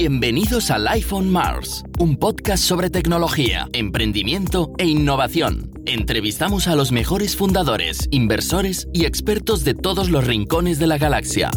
Bienvenidos 0.00 0.70
a 0.70 0.78
Life 0.78 1.12
on 1.12 1.28
Mars, 1.28 1.82
un 1.98 2.18
podcast 2.18 2.62
sobre 2.62 2.88
tecnología, 2.88 3.66
emprendimiento 3.72 4.72
e 4.78 4.86
innovación. 4.86 5.72
Entrevistamos 5.86 6.68
a 6.68 6.76
los 6.76 6.92
mejores 6.92 7.36
fundadores, 7.36 8.06
inversores 8.12 8.88
y 8.92 9.06
expertos 9.06 9.64
de 9.64 9.74
todos 9.74 10.08
los 10.08 10.24
rincones 10.24 10.78
de 10.78 10.86
la 10.86 10.98
galaxia. 10.98 11.50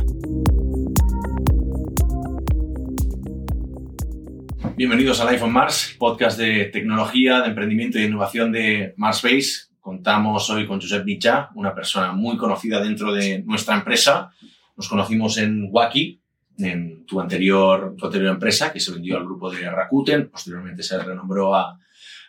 Bienvenidos 4.75 5.21
a 5.21 5.31
Life 5.31 5.43
on 5.43 5.53
Mars, 5.53 5.95
podcast 5.99 6.39
de 6.39 6.65
tecnología, 6.65 7.41
de 7.41 7.49
emprendimiento 7.49 7.99
y 7.99 8.01
de 8.01 8.07
innovación 8.07 8.51
de 8.51 8.95
Mars 8.97 9.21
Base. 9.21 9.69
Contamos 9.79 10.49
hoy 10.49 10.65
con 10.65 10.81
Josep 10.81 11.05
Bicha, 11.05 11.49
una 11.53 11.75
persona 11.75 12.11
muy 12.11 12.37
conocida 12.37 12.81
dentro 12.81 13.13
de 13.13 13.43
nuestra 13.43 13.75
empresa. 13.75 14.31
Nos 14.75 14.89
conocimos 14.89 15.37
en 15.37 15.67
Wacky, 15.69 16.20
en 16.57 17.05
tu 17.05 17.19
anterior, 17.19 17.95
anterior 18.01 18.31
empresa, 18.31 18.71
que 18.71 18.79
se 18.79 18.91
vendió 18.91 19.17
al 19.17 19.25
grupo 19.25 19.49
de 19.49 19.69
Rakuten, 19.69 20.29
posteriormente 20.29 20.83
se 20.83 21.01
renombró 21.01 21.55
a 21.55 21.77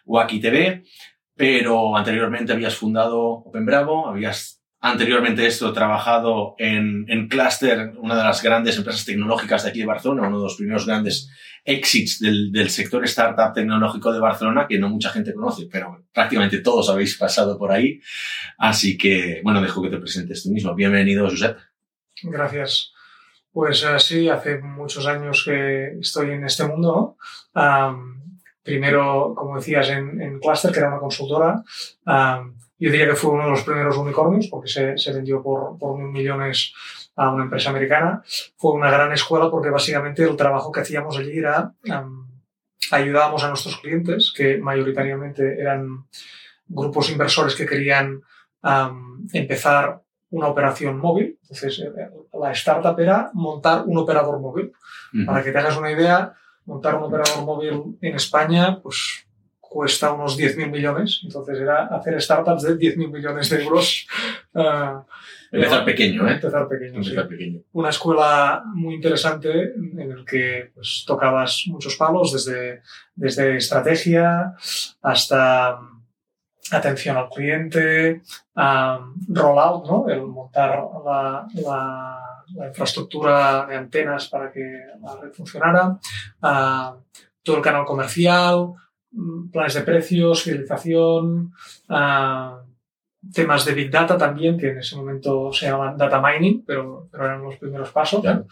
Wacky 0.05 0.41
TV, 0.41 0.85
pero 1.35 1.97
anteriormente 1.97 2.53
habías 2.53 2.75
fundado 2.75 3.21
Open 3.21 3.67
Bravo, 3.67 4.09
habías 4.09 4.63
anteriormente 4.81 5.47
esto 5.47 5.73
trabajado 5.73 6.57
en, 6.59 7.05
en 7.09 7.29
Cluster, 7.29 7.93
una 7.99 8.17
de 8.17 8.25
las 8.25 8.43
grandes 8.43 8.77
empresas 8.77 9.05
tecnológicas 9.05 9.63
de 9.63 9.71
aquí 9.71 9.79
de 9.79 9.87
Barcelona, 9.87 10.27
uno 10.27 10.39
de 10.39 10.45
los 10.45 10.57
primeros 10.57 10.87
grandes 10.87 11.31
exits 11.65 12.19
del, 12.19 12.51
del 12.51 12.69
sector 12.69 13.05
startup 13.05 13.55
tecnológico 13.55 14.13
de 14.13 14.19
Barcelona, 14.19 14.67
que 14.69 14.79
no 14.79 14.89
mucha 14.89 15.11
gente 15.11 15.33
conoce, 15.33 15.69
pero 15.71 16.05
prácticamente 16.13 16.59
todos 16.59 16.91
habéis 16.91 17.17
pasado 17.17 17.57
por 17.57 17.71
ahí. 17.71 18.01
Así 18.59 18.99
que, 18.99 19.41
bueno, 19.45 19.63
dejo 19.63 19.83
que 19.83 19.91
te 19.91 19.99
presentes 19.99 20.43
tú 20.43 20.51
mismo. 20.51 20.75
Bienvenido, 20.75 21.29
Josep. 21.31 21.57
Gracias. 22.25 22.92
Pues 23.53 23.85
sí, 23.99 24.29
hace 24.29 24.59
muchos 24.59 25.07
años 25.07 25.43
que 25.45 25.99
estoy 26.01 26.31
en 26.31 26.45
este 26.45 26.65
mundo. 26.65 27.17
primero, 28.63 29.35
como 29.37 29.57
decías, 29.57 29.91
en, 29.91 30.39
Cluster, 30.41 30.73
que 30.73 30.79
era 30.79 30.89
una 30.89 30.99
consultora. 30.99 31.63
Yo 32.83 32.91
diría 32.91 33.07
que 33.07 33.15
fue 33.15 33.31
uno 33.31 33.45
de 33.45 33.51
los 33.51 33.63
primeros 33.63 33.97
unicornios 33.97 34.49
porque 34.49 34.69
se, 34.69 35.13
vendió 35.13 35.41
por, 35.41 35.79
mil 35.99 36.09
millones 36.09 36.75
a 37.15 37.31
una 37.31 37.45
empresa 37.45 37.71
americana. 37.71 38.23
Fue 38.57 38.73
una 38.73 38.91
gran 38.91 39.13
escuela 39.13 39.49
porque 39.51 39.71
básicamente 39.71 40.25
el 40.25 40.35
trabajo 40.35 40.73
que 40.73 40.81
hacíamos 40.81 41.17
allí 41.17 41.39
era 41.39 41.73
am, 41.89 42.27
ayudábamos 42.91 43.45
a 43.45 43.49
nuestros 43.49 43.77
clientes, 43.77 44.33
que 44.37 44.59
mayoritariamente 44.59 45.61
eran 45.61 46.07
grupos 46.67 47.11
inversores 47.11 47.55
que 47.55 47.67
querían 47.67 48.23
empezar 49.33 50.03
una 50.33 50.49
operación 50.49 50.99
móvil. 50.99 51.39
Entonces, 51.43 51.79
eh, 51.79 52.11
la 52.39 52.51
startup 52.53 52.99
era 52.99 53.31
montar 53.35 53.85
un 53.87 53.97
operador 53.99 54.41
móvil. 54.41 54.73
Para 55.27 55.43
que 55.43 55.53
te 55.53 55.59
hagas 55.59 55.77
una 55.77 55.93
idea, 55.93 56.33
montar 56.65 56.95
un 56.95 57.05
operador 57.05 57.45
móvil 57.45 57.99
en 58.01 58.15
España, 58.17 58.81
pues 58.83 59.27
cuesta 59.61 60.13
unos 60.13 60.39
10.000 60.39 60.71
millones. 60.71 61.21
Entonces, 61.23 61.61
era 61.61 61.87
hacer 61.87 62.21
startups 62.21 62.63
de 62.63 62.79
10.000 62.79 63.13
millones 63.13 63.51
de 63.51 63.63
euros. 63.63 64.07
Uh, 64.55 65.03
Empezar 65.53 65.85
pequeño, 65.85 66.27
¿eh? 66.27 66.33
Empezar 66.33 66.67
pequeño, 66.67 66.97
Empezar 66.97 67.25
sí. 67.25 67.29
pequeño. 67.29 67.61
Una 67.73 67.91
escuela 67.91 68.63
muy 68.75 68.95
interesante 68.95 69.75
en 69.75 70.11
el 70.11 70.25
que 70.25 70.71
pues, 70.75 71.05
tocabas 71.07 71.65
muchos 71.67 71.95
palos, 71.97 72.33
desde, 72.33 72.81
desde 73.15 73.59
estrategia 73.59 74.55
hasta 75.03 75.79
atención 76.71 77.17
al 77.17 77.29
cliente, 77.29 78.23
rollout, 78.55 79.87
¿no? 79.87 80.09
el 80.09 80.23
montar 80.23 80.83
la, 81.05 82.19
infraestructura 82.69 83.67
de 83.67 83.77
antenas 83.77 84.29
para 84.29 84.53
que 84.53 84.61
la 85.01 85.17
red 85.17 85.33
funcionara, 85.33 85.99
todo 87.43 87.57
el 87.57 87.63
canal 87.63 87.85
comercial, 87.85 88.75
planes 89.51 89.75
de 89.75 89.81
precios, 89.83 90.43
fidelización, 90.43 91.53
temas 93.31 93.65
de 93.65 93.75
Big 93.75 93.91
Data 93.91 94.19
también, 94.19 94.59
que 94.59 94.71
en 94.71 94.79
ese 94.79 94.97
momento 94.97 95.53
se 95.53 95.67
llamaban 95.67 95.97
Data 95.97 96.21
Mining, 96.21 96.65
pero, 96.67 97.09
pero 97.11 97.27
eran 97.27 97.43
los 97.43 97.57
primeros 97.57 97.91
pasos. 97.91 98.21
Claro. 98.21 98.47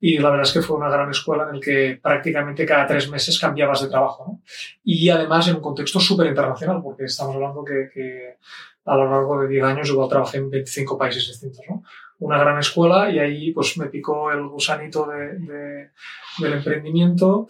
Y 0.00 0.18
la 0.18 0.30
verdad 0.30 0.46
es 0.46 0.52
que 0.52 0.62
fue 0.62 0.76
una 0.76 0.88
gran 0.88 1.10
escuela 1.10 1.44
en 1.44 1.56
la 1.56 1.60
que 1.60 2.00
prácticamente 2.02 2.66
cada 2.66 2.86
tres 2.86 3.08
meses 3.10 3.38
cambiabas 3.38 3.82
de 3.82 3.88
trabajo. 3.88 4.24
¿no? 4.26 4.42
Y 4.82 5.08
además 5.08 5.46
en 5.48 5.56
un 5.56 5.62
contexto 5.62 6.00
súper 6.00 6.26
internacional, 6.26 6.80
porque 6.82 7.04
estamos 7.04 7.36
hablando 7.36 7.64
que, 7.64 7.88
que, 7.92 8.36
a 8.84 8.96
lo 8.96 9.10
largo 9.10 9.40
de 9.42 9.48
10 9.48 9.64
años 9.64 9.88
igual 9.88 10.08
trabajé 10.08 10.38
en 10.38 10.50
25 10.50 10.98
países 10.98 11.28
distintos. 11.28 11.64
¿no? 11.68 11.82
Una 12.18 12.38
gran 12.38 12.58
escuela 12.58 13.10
y 13.10 13.18
ahí 13.20 13.52
pues 13.52 13.78
me 13.78 13.86
picó 13.86 14.32
el 14.32 14.48
gusanito 14.48 15.06
de, 15.06 15.38
de, 15.38 15.90
del 16.38 16.52
emprendimiento. 16.54 17.46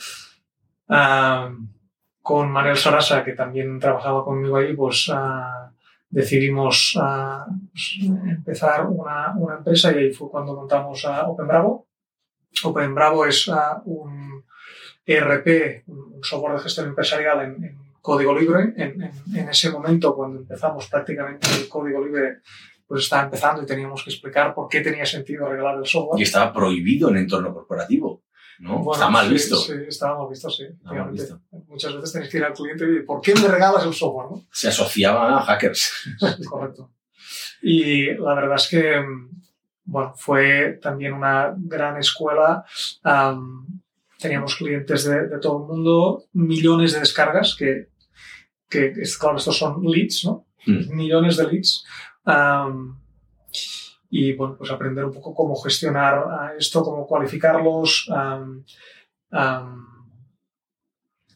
Uh, 0.88 1.54
con 2.22 2.50
Manuel 2.50 2.76
Sarasa, 2.76 3.24
que 3.24 3.32
también 3.32 3.78
trabajaba 3.78 4.22
conmigo 4.22 4.56
ahí, 4.56 4.74
pues 4.74 5.08
uh, 5.08 5.72
decidimos 6.10 6.96
uh, 6.96 7.50
pues, 7.70 7.98
empezar 8.00 8.86
una, 8.86 9.34
una, 9.36 9.56
empresa 9.56 9.92
y 9.92 9.98
ahí 9.98 10.12
fue 10.12 10.30
cuando 10.30 10.54
montamos 10.54 11.04
a 11.04 11.26
Open 11.28 11.46
Bravo. 11.46 11.86
Open 12.64 12.94
Bravo 12.94 13.26
es 13.26 13.48
uh, 13.48 13.82
un 13.84 14.44
ERP, 15.04 15.84
un 15.86 16.22
software 16.22 16.54
de 16.54 16.62
gestión 16.62 16.88
empresarial 16.88 17.40
en, 17.42 17.88
código 18.00 18.38
libre. 18.38 18.72
En, 18.76 19.02
en, 19.34 19.48
ese 19.48 19.70
momento, 19.70 20.14
cuando 20.14 20.38
empezamos 20.38 20.86
prácticamente 20.88 21.46
el 21.60 21.68
código 21.68 22.02
libre, 22.04 22.38
pues 22.86 23.04
estaba 23.04 23.24
empezando 23.24 23.62
y 23.62 23.66
teníamos 23.66 24.02
que 24.02 24.10
explicar 24.10 24.54
por 24.54 24.66
qué 24.68 24.80
tenía 24.80 25.04
sentido 25.04 25.46
regalar 25.46 25.76
el 25.76 25.86
software. 25.86 26.18
Y 26.18 26.22
estaba 26.22 26.52
prohibido 26.52 27.10
en 27.10 27.18
entorno 27.18 27.52
corporativo. 27.52 28.22
¿No? 28.60 28.78
Bueno, 28.78 28.92
está 28.92 29.10
mal 29.10 29.30
visto. 29.30 29.56
Sí, 29.56 29.72
estaba 29.86 30.18
mal 30.18 30.28
visto, 30.28 30.50
sí. 30.50 30.64
Mal 30.82 31.10
visto. 31.10 31.40
Muchas 31.68 31.94
veces 31.94 32.12
tenéis 32.12 32.30
que 32.30 32.38
ir 32.38 32.44
al 32.44 32.52
cliente 32.52 32.84
y 32.84 33.02
¿por 33.02 33.20
qué 33.20 33.34
me 33.34 33.48
regalas 33.48 33.84
el 33.84 33.94
software? 33.94 34.30
¿no? 34.30 34.44
Se 34.52 34.68
asociaba 34.68 35.38
a 35.38 35.42
hackers. 35.42 35.92
Correcto. 36.48 36.90
Y 37.62 38.14
la 38.14 38.34
verdad 38.34 38.56
es 38.56 38.68
que, 38.68 39.02
bueno, 39.84 40.14
fue 40.16 40.78
también 40.82 41.12
una 41.12 41.54
gran 41.56 41.98
escuela. 41.98 42.64
Um, 43.04 43.80
teníamos 44.18 44.56
clientes 44.56 45.04
de, 45.04 45.28
de, 45.28 45.38
todo 45.38 45.62
el 45.62 45.68
mundo, 45.68 46.24
millones 46.32 46.92
de 46.92 47.00
descargas, 47.00 47.54
que, 47.56 47.88
que 48.68 48.92
claro, 49.18 49.38
estos 49.38 49.56
son 49.56 49.82
leads, 49.84 50.24
¿no? 50.24 50.46
Mm. 50.66 50.94
Millones 50.94 51.36
de 51.36 51.46
leads. 51.46 51.84
Um, 52.24 52.98
y 54.10 54.32
bueno, 54.34 54.56
pues 54.56 54.70
aprender 54.70 55.04
un 55.04 55.12
poco 55.12 55.34
cómo 55.34 55.54
gestionar 55.56 56.54
esto, 56.58 56.82
cómo 56.82 57.06
cualificarlos. 57.06 58.08
Um, 58.08 58.64
um, 59.32 59.88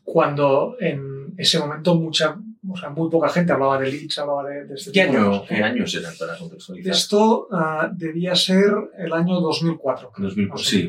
cuando 0.05 0.77
en 0.81 1.35
ese 1.37 1.59
momento 1.59 1.95
mucha, 1.95 2.37
o 2.69 2.77
sea, 2.77 2.91
muy 2.91 3.11
poca 3.11 3.29
gente 3.29 3.53
hablaba 3.53 3.79
de 3.79 3.91
leads, 3.91 4.19
hablaba 4.19 4.49
de, 4.49 4.67
de 4.67 4.75
este 4.75 4.93
¿Qué, 4.93 5.07
tipo 5.07 5.17
año, 5.17 5.25
de 5.25 5.39
cosas. 5.39 5.49
¿Qué 5.49 5.63
años 5.63 5.95
eran 5.95 6.15
para 6.19 6.39
contextualizar? 6.39 6.93
Esto 6.93 7.49
uh, 7.51 7.89
debía 7.93 8.35
ser 8.35 8.73
el 8.99 9.13
año 9.13 9.41
2004. 9.41 10.13
2004, 10.17 10.65
sí. 10.65 10.89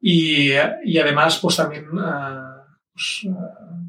Y, 0.00 0.52
y, 0.84 0.98
además, 0.98 1.38
pues 1.40 1.56
también, 1.56 1.88
uh, 1.88 2.62
pues, 2.92 3.24
uh, 3.24 3.85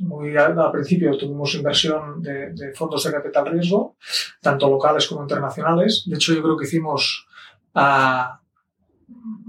muy 0.00 0.36
al, 0.36 0.58
al, 0.58 0.72
principio 0.72 1.16
tuvimos 1.16 1.54
inversión 1.54 2.22
de, 2.22 2.52
de, 2.52 2.72
fondos 2.72 3.04
de 3.04 3.12
capital 3.12 3.46
riesgo, 3.46 3.96
tanto 4.40 4.68
locales 4.68 5.06
como 5.06 5.22
internacionales. 5.22 6.04
De 6.06 6.16
hecho, 6.16 6.34
yo 6.34 6.42
creo 6.42 6.56
que 6.56 6.66
hicimos 6.66 7.26
uh, 7.74 7.78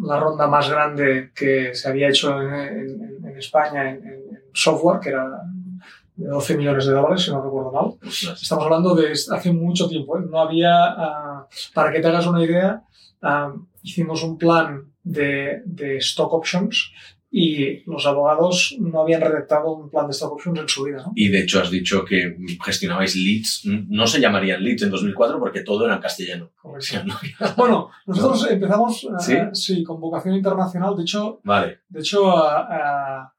la 0.05 0.19
ronda 0.19 0.47
más 0.47 0.69
grande 0.69 1.31
que 1.35 1.73
se 1.73 1.89
había 1.89 2.09
hecho 2.09 2.41
en, 2.41 2.53
en, 2.53 3.25
en 3.25 3.37
España 3.37 3.89
en, 3.89 4.05
en, 4.05 4.25
software, 4.53 4.99
que 5.01 5.09
era 5.09 5.27
de 6.15 6.27
12 6.29 6.57
millones 6.57 6.85
de 6.85 6.93
dólares, 6.93 7.23
si 7.23 7.31
no 7.31 7.43
recuerdo 7.43 7.71
mal. 7.71 7.95
Estamos 8.01 8.63
hablando 8.63 8.95
de 8.95 9.11
hace 9.11 9.51
mucho 9.51 9.87
tiempo. 9.89 10.17
¿eh? 10.17 10.21
No 10.29 10.39
había, 10.39 10.95
uh, 10.95 11.45
para 11.73 11.91
que 11.91 11.99
te 11.99 12.07
hagas 12.07 12.25
una 12.25 12.43
idea, 12.43 12.83
uh, 13.21 13.59
hicimos 13.83 14.23
un 14.23 14.37
plan 14.37 14.93
de, 15.03 15.61
de 15.65 15.97
stock 15.97 16.33
options 16.33 16.91
y 17.37 17.83
los 17.85 18.05
abogados 18.05 18.77
no 18.79 19.01
habían 19.01 19.19
redactado 19.19 19.73
un 19.73 19.89
plan 19.89 20.07
de 20.07 20.11
stock 20.11 20.31
options 20.31 20.57
en 20.57 20.69
su 20.69 20.85
vida. 20.85 21.03
¿no? 21.05 21.11
Y 21.15 21.27
de 21.27 21.39
hecho 21.39 21.59
has 21.59 21.69
dicho 21.69 22.05
que 22.05 22.37
gestionabais 22.63 23.17
leads. 23.17 23.63
No 23.89 24.07
se 24.07 24.21
llamarían 24.21 24.63
leads 24.63 24.83
en 24.83 24.89
2004 24.89 25.37
porque 25.37 25.59
todo 25.59 25.83
era 25.83 25.95
en 25.95 26.01
castellano. 26.01 26.51
Bueno, 27.57 27.89
nosotros 28.05 28.43
¿no? 28.43 28.47
empezamos 28.47 29.03
uh, 29.03 29.19
¿Sí? 29.19 29.35
¿Sí? 29.51 29.83
con 29.83 29.99
vocación 29.99 30.35
internacional. 30.35 30.95
De 30.95 31.01
hecho, 31.01 31.41
vale. 31.43 31.81
de 31.89 31.99
hecho 31.99 32.37
a, 32.37 33.33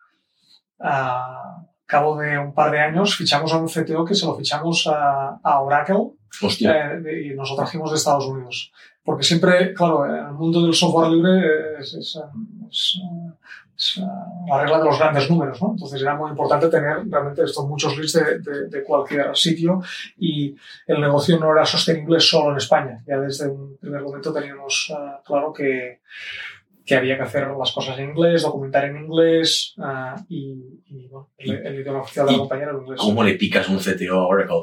cabo 1.86 2.18
de 2.18 2.36
un 2.36 2.52
par 2.52 2.72
de 2.72 2.80
años 2.80 3.16
fichamos 3.16 3.50
a 3.54 3.56
un 3.56 3.68
CTO 3.68 4.04
que 4.04 4.14
se 4.14 4.26
lo 4.26 4.36
fichamos 4.36 4.86
a, 4.88 5.40
a 5.42 5.60
Oracle 5.60 6.10
eh, 6.42 7.30
y 7.30 7.34
nos 7.34 7.48
lo 7.48 7.56
trajimos 7.56 7.90
de 7.92 7.96
Estados 7.96 8.26
Unidos. 8.26 8.72
Porque 9.06 9.22
siempre, 9.22 9.72
claro, 9.72 10.04
en 10.04 10.26
el 10.26 10.32
mundo 10.32 10.60
del 10.62 10.74
software 10.74 11.12
libre 11.12 11.78
es, 11.78 11.94
es, 11.94 12.18
es, 12.68 13.00
es 13.76 14.02
la 14.48 14.60
regla 14.60 14.78
de 14.80 14.84
los 14.84 14.98
grandes 14.98 15.30
números, 15.30 15.62
¿no? 15.62 15.70
Entonces 15.70 16.02
era 16.02 16.16
muy 16.16 16.30
importante 16.30 16.68
tener 16.68 17.08
realmente 17.08 17.44
estos 17.44 17.68
muchos 17.68 17.96
leads 17.96 18.14
de, 18.14 18.38
de, 18.40 18.68
de, 18.68 18.82
cualquier 18.82 19.36
sitio 19.36 19.80
y 20.18 20.56
el 20.88 21.00
negocio 21.00 21.38
no 21.38 21.52
era 21.52 21.64
sostenible 21.64 22.18
solo 22.18 22.50
en 22.50 22.56
España. 22.56 23.04
Ya 23.06 23.20
desde 23.20 23.48
un 23.48 23.76
primer 23.76 24.02
momento 24.02 24.32
teníamos 24.32 24.90
uh, 24.90 25.22
claro 25.24 25.52
que, 25.52 26.00
que 26.84 26.96
había 26.96 27.16
que 27.16 27.22
hacer 27.22 27.48
las 27.56 27.70
cosas 27.70 27.96
en 28.00 28.10
inglés, 28.10 28.42
documentar 28.42 28.86
en 28.86 28.96
inglés 28.96 29.74
uh, 29.76 30.20
y, 30.28 30.82
y 30.86 31.06
bueno, 31.06 31.28
el, 31.38 31.64
el, 31.64 31.80
idioma 31.80 32.00
oficial 32.00 32.26
de 32.26 32.32
la 32.32 32.38
compañía 32.38 32.64
era 32.64 32.72
el 32.72 32.82
inglés. 32.82 33.00
¿Cómo 33.00 33.22
le 33.22 33.34
picas 33.34 33.68
un 33.68 33.78
CTO 33.78 34.16
a 34.16 34.26
Oracle? 34.26 34.62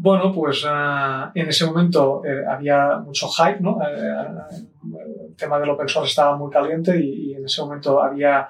Bueno, 0.00 0.32
pues 0.32 0.64
uh, 0.64 1.32
en 1.34 1.48
ese 1.48 1.66
momento 1.66 2.22
eh, 2.24 2.44
había 2.48 2.98
mucho 3.04 3.26
hype, 3.26 3.58
¿no? 3.58 3.80
Eh, 3.82 4.26
el 5.28 5.34
tema 5.34 5.58
del 5.58 5.70
open 5.70 5.88
source 5.88 6.10
estaba 6.10 6.36
muy 6.36 6.52
caliente 6.52 6.96
y, 6.96 7.32
y 7.32 7.34
en 7.34 7.44
ese 7.44 7.60
momento 7.62 8.00
había 8.00 8.48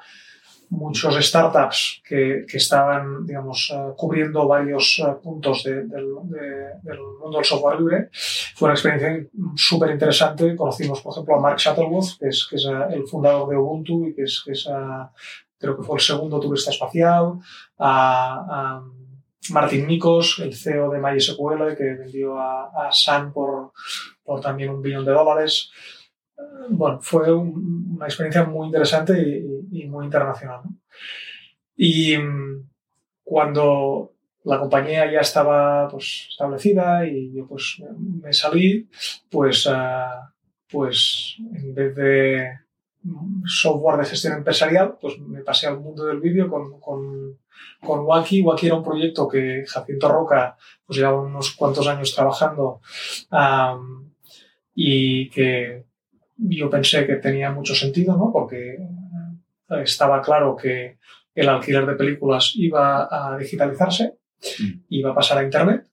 muchos 0.69 1.17
startups 1.27 2.03
que, 2.07 2.45
que 2.47 2.59
estaban, 2.59 3.25
digamos, 3.25 3.71
uh, 3.71 3.97
cubriendo 3.97 4.47
varios 4.47 4.99
uh, 4.99 5.19
puntos 5.23 5.65
de, 5.65 5.87
de, 5.87 5.97
de, 6.25 6.47
del 6.83 6.99
mundo 7.19 7.39
del 7.39 7.47
software 7.47 7.81
libre. 7.81 8.11
Fue 8.55 8.67
una 8.67 8.75
experiencia 8.75 9.27
súper 9.57 9.91
interesante. 9.93 10.55
Conocimos, 10.55 11.01
por 11.01 11.13
ejemplo, 11.15 11.37
a 11.37 11.41
Mark 11.41 11.57
Shuttleworth, 11.57 12.19
que 12.21 12.29
es, 12.29 12.47
que 12.47 12.57
es 12.57 12.67
uh, 12.67 12.93
el 12.93 13.07
fundador 13.07 13.49
de 13.49 13.57
Ubuntu 13.57 14.07
y 14.07 14.15
que 14.15 14.25
es, 14.25 14.43
que 14.45 14.53
es 14.53 14.69
creo 15.59 15.77
que 15.77 15.83
fue 15.83 15.97
el 15.97 16.03
segundo 16.03 16.39
turista 16.39 16.71
espacial, 16.71 17.33
Martin 19.51 19.87
Nikos, 19.87 20.41
el 20.41 20.55
CEO 20.55 20.91
de 20.91 20.99
MySQL, 20.99 21.77
que 21.77 21.85
vendió 21.85 22.39
a, 22.39 22.89
a 22.89 22.93
Sun 22.93 23.33
por, 23.33 23.73
también 24.43 24.71
un 24.71 24.83
billón 24.83 25.05
de 25.05 25.13
dólares 25.13 25.71
bueno, 26.71 27.01
fue 27.01 27.33
un, 27.33 27.95
una 27.97 28.07
experiencia 28.07 28.45
muy 28.45 28.67
interesante 28.67 29.21
y, 29.71 29.87
muy 29.87 30.05
internacional. 30.05 30.63
Y 31.77 32.17
mm, 32.17 32.69
cuando 33.25 34.15
la 34.45 34.59
compañía 34.59 35.11
ya 35.11 35.21
estaba 35.21 35.89
pues, 35.89 36.27
establecida 36.31 37.07
y 37.07 37.35
yo 37.35 37.47
pues 37.47 37.83
me 37.99 38.33
salí, 38.33 38.89
pues, 39.31 39.67
uh, 39.67 40.31
pues 40.71 41.37
en 41.39 41.75
vez 41.75 41.95
de 41.95 42.59
software 43.47 43.99
de 43.99 44.07
gestión 44.07 44.35
empresarial, 44.35 44.97
pues 45.01 45.19
me 45.19 45.43
pasé 45.43 45.67
al 45.67 45.81
mundo 45.81 46.05
del 46.05 46.21
vídeo 46.21 46.49
con, 46.49 46.81
con, 46.81 47.39
con 47.81 48.01
Wacky. 48.01 48.43
Wacky 48.43 48.67
era 48.67 48.77
un 48.77 48.85
proyecto 48.85 49.29
que 49.29 49.65
Jacinto 49.67 50.09
Roca 50.09 50.57
pues 50.87 50.99
llevaba 50.99 51.21
unos 51.23 51.53
cuantos 51.53 51.87
años 51.87 52.15
trabajando 52.15 52.81
um, 53.31 54.11
y 54.75 55.29
que 55.31 55.85
yo 56.37 56.71
pensé 56.71 57.07
que 57.07 57.17
tenía 57.17 57.51
mucho 57.51 57.75
sentido, 57.75 58.17
¿no? 58.17 58.31
Porque 58.33 58.79
estaba 59.83 60.23
claro 60.23 60.57
que 60.57 60.99
el 61.35 61.49
alquiler 61.49 61.87
de 61.87 61.95
películas 61.95 62.53
iba 62.57 63.09
a 63.11 63.37
digitalizarse, 63.37 64.19
mm. 64.61 64.81
iba 64.89 65.11
a 65.11 65.15
pasar 65.15 65.39
a 65.39 65.45
Internet 65.45 65.87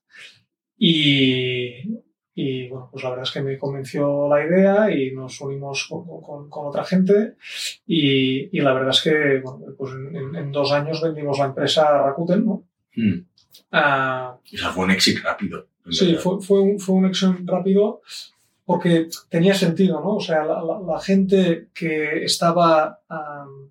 y, 0.78 2.05
y, 2.38 2.68
bueno, 2.68 2.90
pues 2.92 3.02
la 3.02 3.10
verdad 3.10 3.24
es 3.24 3.30
que 3.30 3.40
me 3.40 3.56
convenció 3.56 4.28
la 4.28 4.44
idea 4.44 4.90
y 4.90 5.10
nos 5.12 5.40
unimos 5.40 5.86
con, 5.88 6.04
con, 6.20 6.50
con 6.50 6.66
otra 6.66 6.84
gente 6.84 7.36
y, 7.86 8.56
y, 8.56 8.60
la 8.60 8.74
verdad 8.74 8.90
es 8.90 9.00
que 9.00 9.40
bueno, 9.42 9.74
pues 9.76 9.94
en, 9.94 10.36
en, 10.36 10.52
dos 10.52 10.70
años 10.70 11.00
vendimos 11.00 11.38
la 11.38 11.46
empresa 11.46 11.88
a 11.88 12.02
Rakuten, 12.02 12.44
¿no? 12.44 12.62
Mm. 12.94 13.20
Uh, 13.72 14.36
Eso 14.52 14.70
fue 14.70 14.84
un 14.84 14.90
éxito 14.90 15.22
rápido. 15.24 15.66
Sí, 15.88 16.14
fue, 16.16 16.42
fue, 16.42 16.60
un, 16.60 16.78
fue 16.78 16.96
un 16.96 17.06
éxito 17.06 17.34
rápido 17.46 18.02
porque 18.66 19.08
tenía 19.30 19.54
sentido, 19.54 20.00
¿no? 20.00 20.16
O 20.16 20.20
sea, 20.20 20.44
la, 20.44 20.62
la, 20.62 20.78
la 20.80 21.00
gente 21.00 21.68
que 21.72 22.22
estaba, 22.22 23.00
um, 23.08 23.70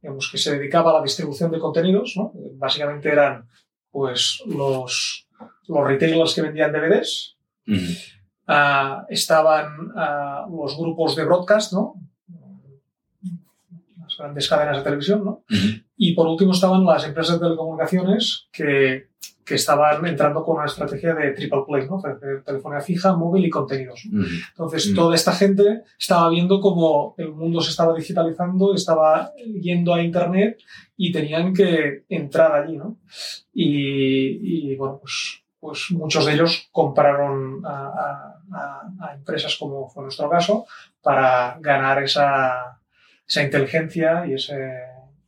digamos, 0.00 0.30
que 0.30 0.38
se 0.38 0.56
dedicaba 0.56 0.92
a 0.92 0.98
la 0.98 1.02
distribución 1.02 1.50
de 1.50 1.58
contenidos, 1.58 2.12
¿no? 2.16 2.30
Básicamente 2.54 3.08
eran, 3.08 3.48
pues, 3.90 4.44
los, 4.46 5.26
los 5.66 5.86
retailers 5.86 6.34
que 6.34 6.42
vendían 6.42 6.70
DVDs, 6.70 7.38
uh 7.66 7.72
-huh. 7.72 7.96
uh, 8.48 9.06
estaban 9.08 9.90
uh, 9.90 10.56
los 10.56 10.76
grupos 10.76 11.16
de 11.16 11.24
broadcast, 11.24 11.72
¿no? 11.72 11.94
Las 13.98 14.16
grandes 14.18 14.48
cadenas 14.48 14.78
de 14.78 14.82
televisión, 14.82 15.24
¿no? 15.24 15.44
-huh. 15.48 15.84
Y 15.96 16.14
por 16.14 16.26
último 16.26 16.52
estaban 16.52 16.84
las 16.84 17.04
empresas 17.04 17.38
de 17.38 17.46
telecomunicaciones 17.46 18.48
que 18.52 19.10
que 19.50 19.56
estaban 19.56 20.06
entrando 20.06 20.44
con 20.44 20.58
una 20.58 20.66
estrategia 20.66 21.12
de 21.12 21.32
triple 21.32 21.62
play, 21.66 21.84
¿no? 21.88 22.00
Telefonía 22.46 22.80
fija, 22.80 23.16
móvil 23.16 23.44
y 23.46 23.50
contenidos. 23.50 24.00
Entonces, 24.50 24.94
toda 24.94 25.16
esta 25.16 25.32
gente 25.32 25.82
estaba 25.98 26.30
viendo 26.30 26.60
cómo 26.60 27.16
el 27.18 27.32
mundo 27.32 27.60
se 27.60 27.70
estaba 27.70 27.92
digitalizando, 27.92 28.72
estaba 28.74 29.32
yendo 29.60 29.92
a 29.92 30.04
Internet 30.04 30.60
y 30.96 31.10
tenían 31.10 31.52
que 31.52 32.04
entrar 32.08 32.52
allí, 32.52 32.76
¿no? 32.76 32.98
Y, 33.52 34.70
y 34.70 34.76
bueno, 34.76 34.98
pues, 35.00 35.42
pues 35.60 35.90
muchos 35.90 36.24
de 36.26 36.32
ellos 36.32 36.68
compraron 36.72 37.62
a, 37.64 38.40
a, 38.52 39.08
a, 39.08 39.14
empresas, 39.14 39.56
como 39.56 39.88
fue 39.88 40.02
nuestro 40.02 40.28
caso, 40.28 40.66
para 41.02 41.58
ganar 41.60 42.02
esa, 42.02 42.80
esa 43.26 43.42
inteligencia 43.42 44.26
y 44.26 44.34
ese 44.34 44.56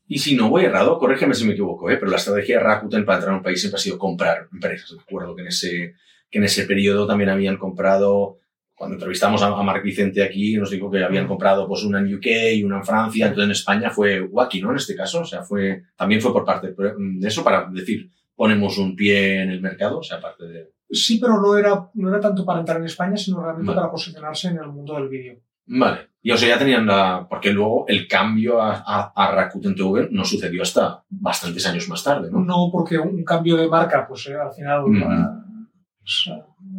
y 0.08 0.18
si 0.18 0.36
no 0.36 0.50
voy 0.50 0.66
errado, 0.66 0.98
corrígeme 0.98 1.34
si 1.34 1.46
me 1.46 1.52
equivoco, 1.52 1.88
¿eh? 1.88 1.96
pero 1.96 2.10
la 2.10 2.18
estrategia 2.18 2.58
de 2.58 2.64
Rakuten 2.64 3.06
para 3.06 3.16
entrar 3.16 3.32
a 3.32 3.36
un 3.38 3.42
país 3.42 3.58
siempre 3.58 3.78
ha 3.78 3.82
sido 3.82 3.98
comprar 3.98 4.46
empresas. 4.52 4.90
Recuerdo 4.90 5.34
que 5.34 5.40
en 5.40 5.48
ese, 5.48 5.94
que 6.30 6.38
en 6.38 6.44
ese 6.44 6.64
periodo 6.64 7.06
también 7.06 7.30
habían 7.30 7.56
comprado, 7.56 8.38
cuando 8.74 8.96
entrevistamos 8.96 9.42
a, 9.42 9.46
a 9.46 9.62
Marc 9.62 9.82
Vicente 9.82 10.22
aquí, 10.22 10.58
nos 10.58 10.70
dijo 10.70 10.90
que 10.90 11.02
habían 11.02 11.26
comprado 11.26 11.66
pues 11.66 11.82
una 11.84 12.00
en 12.00 12.14
UK 12.14 12.26
una 12.62 12.76
en 12.76 12.84
Francia, 12.84 13.24
entonces 13.24 13.46
en 13.46 13.52
España 13.52 13.88
fue 13.88 14.20
Wacky, 14.20 14.60
¿no? 14.60 14.72
En 14.72 14.76
este 14.76 14.94
caso, 14.94 15.20
o 15.20 15.24
sea, 15.24 15.44
fue, 15.44 15.82
también 15.96 16.20
fue 16.20 16.30
por 16.30 16.44
parte 16.44 16.74
de 16.76 17.28
eso 17.28 17.42
para 17.42 17.70
decir, 17.70 18.10
ponemos 18.34 18.78
un 18.78 18.96
pie 18.96 19.42
en 19.42 19.50
el 19.50 19.60
mercado, 19.60 19.98
o 19.98 20.02
sea, 20.02 20.18
aparte 20.18 20.44
de... 20.46 20.72
Sí, 20.90 21.18
pero 21.18 21.40
no 21.40 21.56
era, 21.56 21.90
no 21.94 22.08
era 22.08 22.20
tanto 22.20 22.44
para 22.44 22.60
entrar 22.60 22.78
en 22.78 22.86
España, 22.86 23.16
sino 23.16 23.42
realmente 23.42 23.68
vale. 23.68 23.80
para 23.80 23.90
posicionarse 23.90 24.48
en 24.48 24.58
el 24.58 24.68
mundo 24.68 24.94
del 24.94 25.08
vídeo. 25.08 25.40
Vale. 25.66 26.08
Y 26.22 26.30
o 26.30 26.36
sea, 26.36 26.50
ya 26.50 26.58
tenían 26.58 26.86
la. 26.86 27.26
Porque 27.28 27.52
luego 27.52 27.84
el 27.88 28.06
cambio 28.06 28.60
a, 28.60 28.82
a, 28.86 29.12
a 29.14 29.30
Rakuten 29.32 29.74
TV 29.74 30.08
no 30.10 30.24
sucedió 30.24 30.62
hasta 30.62 31.02
bastantes 31.08 31.66
años 31.66 31.88
más 31.88 32.04
tarde, 32.04 32.30
¿no? 32.30 32.40
No, 32.40 32.68
porque 32.70 32.98
un 32.98 33.24
cambio 33.24 33.56
de 33.56 33.68
marca, 33.68 34.06
pues 34.06 34.26
eh, 34.28 34.34
al 34.34 34.52
final. 34.52 34.82
Mm 34.86 35.02
-hmm. 35.02 35.68
pues, 35.98 36.30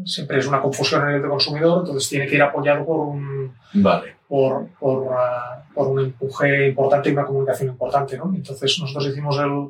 siempre 0.06 0.40
es 0.40 0.48
una 0.48 0.62
confusión 0.62 1.10
en 1.10 1.16
el 1.16 1.30
consumidor, 1.30 1.80
entonces 1.80 2.10
tiene 2.10 2.28
que 2.28 2.36
ir 2.36 2.44
apoyado 2.44 2.86
por 2.86 3.00
un. 3.00 3.54
Vale. 3.74 4.18
Por, 4.34 4.68
por, 4.80 5.04
uh, 5.04 5.74
por 5.76 5.90
un 5.90 6.00
empuje 6.00 6.70
importante 6.70 7.10
y 7.10 7.12
una 7.12 7.24
comunicación 7.24 7.70
importante, 7.70 8.18
¿no? 8.18 8.32
Entonces 8.34 8.80
nosotros 8.80 9.12
hicimos 9.12 9.38
el, 9.38 9.70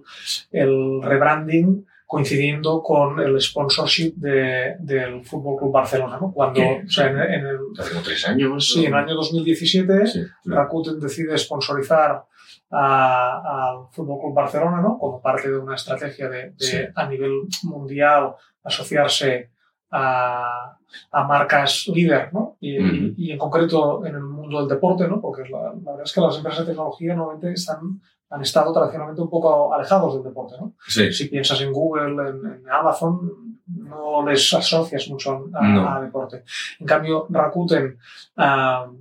el 0.58 1.02
rebranding 1.04 1.86
coincidiendo 2.14 2.82
con 2.82 3.20
el 3.20 3.42
sponsorship 3.42 4.14
de, 4.16 4.76
del 4.80 5.26
Fútbol 5.26 5.58
Club 5.58 5.74
Barcelona, 5.74 6.18
¿no? 6.22 6.32
Cuando, 6.32 6.62
o 6.62 6.88
sea, 6.88 7.08
en, 7.08 7.20
en, 7.20 7.46
el... 7.46 7.58
Hace 7.78 7.90
como 7.90 8.04
tres 8.04 8.26
años. 8.26 8.72
Sí, 8.72 8.86
en 8.86 8.94
el 8.94 9.00
año 9.00 9.16
2017, 9.16 10.08
sí, 10.08 10.24
claro. 10.44 10.62
Rakuten 10.62 10.98
decide 10.98 11.38
sponsorizar 11.38 12.24
al 12.70 13.88
Fútbol 13.92 14.22
Club 14.22 14.34
Barcelona, 14.34 14.80
¿no? 14.80 14.98
Como 14.98 15.22
parte 15.22 15.50
de 15.50 15.58
una 15.58 15.76
estrategia 15.76 16.30
de, 16.30 16.52
de 16.52 16.54
sí. 16.60 16.78
a 16.96 17.10
nivel 17.10 17.32
mundial 17.64 18.36
asociarse 18.64 19.50
a, 19.94 20.78
a 21.12 21.24
marcas 21.24 21.88
líder, 21.88 22.34
¿no? 22.34 22.58
Y, 22.60 22.80
uh 22.80 22.84
-huh. 22.84 23.14
y, 23.18 23.32
en 23.32 23.38
concreto 23.38 24.06
en 24.06 24.16
el 24.16 24.24
mundo 24.24 24.60
del 24.60 24.70
deporte, 24.70 25.08
¿no? 25.08 25.22
Porque 25.22 25.44
la, 25.50 25.74
la 25.86 25.92
verdad 25.92 26.06
es 26.06 26.14
que 26.14 26.22
las 26.22 26.38
empresas 26.38 26.62
de 26.62 26.72
tecnología 26.72 27.16
normalmente 27.16 27.54
están 27.54 28.02
han 28.34 28.42
estado 28.42 28.74
tradicionalmente 28.74 29.22
un 29.22 29.30
poco 29.30 29.72
alejados 29.72 30.16
del 30.16 30.24
deporte, 30.24 30.56
¿no? 30.60 30.74
Sí. 30.88 31.14
Si 31.14 31.28
piensas 31.28 31.62
en 31.62 31.72
Google, 31.72 32.14
en, 32.30 32.40
en, 32.54 32.70
Amazon, 32.70 33.60
no 33.68 34.28
les 34.28 34.52
asocias 34.56 35.08
mucho 35.10 35.50
a, 35.54 35.68
no. 35.68 35.88
a 35.88 36.02
deporte. 36.02 36.44
En 36.80 36.88
cambio, 36.88 37.28
Rakuten 37.30 38.00
uh, 38.38 38.92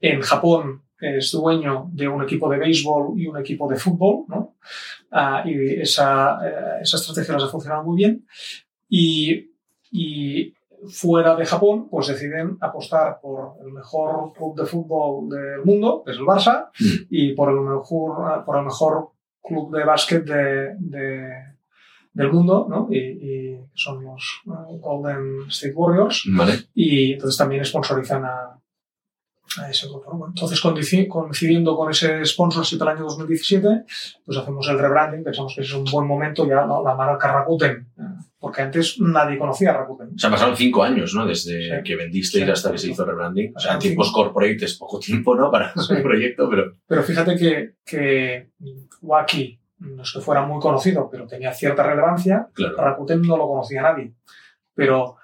en 0.00 0.20
Japón 0.22 0.82
es 1.00 1.30
dueño 1.30 1.88
de 1.92 2.08
un 2.08 2.20
equipo 2.24 2.50
de 2.50 2.58
béisbol 2.58 3.20
y 3.20 3.28
un 3.28 3.38
equipo 3.38 3.68
de 3.68 3.76
fútbol, 3.76 4.24
¿no? 4.26 4.56
Uh, 5.12 5.48
y 5.48 5.80
esa, 5.80 6.38
uh, 6.38 6.82
esa 6.82 6.96
estrategia 6.96 7.34
les 7.34 7.44
ha 7.44 7.48
funcionado 7.48 7.84
muy 7.84 7.96
bien. 7.96 8.26
Y, 8.88 9.47
y 9.90 10.54
fuera 10.88 11.34
de 11.34 11.44
Japón, 11.44 11.88
pues 11.90 12.08
deciden 12.08 12.56
apostar 12.60 13.18
por 13.20 13.54
el 13.64 13.72
mejor 13.72 14.32
club 14.32 14.56
de 14.56 14.66
fútbol 14.66 15.28
del 15.28 15.64
mundo, 15.64 16.02
que 16.04 16.12
es 16.12 16.18
el 16.18 16.24
Barça, 16.24 16.68
mm. 16.78 17.06
y 17.10 17.32
por 17.34 17.50
el 17.50 17.60
mejor, 17.60 18.44
por 18.44 18.58
el 18.58 18.64
mejor 18.64 19.10
club 19.42 19.76
de 19.76 19.84
básquet 19.84 20.24
de, 20.24 20.76
de, 20.78 21.30
del 22.12 22.32
mundo, 22.32 22.66
¿no? 22.68 22.88
Y, 22.90 22.98
y 22.98 23.60
son 23.74 24.04
los 24.04 24.42
uh, 24.46 24.78
Golden 24.78 25.48
State 25.48 25.74
Warriors. 25.74 26.24
Vale. 26.36 26.52
Y 26.74 27.14
entonces 27.14 27.36
también 27.36 27.64
sponsorizan 27.64 28.24
a, 28.24 28.60
a 29.60 29.70
ese 29.70 29.88
grupo. 29.88 30.10
Bueno, 30.10 30.32
entonces, 30.34 30.60
coincidiendo 30.60 31.76
con 31.76 31.90
ese 31.90 32.24
sponsorship 32.24 32.80
el 32.82 32.88
año 32.88 33.04
2017, 33.04 33.84
pues 34.24 34.38
hacemos 34.38 34.68
el 34.68 34.78
rebranding, 34.78 35.24
pensamos 35.24 35.54
que 35.54 35.62
es 35.62 35.72
un 35.72 35.84
buen 35.84 36.06
momento 36.06 36.46
ya, 36.46 36.66
¿no? 36.66 36.82
la 36.84 36.94
marca 36.94 37.32
Rakuten, 37.32 37.88
porque 38.38 38.62
antes 38.62 39.00
nadie 39.00 39.38
conocía 39.38 39.70
a 39.70 39.78
Rakuten. 39.78 40.14
O 40.14 40.18
sea, 40.18 40.30
pasaron 40.30 40.56
cinco 40.56 40.82
años, 40.82 41.14
¿no? 41.14 41.26
Desde 41.26 41.76
sí. 41.76 41.82
que 41.84 41.96
vendisteis 41.96 42.44
sí, 42.44 42.50
hasta 42.50 42.70
que 42.70 42.78
se 42.78 42.90
hizo 42.90 43.02
el 43.02 43.08
rebranding. 43.08 43.52
O 43.56 43.58
sea, 43.58 43.74
en 43.74 43.78
tiempos 43.80 44.12
corporate 44.12 44.64
es 44.64 44.78
poco 44.78 44.98
tiempo, 44.98 45.34
¿no? 45.34 45.50
Para 45.50 45.72
sí. 45.74 45.94
un 45.94 46.02
proyecto, 46.02 46.48
pero... 46.48 46.76
Pero 46.86 47.02
fíjate 47.02 47.36
que, 47.36 47.74
que 47.84 48.50
Wacky 49.02 49.58
no 49.80 50.02
es 50.02 50.12
que 50.12 50.20
fuera 50.20 50.42
muy 50.42 50.60
conocido, 50.60 51.08
pero 51.10 51.26
tenía 51.26 51.52
cierta 51.52 51.82
relevancia. 51.82 52.48
Claro. 52.52 52.76
Rakuten 52.76 53.22
no 53.22 53.36
lo 53.36 53.48
conocía 53.48 53.82
nadie. 53.82 54.14
Pero... 54.74 55.16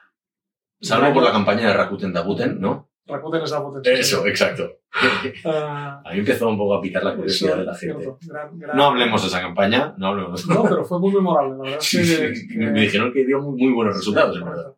Salvo 0.80 1.14
por 1.14 1.22
la 1.22 1.32
campaña 1.32 1.68
de 1.68 1.74
Rakuten 1.74 2.12
Dabuten, 2.12 2.60
¿no? 2.60 2.90
Rakuten 3.06 3.42
está 3.42 3.62
potente. 3.62 3.92
Eso, 3.92 4.26
exacto. 4.26 4.78
Ah, 5.44 6.00
A 6.04 6.12
mí 6.12 6.20
empezó 6.20 6.48
un 6.48 6.56
poco 6.56 6.74
a 6.74 6.80
picar 6.80 7.02
la 7.04 7.14
curiosidad 7.16 7.50
eso, 7.52 7.58
de 7.60 7.64
la 7.66 7.74
gente. 7.74 7.94
cierto, 8.02 8.18
gran- 8.26 8.58
gran- 8.58 8.76
No 8.76 8.84
hablemos 8.86 9.20
de 9.22 9.28
esa 9.28 9.40
campaña, 9.40 9.94
no 9.98 10.06
hablemos. 10.08 10.46
No, 10.48 10.62
pero 10.62 10.84
fue 10.84 10.98
muy 11.00 11.12
memorable, 11.12 11.56
la 11.56 11.62
verdad. 11.62 11.78
es 11.80 11.84
Sí, 11.86 11.98
que- 11.98 12.34
sí, 12.34 12.48
que- 12.48 12.56
me 12.70 12.80
dijeron 12.80 13.12
que 13.12 13.24
dio 13.26 13.40
muy, 13.40 13.60
muy 13.60 13.72
buenos 13.72 13.96
resultados, 13.96 14.36
Sí, 14.36 14.42
en 14.42 14.48
verdad. 14.48 14.74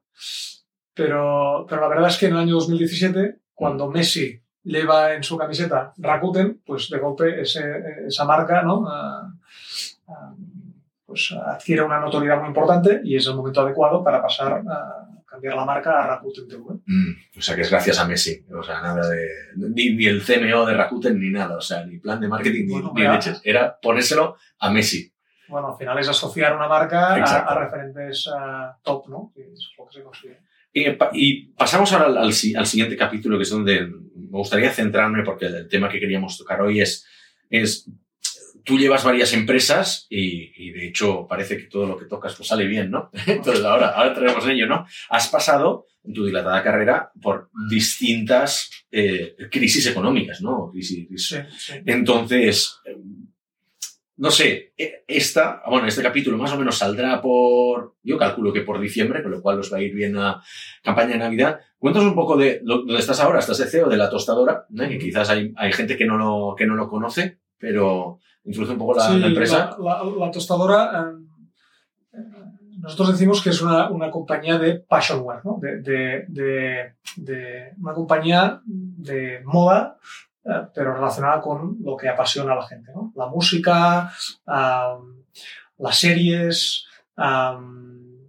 Pero, 0.94 1.66
pero 1.68 1.80
la 1.82 1.88
verdad 1.88 2.08
es 2.08 2.16
que 2.16 2.26
en 2.26 2.32
el 2.32 2.38
año 2.38 2.54
2017, 2.54 3.36
cuando 3.54 3.88
Messi 3.90 4.40
lleva 4.64 5.12
en 5.14 5.22
su 5.22 5.36
camiseta 5.36 5.92
Rakuten, 5.98 6.62
pues 6.64 6.88
de 6.88 6.98
golpe 6.98 7.40
ese- 7.42 7.82
esa 8.06 8.24
marca 8.24 8.62
¿no? 8.62 8.84
Ah, 8.88 9.30
ah, 10.08 10.34
pues 11.04 11.32
adquiere 11.46 11.82
una 11.82 12.00
notoriedad 12.00 12.38
muy 12.40 12.48
importante 12.48 13.00
y 13.04 13.16
es 13.16 13.26
el 13.26 13.36
momento 13.36 13.60
adecuado 13.60 14.02
para 14.02 14.20
pasar 14.22 14.62
a 14.66 15.06
cambiar 15.36 15.54
la 15.56 15.64
marca 15.64 16.02
a 16.02 16.06
Rakuten 16.08 16.48
TV. 16.48 16.62
Mm, 16.86 17.38
o 17.38 17.40
sea, 17.40 17.54
que 17.56 17.62
es 17.62 17.70
gracias 17.70 17.98
a 17.98 18.06
Messi. 18.06 18.44
O 18.52 18.62
sea, 18.62 18.80
nada 18.82 19.08
de. 19.08 19.26
Ni, 19.56 19.94
ni 19.94 20.06
el 20.06 20.22
CMO 20.22 20.66
de 20.66 20.74
Rakuten 20.74 21.18
ni 21.20 21.30
nada. 21.30 21.56
O 21.56 21.60
sea, 21.60 21.84
ni 21.86 21.98
plan 21.98 22.20
de 22.20 22.28
marketing 22.28 22.66
ni, 22.66 22.72
Bueno, 22.72 22.92
ni 22.94 23.00
mira. 23.02 23.14
leches. 23.14 23.40
Era 23.44 23.78
ponérselo 23.80 24.36
a 24.58 24.70
Messi. 24.70 25.12
Bueno, 25.48 25.72
al 25.72 25.78
final 25.78 25.98
es 25.98 26.08
asociar 26.08 26.56
una 26.56 26.66
marca 26.68 27.14
a, 27.14 27.54
referentes 27.64 28.28
top, 28.82 29.08
¿no? 29.08 29.30
Que 29.34 29.42
es 29.42 29.70
lo 29.78 29.86
que 29.86 29.92
se 29.94 30.02
consigue. 30.02 30.40
Y, 30.72 30.90
pa- 30.90 31.10
y 31.12 31.52
pasamos 31.52 31.92
ahora 31.92 32.06
al, 32.06 32.18
al 32.18 32.32
si- 32.32 32.54
al 32.56 32.66
siguiente 32.66 32.96
capítulo, 32.96 33.36
que 33.38 33.44
es 33.44 33.50
donde 33.50 33.86
me 33.86 34.38
gustaría 34.38 34.70
centrarme, 34.72 35.22
porque 35.22 35.46
el 35.46 35.68
tema 35.68 35.88
que 35.88 36.00
queríamos 36.00 36.36
tocar 36.36 36.60
hoy 36.60 36.80
es, 36.80 37.06
es 37.48 37.88
tú 38.66 38.78
llevas 38.78 39.04
varias 39.04 39.32
empresas 39.32 40.06
y, 40.10 40.52
y, 40.56 40.72
de 40.72 40.88
hecho 40.88 41.26
parece 41.26 41.56
que 41.56 41.64
todo 41.64 41.86
lo 41.86 41.96
que 41.96 42.04
tocas 42.06 42.34
pues 42.34 42.48
sale 42.48 42.66
bien, 42.66 42.90
¿no? 42.90 43.10
Entonces 43.26 43.64
ahora, 43.64 43.88
ahora 43.90 44.12
traemos 44.12 44.44
en 44.44 44.50
ello, 44.50 44.66
¿no? 44.66 44.84
Has 45.08 45.28
pasado 45.28 45.86
en 46.04 46.12
tu 46.12 46.26
dilatada 46.26 46.62
carrera 46.62 47.10
por 47.22 47.48
distintas 47.70 48.70
eh, 48.90 49.36
crisis 49.50 49.86
económicas, 49.86 50.40
¿no? 50.42 50.70
Crisis, 50.72 51.08
Sí, 51.28 51.36
sí. 51.58 51.72
entonces, 51.86 52.78
eh, 52.84 52.96
no 54.18 54.30
sé, 54.30 54.72
e- 54.78 55.04
esta, 55.06 55.62
bueno, 55.68 55.86
este 55.86 56.02
capítulo 56.02 56.38
más 56.38 56.52
o 56.52 56.58
menos 56.58 56.78
saldrá 56.78 57.20
por, 57.20 57.96
yo 58.02 58.16
calculo 58.16 58.52
que 58.52 58.62
por 58.62 58.80
diciembre, 58.80 59.22
con 59.22 59.30
lo 59.32 59.42
cual 59.42 59.58
os 59.60 59.72
va 59.72 59.76
a 59.78 59.82
ir 59.82 59.94
bien 59.94 60.14
la 60.14 60.42
campaña 60.82 61.12
de 61.12 61.18
Navidad. 61.18 61.60
Cuéntanos 61.78 62.08
un 62.08 62.14
poco 62.14 62.36
de 62.36 62.60
lo- 62.64 62.78
dónde 62.78 62.98
estás 62.98 63.20
ahora, 63.20 63.40
estás 63.40 63.58
de 63.58 63.66
CEO 63.66 63.88
de 63.88 63.96
la 63.98 64.08
tostadora, 64.08 64.64
¿no? 64.70 64.88
que 64.88 64.98
quizás 64.98 65.28
hay, 65.28 65.52
hay 65.56 65.72
gente 65.72 65.96
que 65.96 66.06
no, 66.06 66.16
lo, 66.16 66.54
que 66.56 66.66
no 66.66 66.74
lo 66.76 66.88
conoce, 66.88 67.38
pero 67.58 68.18
introduce 68.46 68.72
un 68.72 68.78
poco 68.78 68.94
la, 68.94 69.02
Sí, 69.02 69.18
la 69.18 69.26
empresa. 69.26 69.76
La, 69.78 70.02
la- 70.02 70.26
la 70.26 70.30
tostadora, 70.30 71.10
eh, 72.12 72.18
nosotros 72.78 73.12
decimos 73.12 73.42
que 73.42 73.50
es 73.50 73.60
una, 73.62 73.90
una 73.90 74.10
compañía 74.10 74.58
de 74.58 74.80
passionware, 74.80 75.44
¿no? 75.44 75.58
de, 75.60 75.80
de- 75.82 76.24
de- 76.28 76.94
de 77.16 77.72
una 77.80 77.92
compañía 77.92 78.60
de 78.64 79.40
moda, 79.44 79.98
eh, 80.44 80.50
pero 80.74 80.94
relacionada 80.94 81.40
con 81.40 81.78
lo 81.82 81.96
que 81.96 82.08
apasiona 82.08 82.52
a 82.52 82.56
la 82.56 82.66
gente. 82.66 82.92
¿no? 82.94 83.12
La 83.16 83.26
música, 83.26 84.10
las 85.78 85.98
series, 85.98 86.86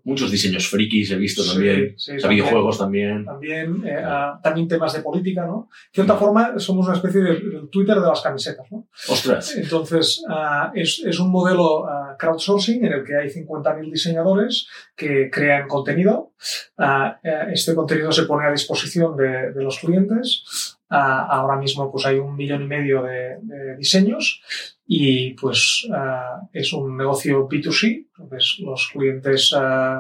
Muchos 0.08 0.32
diseños 0.32 0.70
frikis 0.70 1.12
he 1.12 1.18
visto 1.18 1.44
sí, 1.44 1.50
también, 1.50 1.94
sí, 1.98 2.12
o 2.12 2.14
sea, 2.14 2.22
también. 2.22 2.46
videojuegos 2.46 2.78
también. 2.78 3.26
también, 3.26 3.84
eh, 3.86 4.02
ah, 4.06 4.40
también 4.42 4.66
temas 4.66 4.94
de 4.94 5.02
política, 5.02 5.46
¿no? 5.46 5.68
De 5.92 5.96
cierta 5.96 6.16
forma, 6.16 6.58
somos 6.60 6.88
una 6.88 6.96
especie 6.96 7.22
de, 7.22 7.42
Twitter 7.70 7.96
de 8.00 8.08
las 8.08 8.22
camisetas, 8.22 8.66
¿no? 8.72 8.88
Ostras, 9.10 9.58
Entonces, 9.58 10.24
ah, 10.30 10.72
es, 10.74 11.04
es 11.06 11.20
un 11.20 11.30
modelo 11.30 11.86
ah, 11.86 12.16
crowdsourcing 12.18 12.86
en 12.86 12.94
el 12.94 13.04
que 13.04 13.18
hay 13.18 13.28
50.000 13.28 13.92
diseñadores 13.92 14.70
que 14.96 15.30
crean 15.30 15.68
contenido. 15.68 16.32
Ah, 16.78 17.20
eh, 17.24 17.48
este 17.54 17.74
contenido 17.74 18.12
se 18.12 18.24
pone 18.24 18.48
a 18.48 18.52
disposición 18.52 19.16
de, 19.16 19.52
los 19.56 19.80
clientes. 19.80 20.78
Ah, 20.90 21.28
ahora 21.30 21.58
mismo 21.58 21.92
pues, 21.92 22.06
hay 22.06 22.18
un 22.18 22.36
millón 22.36 22.64
y 22.64 22.68
medio 22.68 23.04
de, 23.04 23.38
diseños 23.78 24.42
y 24.86 25.34
pues 25.34 25.88
ah, 25.94 26.42
es 26.54 26.74
un 26.74 26.98
negocio 26.98 27.48
B2C. 27.48 28.08
Entonces, 28.18 28.58
los 28.60 28.90
clientes 28.92 29.54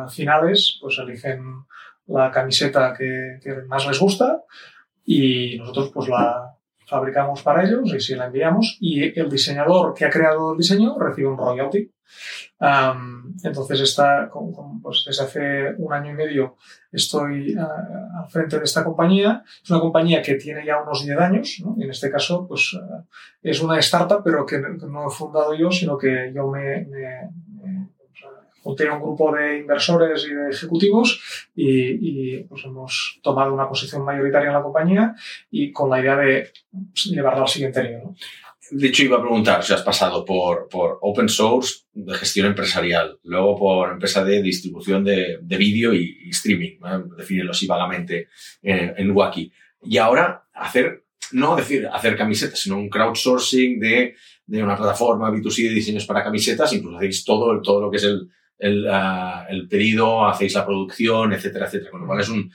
finales 0.09 0.77
pues, 0.81 0.97
eligen 0.99 1.65
la 2.07 2.31
camiseta 2.31 2.93
que, 2.97 3.39
que 3.43 3.53
más 3.67 3.85
les 3.85 3.99
gusta 3.99 4.43
y 5.05 5.57
nosotros 5.57 5.91
pues 5.93 6.09
la 6.09 6.56
fabricamos 6.87 7.43
para 7.43 7.63
ellos 7.65 7.93
y 7.93 7.99
si 7.99 8.15
la 8.15 8.27
enviamos 8.27 8.77
y 8.79 9.19
el 9.19 9.29
diseñador 9.29 9.93
que 9.93 10.05
ha 10.05 10.09
creado 10.09 10.53
el 10.53 10.57
diseño 10.57 10.97
recibe 10.97 11.27
un 11.27 11.37
royalty. 11.37 11.91
Am, 12.59 13.35
entonces 13.43 13.81
está, 13.81 14.29
con- 14.29 14.51
con- 14.53 14.81
pues 14.81 15.03
desde 15.05 15.23
hace 15.23 15.75
un 15.77 15.93
año 15.93 16.11
y 16.11 16.15
medio 16.15 16.55
estoy 16.91 17.53
ah, 17.59 18.21
al 18.23 18.29
frente 18.29 18.57
de 18.57 18.63
esta 18.63 18.83
compañía. 18.83 19.43
Es 19.63 19.69
una 19.69 19.79
compañía 19.81 20.21
que 20.21 20.35
tiene 20.35 20.65
ya 20.65 20.81
unos 20.81 21.03
10 21.05 21.19
años, 21.19 21.57
¿no? 21.63 21.75
En 21.79 21.89
este 21.91 22.09
caso 22.09 22.47
pues 22.47 22.75
ah, 22.81 23.03
es 23.41 23.61
una 23.61 23.77
startup 23.79 24.21
pero 24.23 24.45
que 24.45 24.57
no 24.59 25.07
he 25.07 25.11
fundado 25.11 25.53
yo, 25.53 25.69
sino 25.69 25.97
que 25.97 26.31
yo 26.33 26.47
me, 26.47 26.85
me- 26.85 27.29
me- 28.67 28.73
o 28.73 28.75
sea, 28.75 28.87
junté 28.87 28.87
a 28.87 28.93
un 28.93 29.01
grupo 29.01 29.35
de 29.35 29.59
inversores 29.59 30.25
y 30.25 30.33
de 30.33 30.49
ejecutivos 30.49 31.21
y, 31.55 32.37
pues 32.43 32.63
hemos 32.65 33.19
tomado 33.21 33.53
una 33.53 33.67
posición 33.67 34.03
mayoritaria 34.03 34.47
en 34.47 34.53
la 34.53 34.63
compañía 34.63 35.15
y 35.51 35.71
con 35.71 35.89
la 35.89 35.99
idea 35.99 36.15
de 36.17 36.49
pues, 36.71 37.05
llevarla 37.05 37.41
al 37.41 37.47
siguiente 37.47 37.83
nivel. 37.83 38.03
¿no? 38.03 38.15
De 38.69 38.87
hecho, 38.87 39.03
iba 39.03 39.17
a 39.17 39.21
preguntar 39.21 39.63
si 39.63 39.73
has 39.73 39.81
pasado 39.81 40.25
por, 40.25 40.67
por 40.67 40.97
open 41.01 41.29
source 41.29 41.85
de 41.93 42.13
gestión 42.15 42.47
empresarial, 42.47 43.17
luego 43.23 43.57
por 43.57 43.91
empresa 43.91 44.23
de 44.25 44.41
distribución 44.41 45.03
de, 45.05 45.39
de 45.41 45.57
vídeo 45.57 45.93
y, 45.93 46.29
streaming, 46.29 46.79
¿no? 46.81 47.03
definirlo 47.15 47.51
así 47.51 47.65
vagamente 47.65 48.27
en, 48.61 48.93
en 48.97 49.11
Wacky. 49.11 49.51
Y 49.83 49.97
ahora 49.97 50.43
hacer, 50.53 51.03
no 51.31 51.55
decir 51.55 51.87
hacer 51.91 52.17
camisetas, 52.17 52.59
sino 52.59 52.77
un 52.77 52.89
crowdsourcing 52.89 53.79
de, 53.79 54.15
de 54.45 54.63
una 54.63 54.75
plataforma 54.75 55.31
B2C 55.31 55.69
de 55.69 55.75
diseños 55.75 56.05
para 56.05 56.23
camisetas, 56.23 56.73
incluso 56.73 56.97
hacéis 56.97 57.23
todo, 57.23 57.61
todo 57.61 57.81
lo 57.81 57.89
que 57.89 57.97
es 57.97 58.03
el, 58.03 58.29
el, 58.57 58.87
ah, 58.89 59.45
el 59.49 59.67
pedido, 59.67 60.27
hacéis 60.27 60.53
la 60.53 60.65
producción, 60.65 61.33
etcétera, 61.33 61.67
etcétera. 61.67 61.91
Con 61.91 62.01
lo 62.01 62.07
cual 62.07 62.21
es 62.21 62.29
un, 62.29 62.51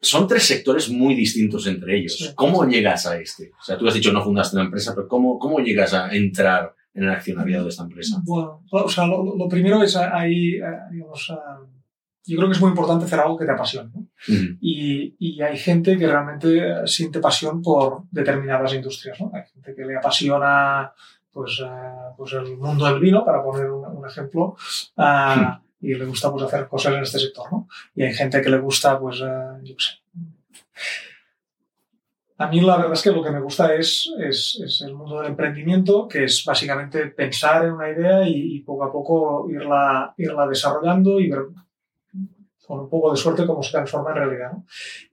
son 0.00 0.28
tres 0.28 0.44
sectores 0.44 0.90
muy 0.90 1.14
distintos 1.14 1.66
entre 1.66 1.98
ellos. 1.98 2.16
Sí. 2.16 2.30
¿Cómo 2.34 2.66
llegas 2.66 3.06
a 3.06 3.18
este? 3.18 3.50
O 3.58 3.62
sea, 3.62 3.78
tú 3.78 3.88
has 3.88 3.94
dicho 3.94 4.12
no 4.12 4.22
fundaste 4.22 4.56
una 4.56 4.66
empresa, 4.66 4.94
pero 4.94 5.08
¿cómo, 5.08 5.38
cómo 5.38 5.58
llegas 5.58 5.94
a 5.94 6.14
entrar 6.14 6.74
en 6.92 7.04
el 7.04 7.10
accionariado 7.10 7.64
de 7.64 7.70
esta 7.70 7.82
empresa? 7.82 8.20
Bueno, 8.24 8.62
o 8.70 8.88
sea, 8.88 9.06
lo, 9.06 9.36
lo 9.36 9.48
primero 9.48 9.82
es 9.82 9.96
ah, 9.96 10.10
ahí, 10.16 10.60
ah, 10.60 10.88
digamos, 10.90 11.32
yo 12.26 12.36
creo 12.38 12.48
que 12.48 12.54
es 12.54 12.60
muy 12.60 12.70
importante 12.70 13.04
hacer 13.04 13.20
algo 13.20 13.36
que 13.36 13.44
te 13.44 13.52
apasione. 13.52 13.90
¿no? 13.94 14.00
Ujú. 14.00 14.56
Y, 14.60 15.14
y 15.18 15.42
hay 15.42 15.58
gente 15.58 15.98
que 15.98 16.06
realmente 16.06 16.86
siente 16.86 17.20
pasión 17.20 17.60
por 17.60 18.04
determinadas 18.10 18.72
industrias. 18.74 19.20
¿no? 19.20 19.30
Hay 19.34 19.42
gente 19.52 19.74
que 19.74 19.84
le 19.84 19.96
apasiona 19.96 20.92
pues, 21.34 21.60
eh, 21.62 22.14
pues 22.16 22.32
el 22.32 22.56
mundo 22.56 22.86
del 22.86 23.00
vino, 23.00 23.24
para 23.24 23.42
poner 23.42 23.70
un, 23.70 23.84
un 23.84 24.06
ejemplo, 24.06 24.56
ah, 24.96 25.60
y 25.80 25.94
le 25.94 26.06
gusta 26.06 26.30
pues, 26.30 26.44
hacer 26.44 26.68
cosas 26.68 26.94
en 26.94 27.02
este 27.02 27.18
sector. 27.18 27.52
¿no? 27.52 27.68
Y 27.94 28.04
hay 28.04 28.14
gente 28.14 28.40
que 28.40 28.48
le 28.48 28.58
gusta, 28.58 28.98
pues, 28.98 29.20
eh, 29.20 29.60
yo 29.62 29.74
qué 29.76 29.84
sé. 29.84 29.92
A 32.38 32.48
mí 32.48 32.60
la 32.60 32.76
verdad 32.76 32.94
es 32.94 33.02
que 33.02 33.12
lo 33.12 33.22
que 33.22 33.30
me 33.30 33.40
gusta 33.40 33.74
es, 33.74 34.12
es, 34.18 34.60
es 34.64 34.80
el 34.82 34.94
mundo 34.94 35.18
del 35.18 35.30
emprendimiento, 35.30 36.08
que 36.08 36.24
es 36.24 36.44
básicamente 36.44 37.06
pensar 37.08 37.64
en 37.64 37.72
una 37.72 37.90
idea 37.90 38.26
y, 38.26 38.56
y 38.56 38.60
poco 38.60 38.84
a 38.84 38.92
poco 38.92 39.48
irla, 39.48 40.14
irla 40.16 40.46
desarrollando 40.46 41.20
y 41.20 41.30
ver 41.30 41.42
con 42.66 42.80
un 42.80 42.88
poco 42.88 43.10
de 43.10 43.16
suerte 43.16 43.46
cómo 43.46 43.62
se 43.62 43.72
transforma 43.72 44.10
en 44.10 44.16
realidad. 44.16 44.52
¿no? 44.52 44.66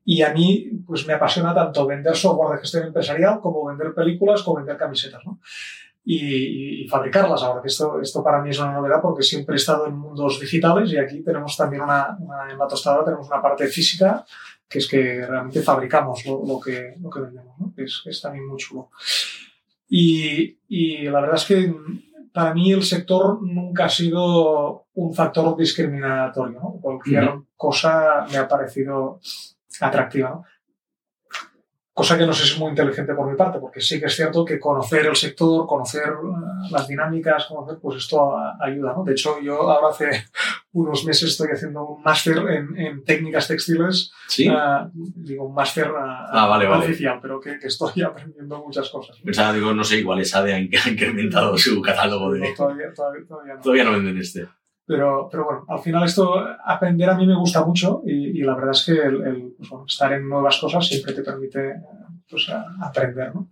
Y 0.06 0.22
a 0.22 0.34
mí 0.34 0.72
pues 0.86 1.06
me 1.06 1.14
apasiona 1.14 1.54
tanto 1.54 1.86
vender 1.86 2.16
software 2.16 2.56
de 2.56 2.62
gestión 2.62 2.88
empresarial 2.88 3.40
como 3.40 3.66
vender 3.66 3.94
películas 3.94 4.42
como 4.42 4.58
vender 4.58 4.78
camisetas. 4.78 5.22
¿no? 5.26 5.40
Y, 6.04 6.84
y 6.84 6.88
fabricarlas 6.88 7.44
ahora, 7.44 7.62
que 7.62 7.68
esto, 7.68 8.02
esto 8.02 8.24
para 8.24 8.42
mí 8.42 8.50
es 8.50 8.60
una 8.60 8.74
novedad 8.74 9.00
porque 9.02 9.22
siempre 9.22 9.56
he 9.56 9.58
estado 9.58 9.86
en 9.88 9.96
mundos 9.96 10.40
digitales 10.40 10.92
y 10.92 10.98
aquí 10.98 11.22
tenemos 11.22 11.56
también 11.56 11.84
una, 11.84 12.18
una 12.20 12.52
en 12.52 12.58
la 12.58 12.68
tostadora 12.68 13.06
tenemos 13.06 13.28
una 13.28 13.40
parte 13.42 13.68
física 13.68 14.26
que 14.68 14.80
es 14.80 14.88
que 14.88 15.26
realmente 15.28 15.62
fabricamos 15.62 16.26
lo, 16.26 16.44
lo 16.46 16.60
que, 16.60 16.96
lo 17.00 17.10
que 17.10 17.20
vendemos, 17.20 17.54
¿no? 17.60 17.74
que, 17.76 17.84
es, 17.84 18.02
que 18.04 18.10
es 18.10 18.22
también 18.22 18.48
muy 18.48 18.58
chulo. 18.58 18.90
Y, 19.90 20.58
y 20.70 21.04
la 21.04 21.20
verdad 21.20 21.36
es 21.36 21.46
que 21.46 21.76
para 22.34 22.54
mí 22.54 22.72
el 22.72 22.84
sector 22.84 23.42
nunca 23.44 23.86
ha 23.86 23.90
sido 23.90 24.86
un 24.94 25.14
factor 25.14 25.58
discriminatorio. 25.58 26.60
¿no? 26.60 26.80
Cualquier 26.82 27.28
Ujú. 27.30 27.46
cosa 27.56 28.26
me 28.32 28.38
ha 28.38 28.48
parecido 28.48 29.20
atractiva. 29.82 30.30
¿no? 30.30 30.46
Cosa 32.02 32.18
que 32.18 32.26
no 32.26 32.34
sé 32.34 32.44
si 32.48 32.54
es 32.54 32.60
muy 32.60 32.70
inteligente 32.72 33.14
por 33.14 33.30
mi 33.30 33.38
parte, 33.38 33.60
porque 33.60 33.80
sí 33.80 34.00
que 34.00 34.08
es 34.08 34.16
cierto 34.16 34.44
que 34.44 34.60
conocer 34.60 35.06
el 35.06 35.16
sector, 35.16 35.68
conocer 35.68 36.08
eh, 36.08 36.68
las 36.72 36.88
dinámicas, 36.88 37.46
conocer, 37.46 37.78
pues 37.80 37.98
esto 37.98 38.34
ayuda. 38.60 38.94
¿no? 38.98 39.04
De 39.04 39.12
hecho, 39.12 39.40
yo 39.40 39.70
ahora 39.70 39.90
hace 39.90 40.10
unos 40.74 41.06
meses 41.06 41.30
estoy 41.30 41.50
haciendo 41.54 41.86
un 41.86 42.02
máster 42.02 42.38
en, 42.40 42.76
en 42.76 43.04
técnicas 43.04 43.48
textiles 43.48 44.12
¿Sí? 44.28 44.48
Ah, 44.50 44.90
digo, 44.94 45.46
un 45.46 45.54
máster 45.54 45.92
ah, 45.96 46.26
Ah, 46.32 46.48
vale, 46.48 46.66
no 46.66 46.72
vale. 46.72 46.86
oficial, 46.86 47.20
pero 47.22 47.40
que, 47.40 47.60
que 47.60 47.68
estoy 47.68 48.02
aprendiendo 48.04 48.58
muchas 48.66 48.90
cosas. 48.90 49.18
¿no? 49.20 49.26
Pensaba, 49.26 49.54
digo, 49.54 49.72
no 49.74 49.84
sé, 49.84 50.00
igual 50.00 50.20
ESADE 50.22 50.54
ha 50.56 50.60
in- 50.60 50.72
ha 50.84 50.90
incrementado 50.90 51.56
su 51.58 51.80
catálogo 51.84 52.34
No, 52.34 52.44
de... 52.44 52.54
todavía, 52.58 52.92
todavía, 52.96 53.26
todavía 53.28 53.54
no. 53.56 53.62
Todavía 53.62 53.84
no 53.84 53.92
venden 53.92 54.18
este. 54.18 54.48
Pero, 54.92 55.30
pero 55.32 55.46
bueno, 55.46 55.66
al 55.70 55.80
final 55.80 56.04
esto, 56.04 56.36
aprender 56.66 57.10
a 57.10 57.16
mí 57.16 57.26
me 57.26 57.38
gusta 57.38 57.64
mucho 57.64 58.02
y, 58.06 58.40
y 58.40 58.42
la 58.42 58.56
verdad 58.56 58.72
es 58.72 58.84
que 58.86 58.92
el, 58.92 59.26
el 59.26 59.54
pues 59.58 59.70
bueno, 59.70 59.86
estar 59.88 60.12
en 60.12 60.28
nuevas 60.28 60.58
cosas 60.60 60.86
siempre 60.86 61.14
te 61.14 61.24
permite 61.24 61.76
pues, 62.30 62.52
aprender, 62.82 63.34
¿no? 63.34 63.48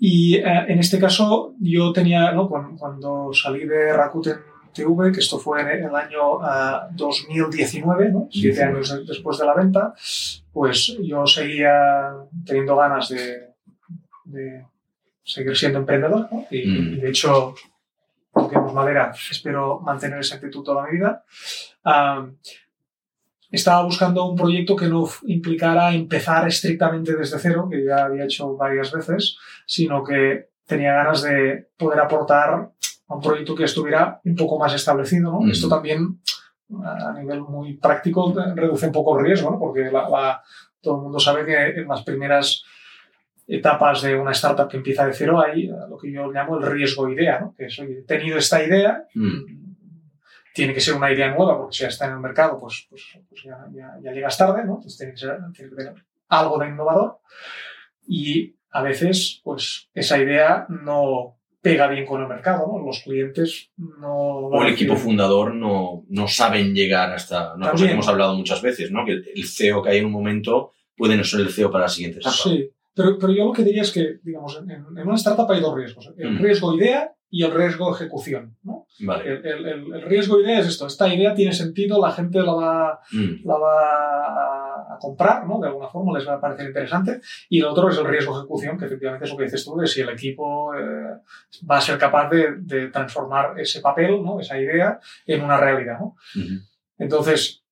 Y 0.00 0.34
eh, 0.34 0.64
en 0.66 0.80
este 0.80 0.98
caso 0.98 1.54
yo 1.60 1.92
tenía, 1.92 2.32
¿no? 2.32 2.48
cuando, 2.48 2.76
cuando 2.76 3.30
salí 3.32 3.66
de 3.66 3.92
Rakuten 3.92 4.38
TV, 4.74 5.12
que 5.12 5.20
esto 5.20 5.38
fue 5.38 5.60
en 5.60 5.84
el 5.84 5.94
año 5.94 6.38
uh, 6.38 6.88
2019, 6.90 8.10
¿no? 8.10 8.28
siete 8.28 8.64
años 8.64 9.06
después 9.06 9.38
de 9.38 9.46
la 9.46 9.54
venta, 9.54 9.94
pues 10.52 10.96
yo 11.00 11.24
seguía 11.24 12.14
teniendo 12.44 12.74
ganas 12.74 13.10
de, 13.10 13.54
de 14.24 14.64
seguir 15.22 15.56
siendo 15.56 15.78
emprendedor 15.78 16.28
¿no? 16.32 16.46
y, 16.50 16.66
Mm. 16.66 16.94
y, 16.94 16.96
de 16.96 17.08
hecho, 17.10 17.54
digamos, 18.34 18.72
madera, 18.74 19.12
espero 19.30 19.80
mantener 19.80 20.20
esa 20.20 20.36
actitud 20.36 20.62
toda 20.62 20.84
mi 20.86 20.92
vida. 20.98 21.24
Um, 21.84 22.36
estaba 23.50 23.82
buscando 23.82 24.26
un 24.26 24.36
proyecto 24.36 24.76
que 24.76 24.88
no 24.88 25.08
implicara 25.26 25.92
empezar 25.94 26.46
estrictamente 26.46 27.16
desde 27.16 27.38
cero, 27.38 27.66
que 27.70 27.84
ya 27.84 28.04
había 28.04 28.24
hecho 28.24 28.56
varias 28.56 28.92
veces, 28.92 29.38
sino 29.66 30.04
que 30.04 30.50
tenía 30.66 30.92
ganas 30.92 31.22
de 31.22 31.70
poder 31.78 31.98
aportar 32.00 32.50
a 33.08 33.14
un 33.14 33.22
proyecto 33.22 33.54
que 33.54 33.64
estuviera 33.64 34.20
un 34.24 34.36
poco 34.36 34.58
más 34.58 34.74
establecido. 34.74 35.30
¿no? 35.32 35.38
Ujú. 35.38 35.48
Esto 35.50 35.68
también, 35.68 36.20
a 36.84 37.12
nivel 37.18 37.40
muy 37.40 37.78
práctico, 37.78 38.34
reduce 38.54 38.86
un 38.86 38.92
poco 38.92 39.18
el 39.18 39.24
riesgo, 39.24 39.50
¿no? 39.50 39.58
porque 39.58 39.90
la- 39.90 40.08
la- 40.10 40.42
todo 40.82 40.96
el 40.96 41.02
mundo 41.04 41.18
sabe 41.18 41.46
que 41.46 41.80
en 41.80 41.88
las 41.88 42.02
primeras 42.02 42.62
etapas 43.48 44.02
de 44.02 44.14
una 44.14 44.32
startup 44.32 44.68
que 44.68 44.76
empieza 44.76 45.06
de 45.06 45.12
cero 45.14 45.40
hay 45.40 45.64
eh, 45.66 45.72
lo 45.88 45.96
que 45.96 46.12
yo 46.12 46.30
llamo 46.30 46.58
el 46.58 46.66
riesgo 46.70 47.08
idea, 47.08 47.40
¿no? 47.40 47.54
que 47.56 47.64
es, 47.66 47.78
oye, 47.78 48.00
he 48.00 48.02
tenido 48.02 48.36
esta 48.38 48.62
idea, 48.62 49.04
Mm. 49.14 49.66
tiene 50.54 50.74
que 50.74 50.80
ser 50.80 50.94
una 50.94 51.10
idea 51.12 51.34
nueva, 51.34 51.56
porque 51.56 51.76
si 51.76 51.82
ya 51.82 51.88
está 51.88 52.06
en 52.06 52.12
el 52.12 52.20
mercado, 52.20 52.58
pues, 52.60 52.86
pues, 52.90 53.02
pues 53.28 53.42
ya, 53.44 53.56
ya- 53.72 53.96
ya 54.02 54.12
llegas 54.12 54.36
tarde, 54.36 54.64
¿no? 54.64 54.74
Entonces 54.76 54.96
tiene 54.98 55.12
que, 55.12 55.18
ser- 55.18 55.38
tiene 55.54 55.70
que 55.70 55.76
tener 55.76 55.94
algo 56.28 56.58
de 56.58 56.68
innovador. 56.68 57.18
Y 58.06 58.56
a 58.70 58.82
veces, 58.82 59.40
pues, 59.44 59.88
esa 59.94 60.18
idea 60.18 60.66
no 60.68 61.36
pega 61.60 61.86
bien 61.88 62.06
con 62.06 62.20
el 62.22 62.28
mercado, 62.28 62.66
¿no? 62.66 62.84
Los 62.84 63.00
clientes 63.02 63.70
no... 63.76 64.14
O 64.16 64.62
el 64.62 64.72
equipo 64.72 64.96
fundador 64.96 65.54
no, 65.54 66.04
no 66.08 66.28
saben 66.28 66.74
llegar 66.74 67.12
hasta 67.12 67.54
una 67.54 67.70
cosa 67.70 67.86
que 67.86 67.92
hemos 67.92 68.08
hablado 68.08 68.34
muchas 68.36 68.62
veces, 68.62 68.90
¿no? 68.90 69.04
Que 69.04 69.12
el 69.34 69.44
CEO 69.46 69.82
que 69.82 69.90
hay 69.90 69.98
en 69.98 70.06
un 70.06 70.12
momento 70.12 70.72
puede 70.96 71.16
no 71.16 71.24
ser 71.24 71.40
el 71.40 71.50
CEO 71.50 71.70
para 71.70 71.84
la 71.84 71.88
siguiente 71.88 72.18
etapa. 72.20 72.34
Sí, 72.34 72.70
pero, 72.98 73.18
pero 73.18 73.32
yo 73.32 73.44
lo 73.46 73.52
que 73.52 73.62
diría 73.64 73.82
es 73.82 73.92
que, 73.92 74.18
digamos, 74.22 74.58
en, 74.62 74.70
en 74.70 75.06
una 75.06 75.14
startup 75.14 75.50
hay 75.50 75.60
dos 75.60 75.74
riesgos. 75.74 76.12
El 76.18 76.32
Mm. 76.32 76.38
riesgo 76.42 76.74
idea 76.74 77.12
y 77.30 77.44
el 77.44 77.52
riesgo 77.52 77.94
ejecución, 77.94 78.56
¿no? 78.62 78.86
Vale. 79.00 79.24
El, 79.34 79.66
el- 79.66 80.02
riesgo 80.02 80.40
idea 80.40 80.58
es 80.60 80.66
esto. 80.66 80.86
Esta 80.86 81.06
idea 81.14 81.34
tiene 81.34 81.52
sentido, 81.52 82.00
la 82.00 82.10
gente 82.12 82.40
la 82.40 82.52
va 82.52 83.00
Mm. 83.12 83.46
la 83.46 83.56
va 83.56 84.94
a, 84.94 84.98
comprar, 85.00 85.46
¿no? 85.46 85.60
De 85.60 85.68
alguna 85.68 85.88
forma 85.88 86.18
les 86.18 86.26
va 86.26 86.34
a 86.34 86.40
parecer 86.40 86.66
interesante. 86.66 87.20
Y 87.48 87.60
el 87.60 87.66
otro 87.66 87.88
es 87.88 87.98
el 87.98 88.06
riesgo 88.06 88.36
ejecución, 88.36 88.76
que 88.76 88.86
efectivamente 88.86 89.24
es 89.26 89.30
lo 89.30 89.36
que 89.36 89.44
dices 89.44 89.64
tú, 89.64 89.76
de 89.76 89.86
si 89.86 90.00
el 90.00 90.08
equipo 90.08 90.74
eh, 90.74 91.18
va 91.70 91.76
a 91.76 91.80
ser 91.80 91.98
capaz 91.98 92.28
de, 92.30 92.56
de 92.58 92.88
transformar 92.88 93.60
ese 93.60 93.80
papel, 93.80 94.20
¿no? 94.24 94.40
Esa 94.40 94.58
idea 94.58 94.98
en 95.26 95.44
una 95.44 95.56
realidad, 95.56 95.98
¿no? 96.00 96.16
Entonces, 96.98 97.62
eh, 97.62 97.67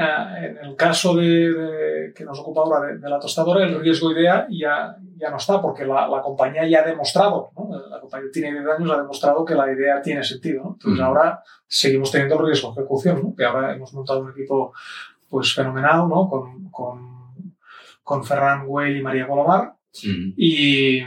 en 0.00 0.56
el 0.58 0.76
caso 0.76 1.14
de, 1.14 1.52
de- 1.52 2.12
que 2.14 2.24
nos 2.24 2.38
ocupa 2.40 2.62
ahora 2.62 2.86
de, 2.88 2.98
de 2.98 3.08
la 3.08 3.18
tostadora, 3.18 3.64
el 3.64 3.80
riesgo 3.80 4.10
idea 4.12 4.46
ya, 4.50 4.96
ya 5.16 5.30
no 5.30 5.36
está, 5.36 5.60
porque 5.60 5.84
la, 5.84 6.08
la 6.08 6.20
compañía 6.22 6.66
ya 6.68 6.80
ha 6.80 6.86
demostrado, 6.86 7.50
¿no? 7.56 7.68
la 7.88 8.00
compañía 8.00 8.28
tiene 8.32 8.52
10 8.52 8.66
años, 8.78 8.90
ha 8.90 8.96
demostrado 9.02 9.44
que 9.44 9.54
la 9.54 9.70
idea 9.72 10.00
tiene 10.02 10.22
sentido. 10.24 10.62
¿no? 10.64 10.70
Entonces 10.72 11.00
ahora 11.02 11.42
seguimos 11.66 12.10
teniendo 12.10 12.38
el 12.40 12.46
riesgo 12.46 12.72
de 12.74 12.80
ejecución, 12.80 13.20
¿no? 13.22 13.34
que 13.36 13.44
ahora 13.44 13.74
hemos 13.74 13.92
montado 13.94 14.20
un 14.20 14.30
equipo 14.30 14.72
pues 15.28 15.54
fenomenal, 15.54 16.08
¿no? 16.08 16.28
con, 16.28 16.70
con, 16.70 17.54
con 18.02 18.24
Ferran 18.24 18.66
Güell 18.66 18.96
y 18.96 19.02
María 19.02 19.26
Colomar, 19.28 19.74
y, 20.36 21.02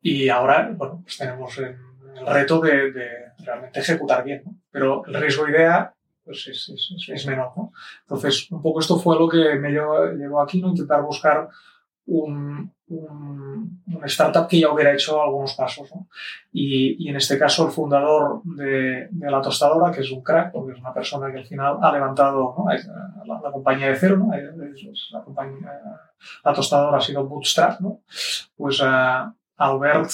y 0.00 0.28
ahora, 0.28 0.70
bueno, 0.76 1.00
pues 1.02 1.16
tenemos 1.18 1.56
el, 1.58 1.76
el 2.16 2.26
reto 2.26 2.60
de, 2.60 2.92
realmente 3.44 3.80
ejecutar 3.80 4.24
bien. 4.24 4.42
Pero 4.70 5.04
el 5.06 5.14
riesgo 5.14 5.48
idea 5.48 5.94
pues 6.28 6.46
es, 6.48 6.68
es, 6.68 7.08
es- 7.08 7.26
menor, 7.26 7.52
¿no? 7.56 7.72
Entonces, 8.02 8.50
un 8.50 8.60
poco 8.60 8.80
esto 8.80 8.98
fue 8.98 9.18
lo 9.18 9.26
que 9.28 9.54
me 9.56 9.70
llevó, 9.70 10.04
llevó 10.12 10.40
aquí, 10.42 10.60
¿no? 10.60 10.68
Intentar 10.68 11.02
buscar 11.02 11.48
un, 12.06 12.72
un, 12.88 13.82
una 13.86 14.06
startup 14.06 14.46
que 14.48 14.60
ya 14.60 14.70
hubiera 14.72 14.92
hecho 14.92 15.22
algunos 15.22 15.54
pasos, 15.54 15.90
¿no? 15.94 16.08
Y, 16.52 16.96
y 17.04 17.08
en 17.08 17.16
este 17.16 17.38
caso 17.38 17.66
el 17.66 17.72
fundador 17.72 18.42
de, 18.44 19.08
de 19.10 19.30
la 19.30 19.40
tostadora, 19.42 19.90
que 19.92 20.00
es 20.02 20.10
un 20.10 20.22
crack, 20.22 20.52
porque 20.52 20.72
es 20.72 20.78
una 20.80 20.92
persona 20.92 21.30
que 21.32 21.38
al 21.38 21.46
final 21.46 21.78
ha 21.82 21.92
levantado 21.92 22.54
¿no? 22.58 22.66
la, 23.26 23.40
la 23.42 23.52
compañía 23.52 23.88
de 23.88 23.96
cero, 23.96 24.16
¿no? 24.18 24.30
La, 25.12 25.22
compañía, 25.24 25.70
la 26.44 26.52
tostadora 26.52 26.98
ha 26.98 27.00
sido 27.00 27.26
bootstrap. 27.26 27.80
Pues 28.56 28.80
ah, 28.82 29.32
Albert, 29.58 30.08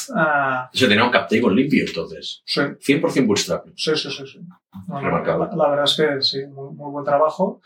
Se 0.73 0.89
tenía 0.89 1.05
un 1.05 1.11
cap 1.11 1.29
table 1.29 1.55
limpio, 1.55 1.85
entonces. 1.87 2.43
sí, 2.47 2.61
100% 2.61 3.27
bootstrap. 3.27 3.67
Sí, 3.77 3.95
sí, 3.97 4.11
sí. 4.11 4.27
sí. 4.27 4.41
No, 4.89 5.01
Remarcable. 5.01 5.47
la, 5.51 5.57
la 5.57 5.69
verdad 5.71 5.85
es 5.85 5.95
que 5.97 6.23
sí, 6.23 6.47
muy, 6.47 6.75
muy 6.75 6.91
buen 6.91 7.05
trabajo. 7.05 7.61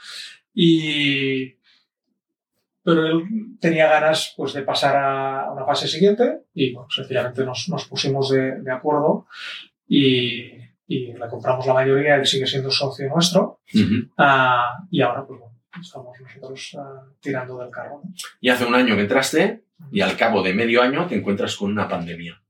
Y... 0.52 1.56
Pero 2.82 3.06
él 3.06 3.22
tenía 3.60 3.86
ganas 3.88 4.32
pues, 4.36 4.54
de 4.54 4.62
pasar 4.62 4.96
a 4.96 5.52
una 5.52 5.64
fase 5.66 5.86
siguiente 5.86 6.44
y 6.54 6.72
bueno, 6.72 6.88
sencillamente 6.90 7.44
nos, 7.44 7.68
nos 7.68 7.86
pusimos 7.86 8.30
de, 8.30 8.60
de 8.62 8.72
acuerdo 8.72 9.26
y, 9.86 10.52
y 10.86 11.12
le 11.12 11.28
compramos 11.28 11.66
la 11.66 11.74
mayoría, 11.74 12.14
él 12.16 12.26
sigue 12.26 12.46
siendo 12.46 12.70
socio 12.70 13.06
nuestro 13.10 13.60
Ujú. 13.74 14.08
ah, 14.16 14.78
y 14.90 15.02
ahora 15.02 15.26
pues, 15.26 15.38
bueno, 15.38 15.54
estamos 15.78 16.16
nosotros 16.18 16.76
ah, 16.78 17.02
tirando 17.20 17.58
del 17.58 17.68
carro. 17.70 18.00
¿no? 18.02 18.12
Y 18.40 18.48
hace 18.48 18.64
un 18.64 18.74
año 18.74 18.94
que 18.94 19.02
entraste 19.02 19.64
y 19.92 20.00
al 20.00 20.16
cabo 20.16 20.42
de 20.42 20.54
medio 20.54 20.82
año 20.82 21.06
te 21.06 21.14
encuentras 21.16 21.56
con 21.56 21.70
una 21.70 21.88
pandemia, 21.88 22.40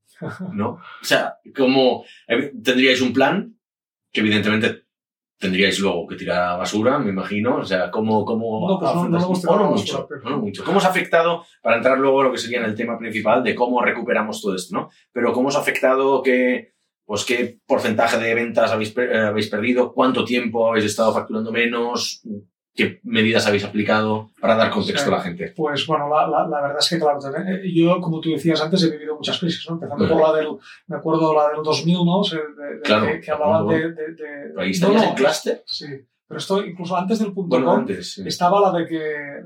¿no? 0.52 0.68
O 0.70 1.04
sea, 1.04 1.36
como 1.56 2.04
eh, 2.26 2.52
tendríais 2.62 3.00
un 3.00 3.12
plan 3.12 3.54
que 4.12 4.20
evidentemente 4.20 4.84
tendríais 5.38 5.78
luego 5.78 6.06
que 6.08 6.16
tirar 6.16 6.42
a 6.42 6.56
basura, 6.56 6.98
me 6.98 7.10
imagino. 7.10 7.56
O 7.58 7.64
sea, 7.64 7.90
¿cómo, 7.92 8.24
cómo 8.24 8.68
No, 8.68 8.78
pues 8.80 8.90
no- 8.94 9.02
no 9.08 9.18
no 9.20 9.28
mucho, 9.28 9.42
basura. 9.46 9.68
¿Cómo 10.64 10.78
os 10.78 10.84
ha 10.84 10.88
afectado, 10.88 11.44
para 11.62 11.76
entrar 11.76 11.98
luego 11.98 12.20
a 12.20 12.24
lo 12.24 12.32
que 12.32 12.38
sería 12.38 12.58
en 12.58 12.64
el 12.64 12.74
tema 12.74 12.98
principal 12.98 13.44
de 13.44 13.54
cómo 13.54 13.80
recuperamos 13.80 14.40
todo 14.42 14.56
esto, 14.56 14.74
¿no? 14.74 14.90
Pero 15.12 15.32
¿cómo 15.32 15.48
os 15.48 15.56
ha 15.56 15.60
afectado 15.60 16.22
que, 16.24 16.72
pues, 17.04 17.24
qué 17.24 17.60
porcentaje 17.66 18.18
de 18.18 18.34
ventas 18.34 18.72
habéis, 18.72 18.92
eh, 18.98 19.16
habéis 19.28 19.48
perdido? 19.48 19.92
¿Cuánto 19.92 20.24
tiempo 20.24 20.68
habéis 20.68 20.86
estado 20.86 21.12
facturando 21.14 21.52
menos? 21.52 22.20
¿Qué 22.78 23.00
medidas 23.02 23.44
habéis 23.48 23.64
aplicado 23.64 24.30
para 24.40 24.54
dar 24.54 24.70
contexto 24.70 25.12
a 25.12 25.16
la 25.16 25.20
gente? 25.20 25.52
Pues 25.56 25.84
bueno, 25.86 26.08
la, 26.08 26.28
la, 26.28 26.46
la 26.46 26.60
verdad 26.62 26.78
es 26.78 26.88
que, 26.88 26.98
claro, 26.98 27.18
eh, 27.46 27.72
yo, 27.74 28.00
como 28.00 28.20
tú 28.20 28.30
decías 28.30 28.60
antes, 28.62 28.82
he 28.84 28.90
vivido 28.90 29.16
muchas 29.16 29.38
crisis, 29.40 29.66
¿no? 29.68 29.74
Empezando 29.74 30.08
por 30.08 30.22
la 30.22 30.32
del, 30.38 30.48
me 30.86 30.96
acuerdo 30.96 31.34
la 31.34 31.48
del 31.48 31.62
2000, 31.64 31.96
¿no? 32.04 32.22
De- 32.22 32.36
de- 32.76 32.80
Claro, 32.82 33.06
que, 33.06 33.20
que 33.20 33.30
hablaban 33.32 33.66
de... 33.66 33.92
de, 33.92 34.04
¿Ahí 34.56 34.66
no, 34.68 34.70
estarías 34.70 35.02
no, 35.02 35.08
en 35.08 35.14
cluster? 35.16 35.62
Sí, 35.66 35.86
pero 36.28 36.38
esto 36.38 36.64
incluso 36.64 36.96
antes 36.96 37.18
del 37.18 37.32
punto 37.32 37.56
Bueno, 37.56 37.66
com, 37.72 37.78
antes. 37.80 38.12
sí. 38.12 38.22
estaba 38.26 38.60
la 38.60 38.78
de, 38.78 38.86
que, 38.86 38.98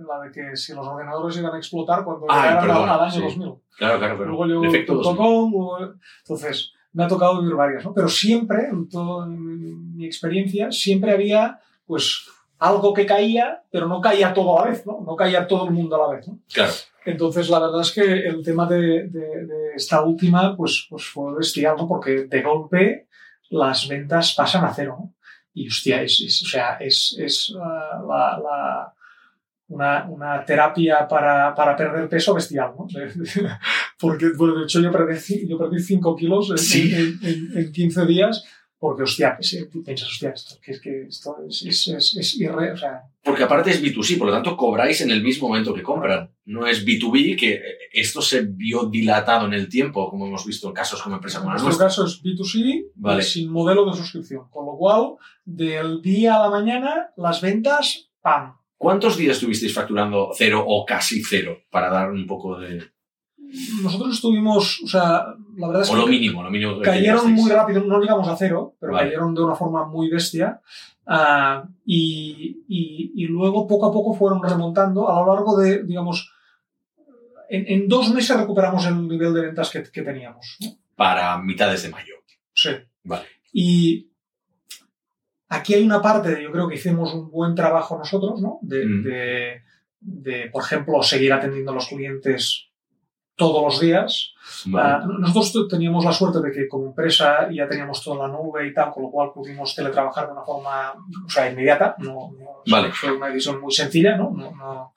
la 0.07 0.21
de 0.27 0.31
que 0.31 0.55
si 0.57 0.75
los 0.75 0.87
ordenadores 0.87 1.37
iban 1.38 1.55
a 1.55 1.59
explotar 1.59 2.05
cuando 2.05 2.27
Ay, 2.29 2.42
llegaran 2.51 2.66
perdón, 2.66 2.88
al, 2.90 3.01
año 3.01 3.11
sí. 3.12 3.21
2000. 3.23 3.53
Claro, 3.79 3.99
claro, 3.99 4.14
pero 4.18 4.29
Luego 4.29 4.45
llegó 4.47 4.64
el 4.64 4.75
el 4.75 4.85
punto 4.85 5.03
2000. 5.14 5.16
com, 5.16 5.79
entonces 6.23 6.73
me 6.92 7.05
ha 7.05 7.09
tocado 7.09 7.40
vivir 7.40 7.55
varias, 7.57 7.83
¿no? 7.85 7.95
Pero 7.95 8.09
siempre, 8.09 8.66
en 8.71 8.88
toda 8.90 9.27
mi 9.27 10.05
experiencia, 10.05 10.71
siempre 10.71 11.12
había, 11.12 11.59
pues, 11.87 12.27
algo 12.64 12.92
que 12.94 13.05
caía, 13.07 13.62
pero 13.70 13.87
no 13.88 14.01
caía 14.01 14.33
todo 14.33 14.59
a 14.59 14.64
la 14.64 14.70
vez, 14.70 14.87
¿no? 14.87 15.01
No 15.05 15.16
caía 15.16 15.46
todo 15.46 15.64
el 15.66 15.72
mundo 15.72 15.96
a 15.96 16.07
la 16.09 16.14
vez, 16.16 16.29
¿no? 16.29 16.38
Claro. 16.53 16.72
Entonces, 17.05 17.48
la 17.51 17.59
verdad 17.59 17.81
es 17.81 17.90
que 17.92 18.03
el 18.03 18.42
tema 18.44 18.66
de, 18.66 19.09
de- 19.09 19.46
de 19.46 19.75
esta 19.75 20.03
última, 20.03 20.57
pues, 20.57 20.87
pues 20.88 21.05
fue 21.05 21.35
bestial, 21.37 21.75
¿no? 21.77 21.88
Porque 21.88 22.27
de 22.29 22.42
golpe 22.42 23.09
las 23.51 23.88
ventas 23.88 24.35
pasan 24.37 24.64
a 24.64 24.72
cero, 24.72 24.96
¿no? 25.01 25.14
Y, 25.55 25.66
hostia, 25.68 26.01
es, 26.03 26.20
es- 26.27 26.42
o 26.42 26.46
sea, 26.46 26.77
es, 26.81 27.16
es 27.18 27.53
ah, 27.61 28.01
la, 28.09 28.38
la- 28.38 28.94
una, 29.68 30.07
una 30.09 30.44
terapia 30.44 31.09
para, 31.09 31.55
para 31.55 31.75
perder 31.75 32.09
peso 32.09 32.35
bestial, 32.35 32.72
¿no? 32.79 32.87
Porque, 33.98 34.27
bueno, 34.37 34.55
de 34.59 34.64
hecho, 34.64 34.81
yo 34.81 34.92
perdí, 34.92 35.48
yo 35.48 35.59
perdí 35.59 35.81
5 35.81 36.14
kilos 36.16 36.51
en, 36.51 36.59
Sí. 36.59 36.94
en, 36.94 37.18
en- 37.22 37.59
en 37.59 37.72
15 37.72 38.07
días 38.07 38.44
porque, 38.83 39.05
hostia, 39.05 39.38
eh, 39.40 39.68
tú 39.71 39.81
piensas, 39.85 40.09
hostia, 40.09 40.31
esto, 40.31 40.57
que 40.61 40.73
es 40.73 40.81
que 40.81 41.03
esto 41.07 41.37
es, 41.49 41.62
es, 41.62 41.87
es, 41.87 42.16
es 42.16 42.35
irre- 42.40 42.73
o 42.73 42.77
sea, 42.77 43.03
Porque 43.23 43.45
aparte 43.45 43.71
es 43.71 43.81
B2C, 43.81 44.18
por 44.18 44.27
lo 44.27 44.33
tanto 44.33 44.57
cobráis 44.57 45.01
en 45.03 45.12
el 45.12 45.23
mismo 45.23 45.47
momento 45.47 45.73
que 45.73 45.85
compran. 45.85 46.29
No 46.47 46.66
es 46.66 46.85
B2B, 46.85 47.38
que 47.38 47.62
esto 47.92 48.21
se 48.21 48.42
vio 48.45 48.87
dilatado 48.87 49.47
en 49.47 49.53
el 49.53 49.68
tiempo, 49.68 50.11
como 50.11 50.27
hemos 50.27 50.45
visto 50.45 50.66
en 50.66 50.75
casos 50.75 51.01
como 51.01 51.14
empresas 51.14 51.38
En 51.40 51.45
como 51.45 51.57
la 51.57 51.62
nuestro 51.62 51.87
caso 51.87 52.05
es 52.07 52.21
B2C 52.25 52.87
Vale. 52.97 53.23
sin 53.23 53.49
modelo 53.53 53.88
de 53.88 53.97
suscripción. 53.97 54.49
Con 54.51 54.66
lo 54.66 54.77
cual, 54.77 55.12
del 55.45 56.03
día 56.03 56.35
a 56.35 56.40
la 56.42 56.51
mañana, 56.51 57.11
las 57.16 57.40
ventas, 57.40 58.11
¡pam! 58.21 58.57
¿Cuántos 58.77 59.16
días 59.16 59.37
estuvisteis 59.37 59.73
facturando 59.73 60.31
cero 60.37 60.64
o 60.66 60.85
casi 60.85 61.23
cero? 61.23 61.62
Para 61.71 61.88
dar 61.88 62.11
un 62.11 62.27
poco 62.27 62.59
de... 62.59 62.83
nosotros 63.82 64.14
estuvimos, 64.14 64.80
o 64.82 64.86
sea, 64.86 65.26
la 65.56 65.66
verdad 65.66 65.82
es 65.82 65.90
o 65.90 65.94
que 65.94 65.98
lo 66.00 66.06
mínimo, 66.06 66.42
lo 66.42 66.50
mínimo 66.50 66.78
que 66.78 66.84
cayeron 66.84 67.32
muy 67.32 67.50
rápido, 67.50 67.82
no 67.84 68.00
llegamos 68.00 68.26
a 68.28 68.36
cero, 68.36 68.74
pero 68.80 68.92
Vale. 68.92 69.06
cayeron 69.08 69.34
de 69.34 69.42
una 69.42 69.54
forma 69.54 69.86
muy 69.86 70.08
bestia. 70.10 70.60
Ah, 71.06 71.64
y, 71.84 72.62
y- 72.68 73.12
y 73.16 73.26
luego 73.26 73.66
poco 73.66 73.86
a 73.86 73.92
poco 73.92 74.14
fueron 74.14 74.42
remontando 74.42 75.10
a 75.10 75.20
lo 75.20 75.34
largo 75.34 75.56
de, 75.60 75.82
digamos, 75.82 76.32
en, 77.50 77.64
en 77.68 77.88
dos 77.88 78.10
meses 78.14 78.36
recuperamos 78.38 78.86
el 78.86 79.06
nivel 79.08 79.34
de 79.34 79.40
ventas 79.42 79.68
que, 79.70 79.82
que 79.82 80.02
teníamos. 80.02 80.56
¿no? 80.60 80.68
Para 80.96 81.36
mitades 81.38 81.82
de 81.82 81.88
mayo. 81.90 82.14
Sí. 82.54 82.70
Vale. 83.04 83.24
Y 83.52 84.08
aquí 85.48 85.74
hay 85.74 85.84
una 85.84 86.00
parte 86.00 86.34
de, 86.34 86.42
yo 86.42 86.52
creo 86.52 86.68
que 86.68 86.76
hicimos 86.76 87.12
un 87.12 87.30
buen 87.30 87.54
trabajo 87.54 87.98
nosotros, 87.98 88.40
¿no? 88.40 88.58
De, 88.62 88.86
Mm. 88.86 89.02
de- 89.02 89.62
de, 90.04 90.50
por 90.52 90.62
ejemplo, 90.64 91.02
seguir 91.02 91.32
atendiendo 91.32 91.70
a 91.72 91.74
los 91.74 91.86
clientes 91.86 92.70
todos 93.42 93.62
los 93.64 93.81
días. 93.81 94.35
Vale. 94.66 94.88
Ah, 94.88 95.07
nosotros 95.18 95.68
teníamos 95.68 96.05
la 96.05 96.12
suerte 96.12 96.40
de 96.40 96.52
que 96.52 96.68
como 96.68 96.87
empresa 96.87 97.48
ya 97.50 97.68
teníamos 97.68 98.02
toda 98.02 98.26
la 98.28 98.33
nube 98.33 98.66
y 98.68 98.72
tal, 98.74 98.90
con 98.92 99.02
lo 99.05 99.11
cual 99.11 99.31
pudimos 99.35 99.74
teletrabajar 99.74 100.26
de 100.26 100.33
una 100.33 100.42
forma 100.42 100.92
o 101.26 101.28
sea, 101.28 101.50
inmediata. 101.50 101.96
No, 101.98 102.31
no- 102.38 102.62
Vale. 102.70 102.92
Fue 102.92 103.12
una 103.16 103.26
decisión 103.28 103.61
muy 103.61 103.72
sencilla, 103.72 104.16
¿no? 104.16 104.31
No, 104.31 104.50
no, 104.52 104.94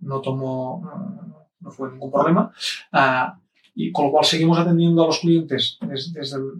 no 0.00 0.20
tomó, 0.20 0.80
no, 0.82 1.46
no 1.60 1.70
fue 1.70 1.90
ningún 1.90 2.10
problema. 2.10 2.50
Ah, 2.92 3.38
y 3.74 3.90
con 3.92 4.06
lo 4.06 4.10
cual 4.12 4.24
seguimos 4.24 4.58
atendiendo 4.58 5.02
a 5.02 5.06
los 5.06 5.18
clientes 5.20 5.78
desde, 5.80 6.18
desde 6.20 6.36
el- 6.38 6.52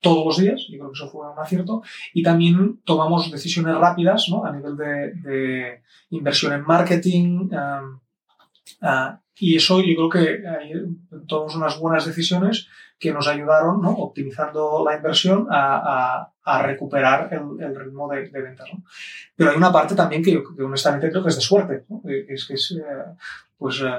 todos 0.00 0.24
los 0.26 0.36
días. 0.38 0.60
Yo 0.68 0.78
creo 0.78 0.90
que 0.92 0.94
eso 0.98 1.08
fue 1.08 1.28
un 1.32 1.38
acierto. 1.38 1.82
Y 2.14 2.22
también 2.22 2.80
tomamos 2.84 3.30
decisiones 3.30 3.74
rápidas 3.76 4.26
¿no? 4.30 4.44
a 4.44 4.52
nivel 4.52 4.76
de, 4.76 5.12
de 5.14 5.82
inversión 6.10 6.52
en 6.52 6.62
marketing. 6.64 7.48
ah, 7.52 7.82
ah, 8.82 9.20
y 9.38 9.56
eso 9.56 9.80
yo 9.80 9.94
creo 9.94 10.08
que 10.08 10.46
ahí 10.48 10.72
tomamos 11.28 11.54
unas 11.56 11.78
buenas 11.78 12.06
decisiones 12.06 12.68
que 12.98 13.12
nos 13.12 13.28
ayudaron, 13.28 13.82
¿no? 13.82 13.90
optimizando 13.90 14.82
la 14.84 14.96
inversión, 14.96 15.46
a, 15.50 15.76
a- 16.22 16.32
a 16.48 16.62
recuperar 16.62 17.28
el, 17.32 17.62
el 17.62 17.74
ritmo 17.78 18.08
de, 18.08 18.28
de 18.30 18.40
ventas. 18.42 18.68
¿no? 18.72 18.82
Pero 19.34 19.50
hay 19.50 19.56
una 19.56 19.72
parte 19.72 19.94
también 19.94 20.22
que, 20.22 20.32
yo, 20.32 20.42
que 20.56 20.62
honestamente 20.62 21.10
creo 21.10 21.22
que 21.22 21.28
es 21.30 21.34
de 21.36 21.42
suerte. 21.42 21.84
¿no? 21.88 22.00
Es 22.06 22.46
que 22.46 22.54
es, 22.54 22.70
eh, 22.70 22.82
pues, 23.58 23.82
eh, 23.84 23.90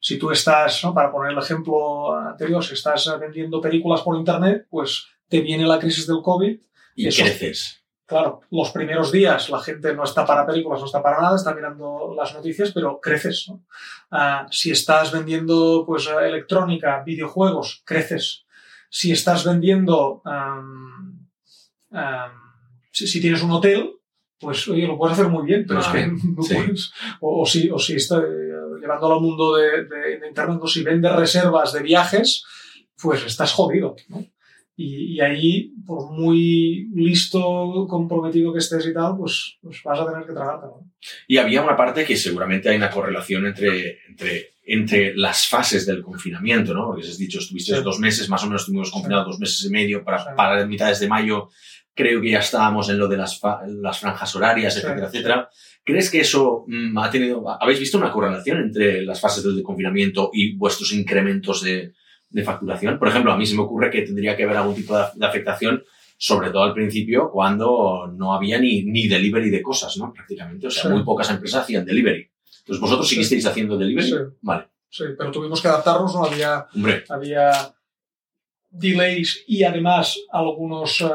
si 0.00 0.18
tú 0.18 0.30
estás, 0.30 0.82
¿no? 0.84 0.92
para 0.94 1.12
poner 1.12 1.32
el 1.32 1.38
ejemplo 1.38 2.16
anterior, 2.16 2.64
si 2.64 2.74
estás 2.74 3.06
eh, 3.06 3.10
vendiendo 3.20 3.60
películas 3.60 4.00
por 4.00 4.16
Internet, 4.16 4.66
pues 4.70 5.06
te 5.28 5.40
viene 5.42 5.66
la 5.66 5.78
crisis 5.78 6.06
del 6.06 6.22
COVID. 6.22 6.58
y 6.96 7.06
eso- 7.06 7.22
creces. 7.22 7.79
Claro, 8.10 8.40
los 8.50 8.70
primeros 8.72 9.12
días 9.12 9.48
la 9.50 9.60
gente 9.60 9.94
no 9.94 10.02
está 10.02 10.26
para 10.26 10.44
películas, 10.44 10.80
no 10.80 10.86
está 10.86 11.00
para 11.00 11.20
nada, 11.20 11.36
está 11.36 11.54
mirando 11.54 12.12
las 12.16 12.34
noticias, 12.34 12.72
pero 12.74 13.00
creces. 13.00 13.46
¿no? 13.48 13.62
Ah, 14.10 14.46
si 14.50 14.72
estás 14.72 15.12
vendiendo 15.12 15.84
pues, 15.86 16.08
eh, 16.08 16.26
electrónica, 16.28 17.02
videojuegos, 17.06 17.82
creces. 17.84 18.44
Si 18.88 19.12
estás 19.12 19.44
vendiendo, 19.44 20.20
si, 22.92 23.06
si 23.06 23.20
tienes 23.20 23.42
un 23.42 23.52
hotel, 23.52 23.92
pues 24.38 24.66
oye, 24.68 24.86
lo 24.86 24.96
puedes 24.98 25.16
hacer 25.18 25.30
muy 25.30 25.44
bien, 25.44 25.64
pero 25.66 25.80
Ah, 25.80 25.82
es 25.82 25.88
que 25.92 26.06
no 26.36 26.42
sí. 26.42 26.54
puedes. 26.54 26.92
O, 27.20 27.42
o 27.42 27.46
si, 27.46 27.70
o 27.70 27.78
si 27.78 27.94
estás 27.94 28.22
llevándolo 28.80 29.14
al 29.16 29.20
mundo 29.20 29.54
de, 29.56 29.84
de- 29.84 30.18
de 30.18 30.28
Internet, 30.28 30.58
o 30.60 30.66
si 30.66 30.82
vendes 30.82 31.14
reservas 31.14 31.72
de 31.72 31.82
viajes, 31.82 32.44
pues 33.00 33.24
estás 33.24 33.52
jodido. 33.52 33.94
¿no? 34.08 34.24
Y, 34.82 35.14
y 35.16 35.20
ahí, 35.20 35.74
por 35.86 36.10
muy 36.10 36.88
listo, 36.94 37.86
comprometido 37.88 38.52
que 38.52 38.60
estés 38.60 38.86
y 38.86 38.94
tal, 38.94 39.16
pues, 39.18 39.58
pues 39.62 39.82
vas 39.84 40.00
a 40.00 40.06
tener 40.10 40.26
que 40.26 40.32
tragártelo. 40.32 40.78
¿no? 40.80 40.90
Y 41.28 41.36
había 41.36 41.62
una 41.62 41.76
parte 41.76 42.04
que 42.04 42.16
seguramente 42.16 42.68
hay 42.70 42.76
una 42.76 42.90
correlación 42.90 43.46
entre, 43.46 43.98
entre, 44.08 44.50
entre 44.64 45.14
las 45.16 45.46
fases 45.48 45.84
del 45.84 46.02
confinamiento, 46.02 46.72
¿no? 46.72 46.86
Porque 46.86 47.06
has 47.06 47.18
dicho, 47.18 47.38
estuviste 47.40 47.76
Sí. 47.76 47.82
dos 47.82 47.98
meses, 47.98 48.28
más 48.30 48.42
o 48.42 48.46
menos 48.46 48.62
estuvimos 48.62 48.90
confinados 48.90 49.26
dos 49.26 49.38
meses 49.40 49.64
y 49.66 49.70
medio, 49.70 50.02
para, 50.02 50.18
Sí. 50.18 50.30
para 50.36 50.66
mitades 50.66 51.00
de 51.00 51.08
mayo 51.08 51.48
creo 51.94 52.22
que 52.22 52.30
ya 52.30 52.38
estábamos 52.38 52.88
en 52.88 52.98
lo 52.98 53.08
de 53.08 53.16
las, 53.18 53.38
las 53.82 53.98
franjas 53.98 54.34
horarias, 54.34 54.72
Sí. 54.72 54.80
etcétera, 54.80 55.06
etcétera. 55.08 55.48
¿Crees 55.84 56.10
que 56.10 56.20
eso 56.20 56.64
mm, 56.66 56.96
ha 56.98 57.10
tenido, 57.10 57.44
habéis 57.60 57.80
visto 57.80 57.98
una 57.98 58.12
correlación 58.12 58.58
entre 58.60 59.02
las 59.02 59.20
fases 59.20 59.44
del 59.44 59.62
confinamiento 59.62 60.30
y 60.32 60.56
vuestros 60.56 60.92
incrementos 60.94 61.62
de, 61.62 61.92
de 62.30 62.42
facturación? 62.44 62.98
Por 62.98 63.08
ejemplo, 63.08 63.32
a 63.32 63.36
mí 63.36 63.44
se 63.44 63.54
me 63.56 63.62
ocurre 63.62 63.90
que 63.90 64.02
tendría 64.02 64.36
que 64.36 64.44
haber 64.44 64.56
algún 64.56 64.74
tipo 64.74 64.96
de, 64.96 65.04
de 65.14 65.26
afectación, 65.26 65.82
sobre 66.16 66.50
todo 66.50 66.62
al 66.64 66.74
principio, 66.74 67.30
cuando 67.30 68.10
no 68.14 68.34
había 68.34 68.58
ni, 68.58 68.82
ni 68.84 69.06
delivery 69.08 69.50
de 69.50 69.62
cosas, 69.62 69.96
¿no? 69.98 70.12
Prácticamente. 70.12 70.66
O 70.66 70.70
sea, 70.70 70.84
Sí. 70.84 70.88
muy 70.88 71.02
pocas 71.04 71.28
empresas 71.30 71.62
hacían 71.62 71.84
delivery. 71.84 72.30
Entonces, 72.60 72.80
¿vosotros 72.80 73.08
Sí. 73.08 73.14
seguisteis 73.16 73.46
haciendo 73.46 73.76
delivery? 73.76 74.08
Sí. 74.08 74.16
Vale. 74.42 74.68
Sí, 74.88 75.04
pero 75.16 75.30
tuvimos 75.30 75.60
que 75.62 75.68
adaptarnos, 75.68 76.14
¿no? 76.14 76.24
Había, 76.24 76.66
Hombre, 76.74 77.04
había 77.08 77.52
delays 78.70 79.44
y 79.46 79.64
además 79.64 80.16
algunos, 80.30 81.00
eh, 81.00 81.06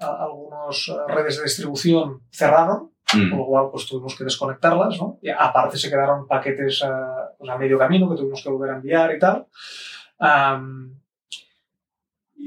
algunos 0.00 0.88
eh, 0.88 1.12
redes 1.12 1.36
de 1.38 1.44
distribución 1.44 2.22
cerraron, 2.30 2.90
mm, 3.14 3.30
con 3.30 3.38
lo 3.38 3.46
cual 3.46 3.68
pues 3.72 3.86
tuvimos 3.86 4.14
que 4.16 4.24
desconectarlas, 4.24 4.98
¿no? 4.98 5.18
Y 5.22 5.30
aparte 5.30 5.78
se 5.78 5.88
quedaron 5.88 6.26
paquetes 6.26 6.82
eh, 6.84 6.88
pues, 7.38 7.50
a 7.50 7.56
medio 7.56 7.78
camino 7.78 8.08
que 8.10 8.16
tuvimos 8.16 8.42
que 8.42 8.50
volver 8.50 8.70
a 8.70 8.76
enviar 8.76 9.14
y 9.14 9.18
tal. 9.18 9.46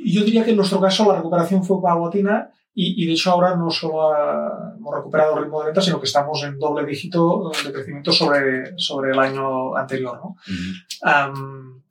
Yo 0.05 0.23
diría 0.23 0.43
que 0.43 0.51
en 0.51 0.57
nuestro 0.57 0.79
caso 0.81 1.05
la 1.09 1.17
recuperación 1.17 1.63
fue 1.63 1.81
paulatina 1.81 2.49
y, 2.75 3.03
y 3.03 3.07
de 3.07 3.13
hecho 3.13 3.31
ahora 3.31 3.55
no 3.55 3.69
solo 3.69 4.11
ha- 4.13 4.73
hemos 4.77 4.95
recuperado 4.95 5.37
el 5.37 5.43
ritmo 5.43 5.59
de 5.59 5.67
venta, 5.67 5.81
sino 5.81 5.99
que 5.99 6.05
estamos 6.07 6.43
en 6.43 6.57
doble 6.59 6.85
dígito 6.85 7.51
de 7.63 7.71
crecimiento 7.71 8.11
sobre, 8.11 8.77
sobre 8.77 9.11
el 9.11 9.19
año 9.19 9.75
anterior, 9.75 10.19
¿no? 10.21 10.35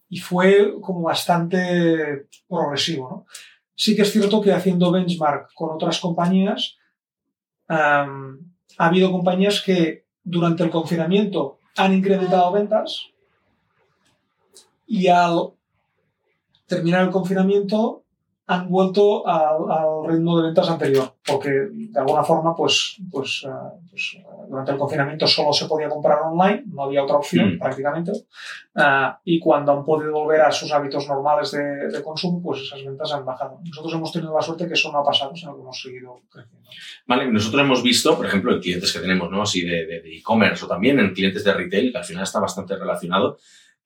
y 0.09 0.19
fue 0.19 0.75
como 0.81 1.03
bastante 1.03 2.29
progresivo. 2.49 3.09
¿no? 3.11 3.27
Sí 3.75 3.97
que 3.97 4.03
es 4.03 4.13
cierto 4.13 4.41
que 4.43 4.53
haciendo 4.53 4.91
benchmark 4.93 5.55
con 5.55 5.71
otras 5.71 5.99
compañías, 6.01 6.77
ha 7.69 8.07
habido 8.77 9.11
compañías 9.11 9.63
que 9.63 10.05
durante 10.23 10.63
el 10.65 10.71
confinamiento 10.71 11.59
han 11.77 11.95
incrementado 11.95 12.53
ventas 12.53 13.07
y 14.87 15.09
al 15.09 15.53
terminar 16.75 17.03
el 17.03 17.11
confinamiento 17.11 17.99
han 18.45 18.69
vuelto 18.69 19.27
al, 19.27 19.71
al 19.71 20.05
ritmo 20.11 20.37
de 20.37 20.47
ventas 20.49 20.69
anterior, 20.69 21.15
porque 21.25 21.49
de 21.95 21.99
alguna 22.01 22.25
forma, 22.25 22.55
pues, 22.57 22.97
pues, 23.11 23.45
eh, 23.47 23.79
pues, 23.89 24.17
eh, 24.19 24.25
durante 24.49 24.73
el 24.73 24.79
confinamiento 24.79 25.27
solo 25.27 25.53
se 25.53 25.67
podía 25.67 25.89
comprar 25.89 26.19
online, 26.23 26.65
no 26.67 26.83
había 26.83 27.05
otra 27.05 27.17
opción 27.17 27.55
Mm. 27.55 27.59
prácticamente, 27.59 28.13
Ah, 28.75 29.21
y 29.25 29.39
cuando 29.39 29.73
han 29.73 29.85
podido 29.85 30.13
volver 30.13 30.41
a 30.41 30.51
sus 30.51 30.73
hábitos 30.73 31.07
normales 31.07 31.53
de, 31.53 31.89
de 31.89 32.03
consumo, 32.03 32.43
pues 32.43 32.63
esas 32.63 32.83
ventas 32.85 33.13
han 33.13 33.25
bajado. 33.25 33.61
Nosotros 33.65 33.93
hemos 33.95 34.11
tenido 34.13 34.35
la 34.35 34.43
suerte 34.43 34.67
que 34.67 34.75
eso 34.75 34.91
no 34.91 34.99
ha 34.99 35.05
pasado, 35.05 35.37
sino 35.37 35.55
que 35.55 35.61
hemos 35.61 35.81
seguido 35.81 36.21
creciendo. 36.31 36.69
Vale, 37.07 37.31
nosotros 37.31 37.63
hemos 37.63 37.83
visto, 37.83 38.17
por 38.17 38.27
ejemplo, 38.27 38.53
en 38.53 38.61
clientes 38.61 38.93
que 38.93 38.99
tenemos, 38.99 39.31
¿no? 39.31 39.43
Así 39.43 39.61
de 39.63 40.03
e-commerce 40.17 40.65
o 40.65 40.69
también 40.69 40.99
en 40.99 41.15
clientes 41.15 41.45
de 41.45 41.53
retail, 41.53 41.93
que 41.93 41.99
al 41.99 42.05
final 42.05 42.25
está 42.25 42.41
bastante 42.41 42.77
relacionado, 42.77 43.37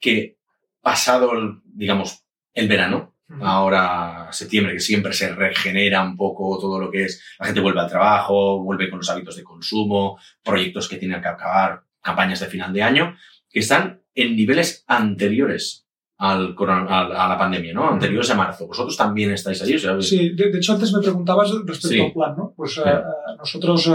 que 0.01 0.39
pasado, 0.81 1.33
el, 1.33 1.61
digamos, 1.65 2.26
el 2.57 2.67
verano, 2.69 3.15
ahora 3.43 4.29
septiembre, 4.33 4.73
que 4.73 4.81
siempre 4.81 5.13
se 5.13 5.35
regenera 5.35 6.03
un 6.03 6.17
poco 6.17 6.59
todo 6.59 6.81
lo 6.81 6.91
que 6.91 7.05
es, 7.05 7.23
la 7.39 7.47
gente 7.47 7.61
vuelve 7.61 7.81
al 7.81 7.89
trabajo, 7.89 8.63
vuelve 8.63 8.89
con 8.91 8.99
los 9.01 9.11
hábitos 9.11 9.37
de 9.37 9.43
consumo, 9.45 10.19
proyectos 10.43 10.89
que 10.89 10.97
tienen 10.97 11.21
que 11.21 11.29
acabar, 11.29 11.83
campañas 12.03 12.41
de 12.41 12.47
final 12.47 12.73
de 12.73 12.83
año, 12.83 13.17
que 13.51 13.61
están 13.61 14.01
en 14.15 14.37
niveles 14.37 14.85
anteriores 14.87 15.87
al, 16.19 16.55
a 16.59 17.29
la 17.29 17.37
pandemia, 17.39 17.75
¿no? 17.75 17.91
Anteriores 17.91 18.31
a 18.31 18.35
marzo. 18.37 18.67
Vosotros 18.67 18.97
también 18.97 19.33
estáis 19.33 19.61
allí, 19.63 19.77
Sí, 20.01 20.31
de, 20.31 20.51
de 20.51 20.59
hecho 20.59 20.73
antes 20.73 20.93
me 20.93 21.03
preguntabas 21.03 21.51
respecto 21.67 21.89
Sí. 21.89 22.01
al 22.01 22.13
plan, 22.13 22.35
¿no? 22.37 22.55
Pues 22.57 22.75
Sí. 22.75 22.81
eh, 22.81 22.91
eh, 22.91 23.37
nosotros, 23.39 23.87
eh, 23.89 23.93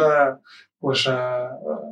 pues 0.81 1.07
eh, 1.07 1.47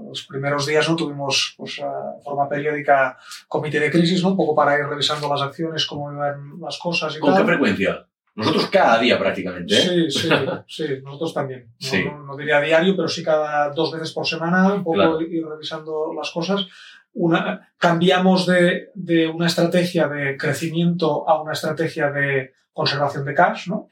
los 0.10 0.25
primeros 0.28 0.65
días 0.65 0.89
no 0.89 0.95
tuvimos, 0.95 1.54
pues 1.56 1.78
de 1.78 2.23
forma 2.23 2.49
periódica 2.49 3.15
comité 3.47 3.80
de 3.80 3.91
crisis, 3.91 4.21
¿no? 4.23 4.30
Un 4.30 4.38
poco 4.38 4.56
para 4.56 4.78
ir 4.78 4.86
revisando 4.86 5.30
las 5.30 5.41
acciones, 5.43 5.86
cómo 5.86 6.12
iban 6.12 6.60
las 6.60 6.78
cosas 6.80 7.15
y 7.15 7.19
¿con 7.19 7.30
qué 7.32 7.38
tal. 7.38 7.45
frecuencia? 7.45 8.06
Nosotros 8.36 8.67
cada 8.71 8.97
día 8.99 9.19
prácticamente, 9.19 9.75
¿eh? 9.75 10.10
Sí, 10.10 10.19
sí, 10.21 10.30
sí, 10.67 10.86
nosotros 11.04 11.34
también. 11.34 11.65
No, 11.80 11.88
Sí. 11.88 12.04
no- 12.06 12.23
no 12.23 12.36
diría 12.38 12.60
diario, 12.62 12.95
pero 12.95 13.08
sí 13.08 13.21
cada 13.23 13.69
dos 13.69 13.91
veces 13.91 14.12
por 14.12 14.25
semana, 14.25 14.73
un 14.73 14.84
poco 14.84 14.95
Claro. 14.95 15.21
ir 15.21 15.45
revisando 15.45 16.12
las 16.17 16.32
cosas. 16.32 16.65
Una, 17.13 17.69
cambiamos 17.78 18.45
de, 18.47 18.91
de 18.95 19.28
una 19.28 19.47
estrategia 19.47 20.08
de 20.08 20.38
crecimiento 20.38 21.28
a 21.30 21.41
una 21.41 21.54
estrategia 21.54 22.12
de 22.12 22.54
conservación 22.73 23.25
de 23.25 23.34
cash, 23.34 23.67
¿no? 23.67 23.88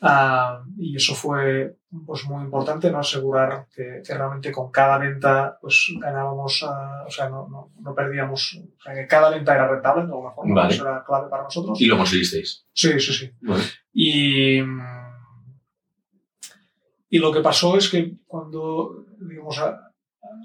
Ah, 0.00 0.62
y 0.78 0.96
eso 0.96 1.14
fue 1.14 1.76
pues, 2.06 2.24
muy 2.24 2.42
importante, 2.42 2.90
¿no? 2.90 2.98
Asegurar 2.98 3.66
que, 3.74 4.02
que 4.04 4.14
realmente 4.14 4.50
con 4.50 4.70
cada 4.70 4.98
venta 4.98 5.58
pues, 5.60 5.92
ganábamos, 6.00 6.64
ah, 6.66 7.04
o 7.06 7.10
sea, 7.10 7.28
no, 7.28 7.46
no, 7.48 7.70
no 7.80 7.94
perdíamos, 7.94 8.58
o 8.78 8.82
sea, 8.82 8.94
que 8.94 9.06
cada 9.06 9.30
venta 9.30 9.54
era 9.54 9.68
rentable 9.68 10.06
de 10.06 10.12
alguna 10.12 10.32
forma. 10.32 10.54
Vale. 10.54 10.74
Eso 10.74 10.82
era 10.88 11.04
clave 11.04 11.28
para 11.28 11.44
nosotros. 11.44 11.80
Y 11.80 11.86
lo 11.86 11.96
conseguisteis. 11.98 12.66
Sí, 12.72 12.98
sí, 12.98 13.12
sí. 13.12 13.30
Vale. 13.42 13.62
Y, 13.92 14.58
y 17.08 17.18
lo 17.18 17.32
que 17.32 17.40
pasó 17.40 17.76
es 17.76 17.88
que 17.88 18.16
cuando, 18.26 19.04
digamos, 19.20 19.58
a- 19.58 19.89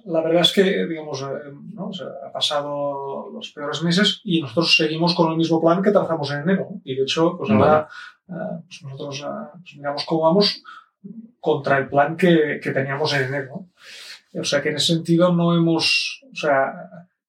la 0.06 0.22
verdad 0.22 0.42
es 0.42 0.52
que, 0.54 0.86
digamos, 0.88 1.22
eh, 1.22 1.52
¿no? 1.74 1.88
o 1.88 1.94
sea, 1.94 2.08
ha 2.28 2.32
pasado 2.32 3.30
los 3.34 3.52
peores 3.52 3.82
meses 3.84 4.22
y 4.24 4.42
nosotros 4.42 4.76
seguimos 4.76 5.14
con 5.16 5.32
el 5.32 5.38
mismo 5.38 5.60
plan 5.62 5.82
que 5.82 5.92
trazamos 5.92 6.30
en 6.32 6.42
enero. 6.42 6.70
Y 6.84 6.96
de 6.96 7.04
hecho, 7.04 7.36
pues 7.38 7.50
ahora 7.52 7.88
uh, 8.28 8.62
pues 8.68 8.84
nosotros 8.84 9.22
uh, 9.22 9.60
pues 9.62 9.76
miramos 9.78 10.06
cómo 10.06 10.22
vamos 10.22 10.62
contra 11.40 11.78
el 11.78 11.90
plan 11.90 12.16
que, 12.18 12.60
que 12.62 12.72
teníamos 12.72 13.14
en 13.14 13.24
enero. 13.26 13.68
O 14.40 14.44
sea 14.44 14.62
que 14.62 14.70
en 14.70 14.76
ese 14.76 14.94
sentido 14.94 15.34
no 15.34 15.56
hemos, 15.56 16.22
o 16.32 16.36
sea, 16.36 16.74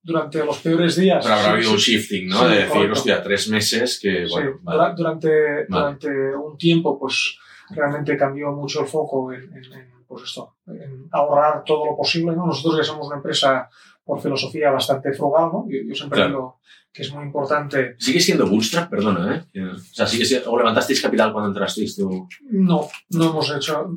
durante 0.03 0.45
los 0.45 0.59
peores 0.59 0.97
días. 0.97 1.25
Pero 1.25 1.37
habrá 1.39 1.53
habido 1.53 1.71
un 1.73 1.77
shifting, 1.77 2.29
¿no? 2.29 2.39
Sí, 2.41 2.45
de 2.47 2.55
decir, 2.57 2.69
correcto. 2.73 2.93
hostia, 2.93 3.23
tres 3.23 3.49
meses 3.49 3.99
que, 4.01 4.27
Sí, 4.27 4.33
bueno, 4.33 4.59
vale. 4.63 4.95
durante, 4.97 5.67
durante 5.67 6.09
un 6.37 6.57
tiempo, 6.59 6.99
pues 6.99 7.39
realmente 7.71 8.17
cambió 8.17 8.53
mucho 8.53 8.81
el 8.83 8.87
foco 8.87 9.33
en, 9.33 9.43
en- 9.53 9.73
en, 9.73 9.96
pues 10.17 10.29
esto, 10.31 10.57
en 10.67 11.09
ahorrar 11.13 11.63
todo 11.65 11.87
lo 11.87 11.97
posible. 11.97 12.35
¿no? 12.35 12.47
Nosotros 12.47 12.79
ya 12.79 12.85
somos 12.85 13.07
una 13.07 13.17
empresa 13.17 13.69
por 14.05 14.21
filosofía 14.21 14.71
bastante 14.71 15.13
frugal, 15.13 15.51
¿no? 15.53 15.67
Yo, 15.69 15.79
yo 15.89 15.95
siempre 15.95 16.17
Claro. 16.19 16.29
digo 16.31 16.61
que 16.93 17.03
es 17.03 17.13
muy 17.13 17.25
importante. 17.25 17.95
¿Sigue 17.99 18.21
siendo 18.21 18.47
bootstrap? 18.47 18.89
Perdona, 18.89 19.47
¿eh? 19.55 19.63
O 19.75 19.77
sea, 19.79 20.07
sigue 20.07 20.25
siendo, 20.25 20.51
o 20.51 20.57
levantasteis 20.59 21.03
capital 21.03 21.33
cuando 21.33 21.51
entrasteis 21.51 21.97
tú. 21.97 22.27
No, 22.51 22.89
no 23.11 23.31
hemos 23.31 23.55
hecho, 23.55 23.91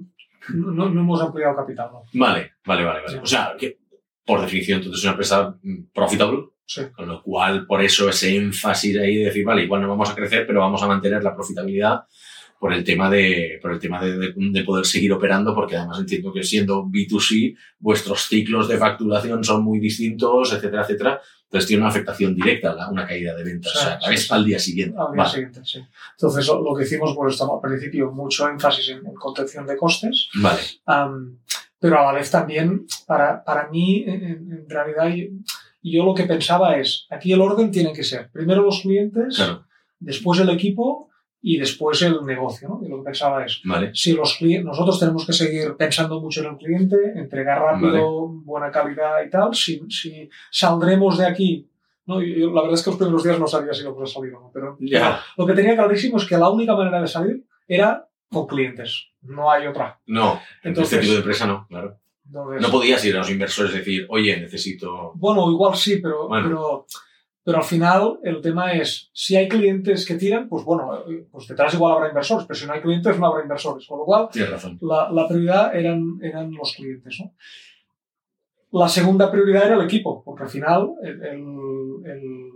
no, 0.54 0.90
no 0.90 1.02
hemos 1.02 1.22
ampliado 1.22 1.56
capital, 1.56 1.90
¿no? 1.94 2.04
Vale, 2.14 2.54
vale, 2.66 2.84
vale, 2.84 3.00
vale. 3.02 3.12
Sí. 3.14 3.20
O 3.22 3.26
sea, 3.26 3.54
que 3.58 3.80
por 4.26 4.42
definición 4.42 4.80
entonces 4.80 5.00
es 5.00 5.04
una 5.06 5.12
empresa 5.14 5.56
mm, 5.62 5.84
profitable, 5.94 6.40
Sí. 6.66 6.82
con 6.96 7.08
lo 7.08 7.24
cual 7.24 7.66
por 7.66 7.82
eso 7.82 8.10
ese 8.10 8.36
énfasis 8.36 8.96
ahí 8.98 9.16
de 9.18 9.26
decir, 9.26 9.44
vale, 9.46 9.64
igual 9.64 9.82
no 9.82 9.88
vamos 9.90 10.10
a 10.10 10.14
crecer, 10.16 10.46
pero 10.46 10.60
vamos 10.60 10.84
a 10.84 10.88
mantener 10.88 11.24
la 11.24 11.34
profitabilidad 11.34 12.02
por 12.60 12.74
el 12.74 12.84
tema 12.84 13.10
de, 13.10 13.58
por 13.62 13.72
el 13.72 13.80
tema 13.80 14.04
de, 14.04 14.18
de- 14.18 14.34
de 14.36 14.64
poder 14.66 14.86
seguir 14.86 15.14
operando, 15.14 15.56
porque 15.56 15.78
además 15.78 16.00
entiendo 16.00 16.34
que 16.34 16.44
siendo 16.44 16.84
B2C, 16.86 17.56
vuestros 17.80 18.28
ciclos 18.28 18.68
de 18.68 18.78
facturación 18.78 19.44
son 19.44 19.64
muy 19.64 19.80
distintos, 19.80 20.52
etcétera, 20.54 20.82
etcétera. 20.84 21.22
Entonces 21.46 21.68
tiene 21.68 21.82
una 21.82 21.90
afectación 21.90 22.36
directa, 22.36 22.76
la- 22.76 22.90
una 22.90 23.08
caída 23.08 23.34
de 23.36 23.44
ventas. 23.46 23.72
Sí, 23.72 23.78
o 23.80 23.82
sea, 23.82 24.00
sí, 24.02 24.14
es 24.14 24.28
sí. 24.28 24.34
al 24.34 24.46
día 24.46 24.60
siguiente. 24.60 24.98
Al 25.00 25.14
día 25.14 25.24
Vale. 25.24 25.30
siguiente, 25.34 25.62
sí. 25.64 25.80
Entonces, 26.12 26.48
lo, 26.48 26.76
que 26.76 26.84
hicimos, 26.84 27.16
pues 27.16 27.34
estamos 27.34 27.62
al 27.64 27.70
principio 27.70 28.12
mucho 28.12 28.48
énfasis 28.50 28.90
en, 28.90 28.98
en 29.08 29.14
contención 29.16 29.66
de 29.66 29.78
costes, 29.78 30.28
Vale. 30.36 30.60
Am, 30.86 31.38
pero 31.80 31.98
a 31.98 32.04
la 32.12 32.14
vez 32.20 32.30
también, 32.30 32.86
para, 33.08 33.42
para 33.44 33.70
mí, 33.70 34.04
en, 34.06 34.22
en 34.52 34.66
realidad, 34.70 35.08
yo, 35.16 35.26
yo 35.82 36.04
lo 36.04 36.14
que 36.14 36.24
pensaba 36.26 36.78
es, 36.78 37.08
aquí 37.10 37.32
el 37.32 37.40
orden 37.40 37.72
tiene 37.72 37.94
que 37.94 38.04
ser 38.04 38.30
primero 38.32 38.62
los 38.64 38.82
clientes, 38.82 39.38
Claro. 39.38 39.64
después 40.00 40.40
el 40.42 40.50
equipo 40.50 41.09
y 41.42 41.58
después 41.58 42.02
el 42.02 42.26
negocio. 42.26 42.68
¿no? 42.70 42.82
Y 42.86 42.90
lo 42.90 42.98
que 42.98 43.04
pensaba 43.06 43.46
es, 43.46 43.62
Vale. 43.64 43.92
si 43.94 44.14
los 44.14 44.36
clientes, 44.36 44.66
nosotros 44.66 45.00
tenemos 45.00 45.26
que 45.26 45.34
seguir 45.34 45.76
pensando 45.78 46.20
mucho 46.20 46.42
en 46.42 46.52
el 46.52 46.58
cliente, 46.58 46.96
entregar 47.16 47.60
rápido, 47.62 48.28
buena 48.28 48.70
calidad 48.72 49.24
y 49.26 49.30
tal, 49.30 49.54
si, 49.56 49.82
si 49.90 50.30
saldremos 50.52 51.18
de 51.18 51.26
aquí. 51.28 51.70
¿no? 52.06 52.22
Y 52.22 52.40
yo, 52.40 52.52
la 52.52 52.62
verdad 52.62 52.74
es 52.78 52.84
que 52.84 52.90
los 52.90 52.98
primeros 52.98 53.24
días 53.24 53.40
no 53.40 53.48
sabía 53.48 53.74
si 53.74 53.84
lo 53.84 53.94
podía 53.94 54.12
salir 54.12 54.34
o 54.34 54.40
no, 54.42 54.52
pero 54.54 54.78
lo 55.38 55.46
que 55.46 55.54
tenía 55.54 55.76
clarísimo 55.76 56.18
es 56.18 56.26
que 56.26 56.38
la 56.38 56.50
única 56.50 56.76
manera 56.76 57.02
de 57.02 57.08
salir 57.08 57.46
era 57.68 58.08
con 58.32 58.48
clientes, 58.48 59.10
no 59.22 59.50
hay 59.52 59.68
otra. 59.68 60.00
No, 60.08 60.40
Entonces- 60.64 60.94
este 60.94 61.02
tipo 61.02 61.14
de 61.14 61.20
empresa 61.20 61.46
no, 61.48 61.68
claro. 61.68 61.98
Entonces, 62.26 62.62
No 62.62 62.70
podías 62.72 63.04
ir 63.06 63.16
a 63.16 63.20
los 63.20 63.32
inversores 63.32 63.74
y 63.74 63.78
decir, 63.80 64.06
oye, 64.10 64.40
necesito. 64.40 65.14
Bueno, 65.16 65.50
igual 65.52 65.76
sí, 65.76 65.98
pero, 66.02 66.28
Bueno. 66.28 66.48
pero, 66.48 66.86
pero 67.50 67.58
al 67.58 67.64
final 67.64 68.20
el 68.24 68.42
tema 68.42 68.74
es, 68.74 69.10
si 69.12 69.36
hay 69.36 69.48
clientes 69.50 70.06
que 70.06 70.14
tiran, 70.16 70.48
pues 70.48 70.64
bueno, 70.64 71.04
pues 71.32 71.48
detrás 71.48 71.74
igual 71.74 71.94
habrá 71.96 72.10
inversores, 72.10 72.46
pero 72.48 72.60
si 72.60 72.68
no 72.68 72.74
hay 72.74 72.82
clientes 72.82 73.18
no 73.18 73.26
habrá 73.26 73.42
inversores. 73.42 73.88
Con 73.88 73.98
lo 74.00 74.06
cual, 74.06 74.28
razón. 74.52 74.78
la, 74.82 75.10
la 75.12 75.28
prioridad 75.28 75.76
eran, 75.76 76.20
eran 76.22 76.52
los 76.52 76.74
clientes. 76.76 77.18
¿no? 77.22 77.34
La 78.80 78.88
segunda 78.88 79.32
prioridad 79.32 79.66
era 79.66 79.76
el 79.78 79.82
equipo, 79.86 80.22
porque 80.24 80.44
al 80.44 80.50
final 80.50 80.92
el- 81.02 81.24
el- 81.24 82.06
el- 82.12 82.52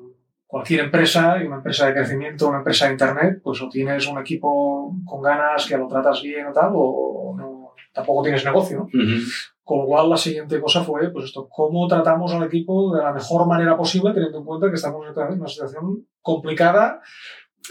cualquier 0.45 0.81
empresa, 0.81 1.37
una 1.43 1.55
empresa 1.55 1.87
de 1.87 1.93
crecimiento, 1.95 2.47
una 2.49 2.59
empresa 2.59 2.85
de 2.85 2.91
Internet, 2.91 3.41
pues 3.43 3.59
o 3.63 3.69
tienes 3.69 4.05
un 4.07 4.19
equipo 4.19 4.95
con 5.05 5.21
ganas 5.23 5.65
que 5.67 5.75
lo 5.77 5.87
tratas 5.87 6.21
bien 6.21 6.45
o 6.45 6.53
tal, 6.53 6.71
o 6.75 7.35
no, 7.35 7.71
tampoco 7.91 8.21
tienes 8.21 8.45
negocio. 8.45 8.77
¿no? 8.77 8.83
Ujú. 8.83 9.21
Con 9.63 9.79
lo 9.79 9.85
cual, 9.85 10.09
la 10.09 10.17
siguiente 10.17 10.59
cosa 10.59 10.83
fue, 10.83 11.09
pues 11.09 11.25
esto, 11.25 11.47
cómo 11.49 11.87
tratamos 11.87 12.33
al 12.33 12.43
equipo 12.43 12.93
de 12.95 13.01
la 13.01 13.13
mejor 13.13 13.47
manera 13.47 13.77
posible, 13.77 14.13
teniendo 14.13 14.39
en 14.39 14.43
cuenta 14.45 14.69
que 14.69 14.75
estamos 14.75 15.05
en 15.07 15.39
una 15.39 15.47
situación 15.47 16.05
complicada 16.21 16.99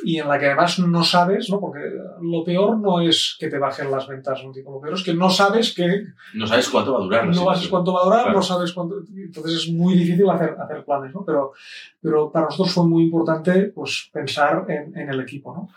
y 0.03 0.19
en 0.19 0.27
la 0.27 0.39
que 0.39 0.47
además 0.47 0.79
no 0.79 1.05
sabes, 1.05 1.51
¿no? 1.51 1.61
Porque 1.61 1.81
lo 2.23 2.43
peor 2.45 2.79
no 2.79 3.03
es 3.03 3.37
que 3.39 3.49
te 3.49 3.59
bajen 3.59 3.91
las 3.91 4.09
ventas, 4.09 4.43
¿no? 4.43 4.51
Lo 4.51 4.81
peor 4.81 4.95
es 4.95 5.03
que 5.03 5.13
no 5.13 5.29
sabes 5.29 5.75
que 5.75 6.05
No 6.33 6.47
sabes 6.47 6.71
cuánto 6.71 6.95
va 6.95 7.01
a 7.01 7.03
durar. 7.03 7.27
no 7.27 7.35
sabes 7.35 7.69
cuánto 7.69 7.93
va 7.93 8.01
a 8.01 8.05
durar, 8.05 8.23
Claro. 8.23 8.39
no 8.39 8.43
sabes 8.43 8.73
cuánto. 8.73 8.95
Entonces 9.15 9.53
es 9.53 9.69
muy 9.71 9.93
difícil 9.95 10.31
hacer, 10.31 10.57
hacer 10.59 10.83
planes, 10.87 11.15
¿no? 11.15 11.27
Pero, 11.27 11.53
pero 12.01 12.33
para 12.33 12.47
nosotros 12.47 12.73
fue 12.73 12.87
muy 12.87 13.03
importante, 13.03 13.65
pues, 13.75 14.09
pensar 14.11 14.65
en, 14.69 14.97
en 14.97 15.11
el 15.11 15.21
equipo, 15.21 15.55
¿no? 15.55 15.69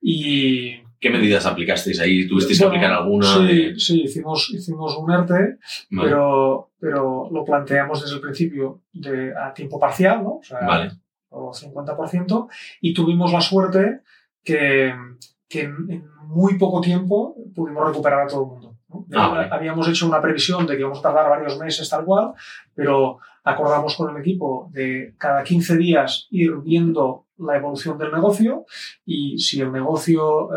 Y, 0.00 0.76
¿Qué 1.00 1.08
medidas 1.08 1.46
aplicasteis 1.46 1.98
ahí? 1.98 2.28
¿Tuvisteis 2.28 2.58
que 2.58 2.66
bueno, 2.66 2.78
aplicar 2.78 2.98
alguna? 2.98 3.26
Sí, 3.26 3.74
sí, 3.80 4.02
hicimos, 4.02 4.50
hicimos 4.50 4.96
un 4.98 5.10
ERTE, 5.10 5.58
Vale. 5.90 6.08
pero, 6.08 6.70
pero 6.78 7.28
lo 7.32 7.44
planteamos 7.44 8.02
desde 8.02 8.16
el 8.16 8.20
principio 8.20 8.82
de, 8.92 9.32
a 9.34 9.54
tiempo 9.54 9.80
parcial, 9.80 10.22
¿no? 10.22 10.34
O 10.34 10.42
sea, 10.42 10.60
Vale. 10.60 10.90
o 11.30 11.52
50%, 11.52 12.48
y 12.82 12.92
tuvimos 12.92 13.32
la 13.32 13.40
suerte 13.40 14.02
que, 14.44 14.92
que 15.48 15.60
en, 15.62 15.90
en 15.90 16.04
muy 16.26 16.58
poco 16.58 16.80
tiempo 16.82 17.34
pudimos 17.54 17.86
recuperar 17.86 18.20
a 18.20 18.26
todo 18.26 18.42
el 18.42 18.48
mundo. 18.48 18.76
¿no? 18.88 19.06
Ah, 19.14 19.28
vale. 19.28 19.48
Habíamos 19.50 19.88
hecho 19.88 20.06
una 20.06 20.20
previsión 20.20 20.66
de 20.66 20.74
que 20.74 20.80
íbamos 20.80 20.98
a 20.98 21.02
tardar 21.02 21.30
varios 21.30 21.58
meses 21.58 21.88
tal 21.88 22.04
cual, 22.04 22.32
pero 22.74 23.18
acordamos 23.44 23.96
con 23.96 24.14
el 24.14 24.20
equipo 24.20 24.68
de 24.72 25.14
cada 25.18 25.42
15 25.42 25.76
días 25.76 26.26
ir 26.30 26.56
viendo 26.58 27.26
la 27.38 27.56
evolución 27.56 27.96
del 27.98 28.12
negocio 28.12 28.66
y 29.04 29.38
si 29.38 29.60
el 29.60 29.72
negocio 29.72 30.52
eh, 30.52 30.56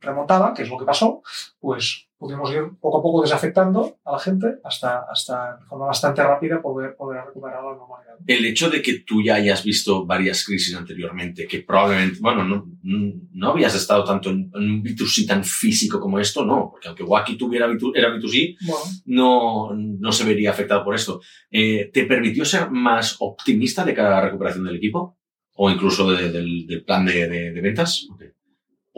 remontaba, 0.00 0.54
que 0.54 0.62
es 0.62 0.68
lo 0.68 0.78
que 0.78 0.84
pasó, 0.84 1.22
pues 1.58 2.06
pudimos 2.18 2.50
ir 2.52 2.62
poco 2.80 2.98
a 2.98 3.02
poco 3.02 3.22
desafectando 3.22 3.98
a 4.04 4.12
la 4.12 4.18
gente 4.18 4.46
hasta, 4.62 5.00
hasta 5.10 5.56
de 5.56 5.64
forma 5.66 5.86
bastante 5.86 6.22
rápida 6.22 6.62
poder, 6.62 6.94
poder 6.96 7.24
recuperar 7.26 7.62
la 7.64 7.74
normalidad. 7.74 8.14
El 8.26 8.46
hecho 8.46 8.70
de 8.70 8.80
que 8.80 9.00
tú 9.00 9.20
ya 9.22 9.34
hayas 9.34 9.64
visto 9.64 10.06
varias 10.06 10.44
crisis 10.44 10.76
anteriormente, 10.76 11.46
que 11.46 11.60
probablemente, 11.60 12.18
bueno, 12.20 12.44
no, 12.44 12.66
no 12.82 13.50
habías 13.50 13.74
estado 13.74 14.04
tanto 14.04 14.30
en, 14.30 14.50
un 14.54 14.82
B2C 14.82 15.26
tan 15.26 15.42
físico 15.44 15.98
como 15.98 16.18
esto, 16.20 16.44
no, 16.44 16.68
porque 16.70 16.88
aunque 16.88 17.02
Wacky 17.02 17.36
tuviera 17.36 17.66
B2, 17.66 17.92
era 17.94 18.08
B2C, 18.10 18.56
Bueno, 18.64 18.82
no, 19.06 19.74
no 19.74 20.12
se 20.12 20.24
vería 20.24 20.50
afectado 20.50 20.84
por 20.84 20.94
esto. 20.94 21.20
Eh, 21.50 21.90
¿Te 21.92 22.04
permitió 22.04 22.44
ser 22.44 22.70
más 22.70 23.16
optimista 23.18 23.84
de 23.84 23.94
cada 23.94 24.20
recuperación 24.20 24.64
del 24.64 24.76
equipo? 24.76 25.18
¿O 25.58 25.70
incluso 25.70 26.10
de- 26.12 26.30
del, 26.30 26.66
del 26.66 26.84
plan 26.84 27.04
de 27.06 27.50
ventas? 27.62 28.06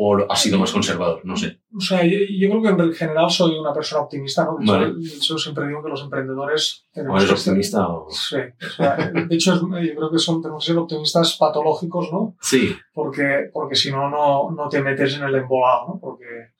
¿O 0.01 0.17
has 0.31 0.41
sido 0.41 0.61
más 0.61 0.71
conservador? 0.71 1.21
No 1.25 1.37
sé. 1.37 1.59
o 1.77 1.81
sea, 1.81 2.05
yo, 2.05 2.19
yo 2.31 2.49
creo 2.51 2.63
que 2.63 2.83
en 2.85 2.93
general 2.93 3.29
soy 3.31 3.59
una 3.59 3.73
persona 3.73 4.03
optimista, 4.03 4.45
¿no? 4.45 4.57
Vale. 4.61 4.93
hecho, 5.17 5.37
siempre 5.37 5.67
digo 5.67 5.83
que 5.83 5.89
los 5.89 6.03
emprendedores 6.03 6.87
¿O 6.91 6.95
tenemos 6.95 7.21
eres 7.25 7.33
que 7.33 7.37
ser- 7.41 7.51
optimista? 7.53 7.89
O... 7.89 8.07
Sí, 8.09 8.37
o 8.37 8.71
sea, 8.77 8.97
de 8.97 9.35
hecho, 9.35 9.55
es- 9.55 9.61
yo 9.61 9.95
creo 9.97 10.11
que 10.13 10.19
son, 10.21 10.41
tenemos 10.41 10.65
que 10.65 10.69
ser 10.71 10.79
optimistas 10.79 11.37
patológicos, 11.37 12.13
¿no? 12.13 12.37
Sí, 12.41 12.77
Porque, 12.93 13.51
porque 13.53 13.75
si 13.75 13.91
no, 13.91 14.09
no, 14.09 14.69
te 14.69 14.81
metes 14.83 15.17
en 15.17 15.25
el 15.25 15.35
embolado, 15.35 15.89
¿no? 15.89 15.99
Porque, 16.01 16.53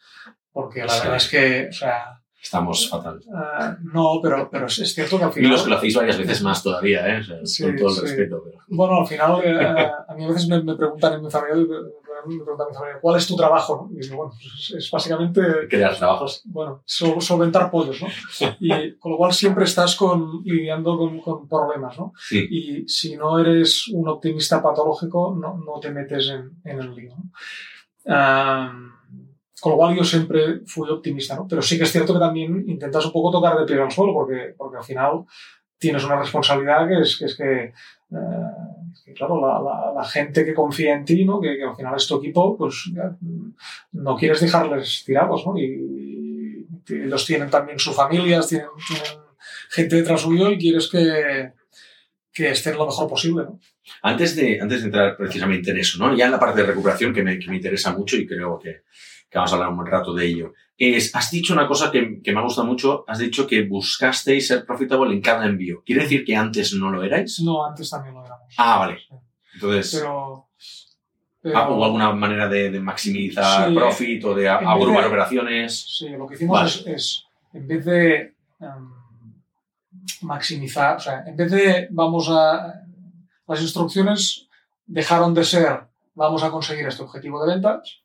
porque 0.53 0.81
la 0.81 0.89
Sí. 0.89 1.01
verdad 1.03 1.17
es 1.19 1.29
que, 1.29 1.69
o 1.69 1.73
sea, 1.73 2.21
estamos 2.43 2.89
fatal. 2.89 3.21
ah, 3.35 3.77
no, 3.93 4.19
pero, 4.21 4.49
pero 4.51 4.67
es, 4.67 4.75
cierto 4.95 5.17
que 5.19 5.25
al 5.25 5.31
Y 5.31 5.35
final... 5.35 5.51
los 5.53 5.63
que 5.63 5.71
lo 5.71 5.77
hacéis 5.77 5.95
varias 5.95 6.19
veces 6.19 6.43
más 6.43 6.61
todavía, 6.63 7.07
¿eh? 7.09 7.21
O 7.21 7.25
sea, 7.25 7.37
Sí, 7.45 7.63
con 7.63 7.77
todo 7.77 7.89
el 7.91 7.95
sí. 7.95 8.01
respeto. 8.03 8.43
Pero... 8.45 8.59
Bueno, 8.69 9.01
al 9.01 9.07
final, 9.07 9.41
eh, 9.45 9.91
a 10.09 10.15
mí 10.17 10.25
a 10.25 10.29
veces 10.29 10.49
me, 10.49 10.61
me 10.63 10.75
preguntan 10.75 11.13
en 11.15 11.23
mi 11.23 11.31
familia, 11.31 11.65
me 12.27 12.45
familia, 12.45 12.99
¿cuál 13.01 13.17
es 13.17 13.27
tu 13.27 13.37
trabajo? 13.37 13.89
¿no? 13.91 14.01
Y 14.01 14.09
bueno, 14.15 14.33
pues 14.33 14.75
es, 14.77 14.91
básicamente 14.91 15.41
Crear 15.69 15.97
trabajos. 15.97 16.43
bueno, 16.47 16.83
sol- 16.85 17.21
solventar 17.21 17.71
pollos, 17.71 18.01
¿no? 18.03 18.09
Y 18.61 18.97
con 18.99 19.13
lo 19.13 19.19
cual 19.19 19.33
siempre 19.33 19.65
estás 19.65 19.95
con, 19.97 20.43
lidiando 20.45 20.97
con, 20.99 21.21
con 21.21 21.49
problemas, 21.49 21.99
¿no? 21.99 22.13
Sí. 22.19 22.47
Y 22.51 22.89
si 22.89 23.17
no 23.17 23.39
eres 23.39 23.89
un 23.89 24.09
optimista 24.09 24.63
patológico, 24.63 25.37
no, 25.41 25.57
no 25.59 25.81
te 25.81 25.91
metes 25.91 26.29
en, 26.29 26.51
en 26.65 26.81
el 26.81 26.95
lío. 26.95 27.15
con 29.61 29.73
lo 29.73 29.77
cual 29.77 29.97
yo 29.97 30.05
siempre 30.05 30.61
fui 30.67 30.89
optimista, 30.89 31.35
¿no? 31.35 31.47
Pero 31.49 31.61
sí 31.63 31.77
que 31.77 31.83
es 31.85 31.91
cierto 31.93 32.15
que 32.15 32.21
también 32.21 32.65
intentas 32.69 33.05
un 33.07 33.13
poco 33.13 33.33
tocar 33.33 33.59
de 33.59 33.65
pie 33.67 33.81
al 33.83 33.91
suelo, 33.91 34.13
porque, 34.15 34.55
porque 34.57 34.77
al 34.77 34.85
final 34.85 35.25
tienes 35.79 36.05
una 36.05 36.19
responsabilidad 36.21 36.89
que 36.89 37.01
es 37.01 37.17
que, 37.19 37.25
es 37.27 37.37
que, 37.37 37.63
eh, 37.65 37.75
que, 39.05 39.13
claro, 39.15 39.41
la, 39.41 39.61
la- 39.61 39.93
la 39.95 40.05
gente 40.05 40.45
que 40.45 40.55
confía 40.55 40.95
en 40.95 41.05
ti, 41.05 41.25
¿no? 41.25 41.41
Que, 41.41 41.57
que 41.57 41.65
al 41.65 41.77
final 41.77 41.95
es 41.97 42.07
tu 42.07 42.17
equipo, 42.19 42.57
pues 42.57 42.91
ya, 42.95 43.17
mm, 43.21 43.55
no 43.93 44.17
quieres 44.17 44.41
dejarles 44.41 45.03
tirados, 45.05 45.47
¿no? 45.47 45.57
Y, 45.59 45.65
y 46.89 46.95
ellos 46.95 47.27
tienen 47.27 47.51
también 47.51 47.79
sus 47.79 47.95
familias, 47.95 48.49
tienen, 48.49 48.69
tienen 48.87 49.23
gente 49.71 49.97
detrás 49.97 50.21
suyo 50.23 50.51
y 50.51 50.59
quieres 50.59 50.89
que, 50.91 51.53
que 52.33 52.51
estén 52.51 52.77
lo 52.77 52.87
mejor 52.87 53.09
posible, 53.09 53.45
¿no? 53.45 53.61
Antes 54.03 54.37
de, 54.37 54.61
antes 54.61 54.81
de 54.81 54.87
entrar 54.87 55.17
precisamente 55.17 55.71
en 55.71 55.79
eso, 55.79 55.99
¿no? 55.99 56.15
Ya 56.17 56.27
en 56.27 56.33
la 56.33 56.39
parte 56.41 56.61
de 56.61 56.67
recuperación 56.67 57.13
que 57.15 57.23
me, 57.23 57.39
que 57.39 57.49
me 57.51 57.57
interesa 57.57 57.93
mucho 57.97 58.17
y 58.17 58.27
creo 58.27 58.59
que, 58.59 58.83
que 59.31 59.39
vamos 59.39 59.53
a 59.53 59.55
hablar 59.57 59.71
un 59.71 59.77
buen 59.77 59.91
rato 59.91 60.15
de 60.15 60.27
ello. 60.27 60.53
Es, 60.77 61.15
has 61.15 61.31
dicho 61.31 61.53
una 61.53 61.67
cosa 61.67 61.91
que, 61.91 62.21
que 62.23 62.33
me 62.33 62.39
ha 62.41 62.43
gustado 62.43 62.67
mucho, 62.67 63.05
has 63.09 63.19
dicho 63.19 63.47
que 63.47 63.63
buscasteis 63.67 64.47
ser 64.47 64.65
profitable 64.65 65.13
en 65.15 65.21
cada 65.21 65.45
envío. 65.47 65.83
¿Quiere 65.85 66.03
decir 66.03 66.25
que 66.25 66.35
antes 66.37 66.73
no 66.75 66.91
lo 66.91 67.03
erais? 67.03 67.41
No, 67.41 67.65
antes 67.67 67.91
también 67.91 68.15
lo 68.15 68.25
éramos. 68.25 68.55
Ah, 68.57 68.79
vale. 68.79 68.99
Entonces, 69.55 69.97
Pero, 70.01 70.49
pero- 71.43 71.59
ah, 71.59 71.69
¿hubo 71.71 71.85
alguna 71.85 72.13
manera 72.13 72.49
de, 72.49 72.71
de 72.71 72.81
maximizar 72.81 73.69
Sí, 73.69 73.75
profit 73.75 74.25
o 74.25 74.35
de 74.35 74.49
a- 74.49 74.55
en 74.55 74.61
vez 74.61 74.69
agrupar 74.69 75.03
de- 75.03 75.09
operaciones? 75.09 75.97
Sí, 75.99 76.09
lo 76.11 76.27
que 76.27 76.35
hicimos 76.35 76.57
Vale. 76.59 76.71
es, 76.71 76.87
es, 76.87 77.25
en 77.53 77.67
vez 77.67 77.85
de 77.85 78.35
em, 78.61 78.91
maximizar, 80.23 80.97
o 80.97 81.01
sea, 81.01 81.25
en 81.27 81.37
vez 81.37 81.51
de 81.51 81.89
vamos 81.91 82.29
a. 82.31 82.83
Las 83.47 83.63
instrucciones 83.63 84.47
dejaron 84.87 85.33
de 85.35 85.45
ser 85.45 85.81
vamos 86.15 86.43
a 86.43 86.51
conseguir 86.51 86.87
este 86.87 87.03
objetivo 87.03 87.45
de 87.45 87.55
ventas 87.55 88.01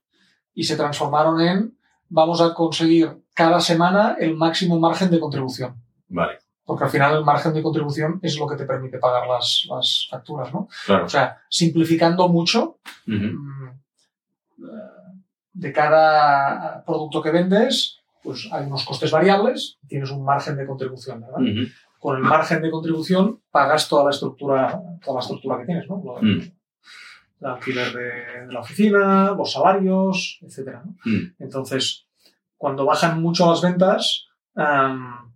y 0.53 0.63
se 0.63 0.75
transformaron 0.75 1.41
en 1.41 1.77
vamos 2.09 2.41
a 2.41 2.53
conseguir 2.53 3.11
cada 3.33 3.59
semana 3.59 4.15
el 4.19 4.35
máximo 4.35 4.79
margen 4.79 5.09
de 5.09 5.19
contribución. 5.19 5.75
Vale, 6.09 6.39
Porque 6.63 6.83
al 6.83 6.89
final 6.89 7.17
el 7.17 7.25
margen 7.25 7.53
de 7.53 7.63
contribución 7.63 8.19
es 8.21 8.37
lo 8.37 8.47
que 8.47 8.55
te 8.55 8.65
permite 8.65 8.99
pagar 8.99 9.27
las, 9.27 9.65
las 9.69 10.07
facturas, 10.09 10.53
¿no? 10.53 10.67
claro. 10.85 11.05
O 11.05 11.09
sea, 11.09 11.41
simplificando 11.49 12.27
mucho, 12.29 12.77
mm, 13.07 13.67
eh, 14.59 15.03
de 15.53 15.73
cada 15.73 16.83
producto 16.85 17.21
que 17.21 17.31
vendes, 17.31 17.99
pues 18.21 18.47
hay 18.51 18.65
unos 18.65 18.85
costes 18.85 19.11
variables 19.11 19.77
tienes 19.87 20.09
un 20.11 20.23
margen 20.23 20.55
de 20.55 20.65
contribución, 20.65 21.21
¿verdad? 21.21 21.69
Con 21.99 22.17
el 22.17 22.23
margen 22.23 22.61
de 22.61 22.71
contribución 22.71 23.41
pagas 23.51 23.87
toda 23.87 24.05
la 24.05 24.09
estructura, 24.11 24.81
toda 25.03 25.15
la 25.15 25.21
estructura 25.21 25.57
que 25.59 25.65
tienes, 25.65 25.89
¿no? 25.89 26.01
Alquiler 27.45 27.91
de, 27.93 28.45
de 28.47 28.53
la 28.53 28.59
oficina, 28.61 29.31
los 29.31 29.51
salarios, 29.51 30.39
etcétera, 30.41 30.83
¿no? 30.85 30.95
Mm. 31.05 31.35
Entonces, 31.39 32.05
cuando 32.57 32.85
bajan 32.85 33.21
mucho 33.21 33.49
las 33.49 33.61
ventas, 33.61 34.25
am, 34.55 35.33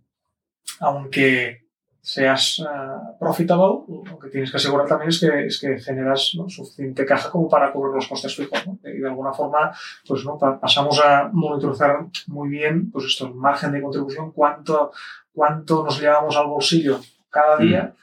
aunque 0.80 1.66
seas 2.02 2.64
ah, 2.66 3.02
profitable, 3.20 3.84
lo 4.10 4.18
que 4.18 4.30
tienes 4.30 4.50
que 4.50 4.56
asegurar 4.58 4.88
también 4.88 5.10
es 5.10 5.20
que, 5.20 5.46
es 5.48 5.60
que 5.60 5.78
generas 5.80 6.32
¿no? 6.38 6.48
suficiente 6.48 7.06
caja 7.06 7.30
como 7.30 7.50
para 7.50 7.74
cubrir 7.74 7.96
los 7.96 8.08
costes 8.08 8.34
fijos. 8.34 8.66
¿no? 8.66 8.80
Y 8.86 9.00
de 9.00 9.08
alguna 9.08 9.34
forma, 9.34 9.76
pues 10.08 10.24
¿no? 10.24 10.38
Pa- 10.38 10.58
pasamos 10.58 11.02
a 11.04 11.30
monitorizar 11.34 12.06
muy 12.28 12.48
bien 12.48 12.90
pues 12.92 13.06
esto, 13.08 13.28
el 13.28 13.34
margen 13.34 13.74
de 13.74 13.82
contribución, 13.82 14.32
cuánto, 14.32 14.92
cuánto 15.34 15.84
nos 15.84 16.00
llevamos 16.00 16.38
al 16.38 16.48
bolsillo 16.48 16.98
cada 17.30 17.58
día 17.58 17.94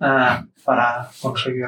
ah, 0.00 0.44
para 0.66 1.08
conseguir 1.20 1.66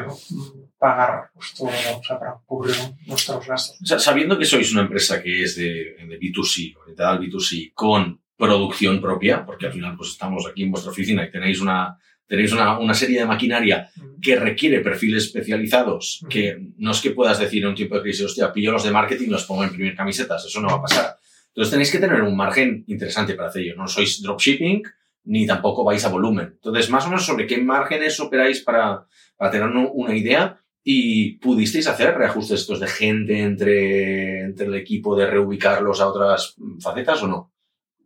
pagar 0.76 1.30
pues, 1.32 1.54
todo, 1.54 1.68
o 1.68 2.02
sea, 2.02 2.18
para 2.18 2.34
cubrir 2.44 2.74
nuestros 3.06 3.46
gastos. 3.46 3.80
O 3.80 3.86
sea, 3.86 3.98
sabiendo 4.00 4.36
que 4.36 4.44
sois 4.44 4.72
una 4.72 4.82
empresa 4.82 5.22
que 5.22 5.44
es 5.44 5.54
de, 5.54 5.94
de 6.08 6.18
B2C, 6.18 6.76
orientada 6.82 7.12
al 7.12 7.20
B2C, 7.20 7.72
con 7.74 8.20
producción 8.36 9.00
propia, 9.00 9.46
porque 9.46 9.66
al 9.66 9.72
final 9.72 9.96
pues 9.96 10.10
estamos 10.10 10.44
aquí 10.50 10.64
en 10.64 10.72
vuestra 10.72 10.90
oficina 10.90 11.24
y 11.24 11.30
tenéis 11.30 11.60
una, 11.60 11.96
tenéis 12.26 12.52
una, 12.52 12.78
una 12.78 12.94
serie 12.94 13.20
de 13.20 13.26
maquinaria 13.26 13.88
que 14.20 14.34
requiere 14.34 14.80
perfiles 14.80 15.26
especializados, 15.26 16.24
que 16.28 16.58
no 16.78 16.90
es 16.90 17.00
que 17.00 17.12
puedas 17.12 17.38
decir 17.38 17.62
en 17.62 17.70
un 17.70 17.74
tiempo 17.76 17.94
de 17.94 18.02
crisis, 18.02 18.26
hostia, 18.26 18.52
pillo 18.52 18.72
los 18.72 18.82
de 18.82 18.90
marketing 18.90 19.28
y 19.28 19.30
los 19.30 19.44
pongo 19.44 19.62
a 19.62 19.66
imprimir 19.66 19.94
camisetas, 19.94 20.44
eso 20.44 20.60
no 20.60 20.68
va 20.68 20.78
a 20.78 20.82
pasar. 20.82 21.16
Entonces 21.48 21.70
tenéis 21.70 21.92
que 21.92 21.98
tener 21.98 22.22
un 22.22 22.36
margen 22.36 22.84
interesante 22.88 23.34
para 23.34 23.48
hacer 23.48 23.62
ello. 23.62 23.76
No 23.76 23.86
sois 23.86 24.22
dropshipping 24.22 24.82
ni 25.28 25.46
tampoco 25.46 25.84
vais 25.84 26.04
a 26.04 26.08
volumen. 26.10 26.46
Entonces, 26.54 26.88
más 26.90 27.04
o 27.04 27.08
menos 27.08 27.24
sobre 27.26 27.46
qué 27.46 27.58
márgenes 27.58 28.18
operáis 28.20 28.60
para, 28.62 29.06
para 29.36 29.50
tener 29.50 29.66
un- 29.68 29.90
una 29.92 30.14
idea 30.16 30.58
y 30.82 31.32
pudisteis 31.38 31.86
hacer 31.86 32.16
reajustes 32.16 32.60
estos 32.60 32.80
de 32.80 32.86
gente 32.86 33.42
entre, 33.42 34.40
entre 34.42 34.66
el 34.66 34.74
equipo, 34.74 35.14
de 35.16 35.26
reubicarlos 35.26 36.00
a 36.00 36.08
otras 36.08 36.56
facetas 36.80 37.22
o 37.22 37.26
no? 37.28 37.52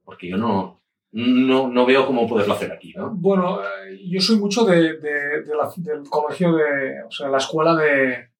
Porque 0.05 0.29
yo 0.29 0.37
no, 0.37 0.83
no, 1.13 1.69
no 1.69 1.87
veo 1.87 2.07
cómo 2.07 2.27
poderlo 2.29 2.55
hacer 2.55 2.73
aquí, 2.73 2.93
¿no? 2.97 3.11
Bueno, 3.15 3.61
yo 4.05 4.21
soy 4.21 4.37
mucho 4.39 4.65
de, 4.65 4.95
de- 4.99 5.43
de 5.47 5.55
la- 5.57 5.71
del 5.77 6.03
colegio 6.09 6.55
de, 6.55 7.03
o 7.07 7.11
sea, 7.11 7.29
la 7.29 7.39
escuela 7.39 7.77
de 7.77 8.31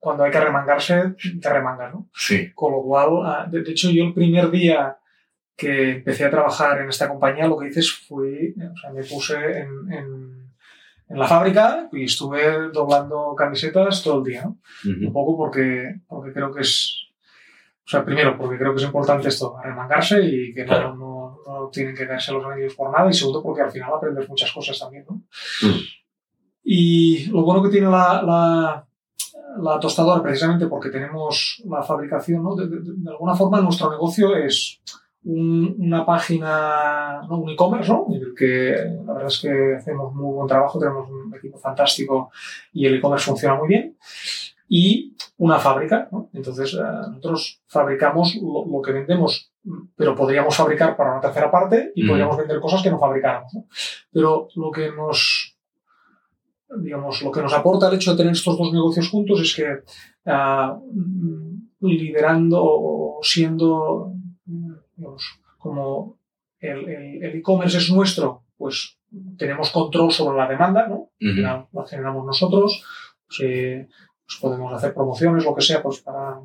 cuando 0.00 0.24
hay 0.24 0.30
que 0.32 0.40
remangarse, 0.40 1.14
te 1.40 1.48
remangas, 1.50 1.94
¿no? 1.94 2.08
Sí. 2.12 2.50
Con 2.54 2.72
lo 2.72 2.82
cual, 2.82 3.08
ah, 3.24 3.46
de, 3.50 3.62
de 3.62 3.70
hecho, 3.70 3.90
yo 3.90 4.04
el 4.04 4.12
primer 4.12 4.50
día 4.50 4.98
que 5.56 5.90
empecé 5.92 6.24
a 6.24 6.30
trabajar 6.30 6.80
en 6.80 6.88
esta 6.88 7.08
compañía, 7.08 7.46
lo 7.46 7.56
que 7.58 7.68
hice 7.68 7.82
fue, 8.08 8.54
o 8.56 8.76
sea, 8.76 8.90
me 8.92 9.04
puse 9.04 9.34
en, 9.60 9.92
en, 9.92 10.52
en 11.08 11.18
la 11.18 11.28
fábrica 11.28 11.88
y 11.92 12.04
estuve 12.04 12.70
doblando 12.72 13.34
camisetas 13.36 14.02
todo 14.02 14.18
el 14.18 14.24
día, 14.24 14.42
¿no? 14.44 14.58
Un 14.84 15.04
Ujú. 15.04 15.12
poco 15.12 15.36
porque, 15.36 16.00
porque 16.08 16.32
creo 16.32 16.52
que 16.52 16.62
es, 16.62 17.06
o 17.86 17.88
sea, 17.88 18.04
primero 18.04 18.36
porque 18.36 18.58
creo 18.58 18.72
que 18.74 18.80
es 18.80 18.86
importante 18.86 19.28
esto, 19.28 19.56
remangarse 19.62 20.20
y 20.24 20.52
que 20.54 20.62
no, 20.64 20.66
Claro. 20.68 20.96
no, 20.96 21.38
no 21.46 21.68
tienen 21.68 21.94
que 21.94 22.06
caerse 22.06 22.32
los 22.32 22.44
anillos 22.46 22.74
por 22.74 22.90
nada 22.90 23.08
y 23.08 23.12
segundo 23.12 23.42
porque 23.42 23.62
al 23.62 23.70
final 23.70 23.90
aprendes 23.94 24.28
muchas 24.28 24.50
cosas 24.52 24.78
también, 24.78 25.04
¿no? 25.08 25.16
Mm. 25.16 25.80
Y 26.64 27.26
lo 27.26 27.42
bueno 27.42 27.62
que 27.62 27.68
tiene 27.68 27.88
la, 27.90 28.22
la, 28.22 28.86
la 29.62 29.78
tostadora, 29.78 30.22
precisamente 30.22 30.66
porque 30.66 30.88
tenemos 30.88 31.62
la 31.68 31.82
fabricación, 31.82 32.42
¿no? 32.42 32.56
De, 32.56 32.66
de- 32.66 32.80
de 32.82 33.10
alguna 33.10 33.34
forma 33.34 33.60
nuestro 33.60 33.90
negocio 33.90 34.34
es 34.34 34.80
un- 35.24 35.74
una 35.78 36.04
página, 36.04 37.22
¿no? 37.28 37.38
un 37.38 37.50
e-commerce, 37.50 37.90
¿no? 37.90 38.06
En 38.10 38.22
el 38.22 38.34
que 38.34 38.74
la 39.06 39.12
verdad 39.14 39.28
es 39.28 39.40
que 39.40 39.74
hacemos 39.76 40.14
muy 40.14 40.34
buen 40.34 40.46
trabajo, 40.48 40.78
tenemos 40.78 41.08
un 41.10 41.34
equipo 41.34 41.58
fantástico 41.58 42.30
y 42.72 42.86
el 42.86 42.96
e-commerce 42.96 43.26
funciona 43.26 43.54
muy 43.56 43.68
bien. 43.68 43.96
Y 44.68 45.14
una 45.38 45.58
fábrica, 45.58 46.08
¿no? 46.12 46.30
Entonces, 46.32 46.74
eh, 46.74 46.82
nosotros 47.08 47.62
fabricamos 47.66 48.34
lo, 48.36 48.64
lo 48.66 48.82
que 48.82 48.92
vendemos, 48.92 49.50
pero 49.96 50.14
podríamos 50.14 50.56
fabricar 50.56 50.96
para 50.96 51.12
una 51.12 51.20
tercera 51.20 51.50
parte 51.50 51.92
y 51.94 52.04
Mm. 52.04 52.08
podríamos 52.08 52.36
vender 52.36 52.60
cosas 52.60 52.82
que 52.82 52.90
no 52.90 52.98
fabricáramos, 52.98 53.52
¿no? 53.54 53.64
Pero 54.12 54.48
lo 54.56 54.70
que 54.70 54.90
nos, 54.92 55.56
digamos, 56.78 57.22
lo 57.22 57.30
que 57.30 57.42
nos 57.42 57.52
aporta 57.52 57.88
el 57.88 57.94
hecho 57.94 58.12
de 58.12 58.16
tener 58.18 58.32
estos 58.32 58.58
dos 58.58 58.72
negocios 58.72 59.08
juntos 59.10 59.40
es 59.40 59.54
que 59.54 59.66
mm, 60.26 61.62
liderando 61.80 62.60
o 62.62 63.18
siendo, 63.22 64.12
digamos, 64.96 65.24
como 65.58 66.16
el 66.60 66.88
el- 66.88 67.24
el 67.24 67.36
e-commerce 67.36 67.78
es 67.78 67.90
nuestro, 67.90 68.44
pues 68.56 68.98
tenemos 69.38 69.70
control 69.70 70.10
sobre 70.12 70.36
la 70.38 70.48
demanda, 70.48 70.86
¿no? 70.88 71.10
La 71.72 71.86
generamos 71.86 72.24
nosotros, 72.26 72.82
pues, 73.26 73.40
eh, 73.44 73.88
pues 74.26 74.38
podemos 74.40 74.72
hacer 74.72 74.92
promociones, 74.94 75.44
lo 75.44 75.54
que 75.54 75.62
sea, 75.62 75.82
pues 75.82 76.00
para, 76.00 76.40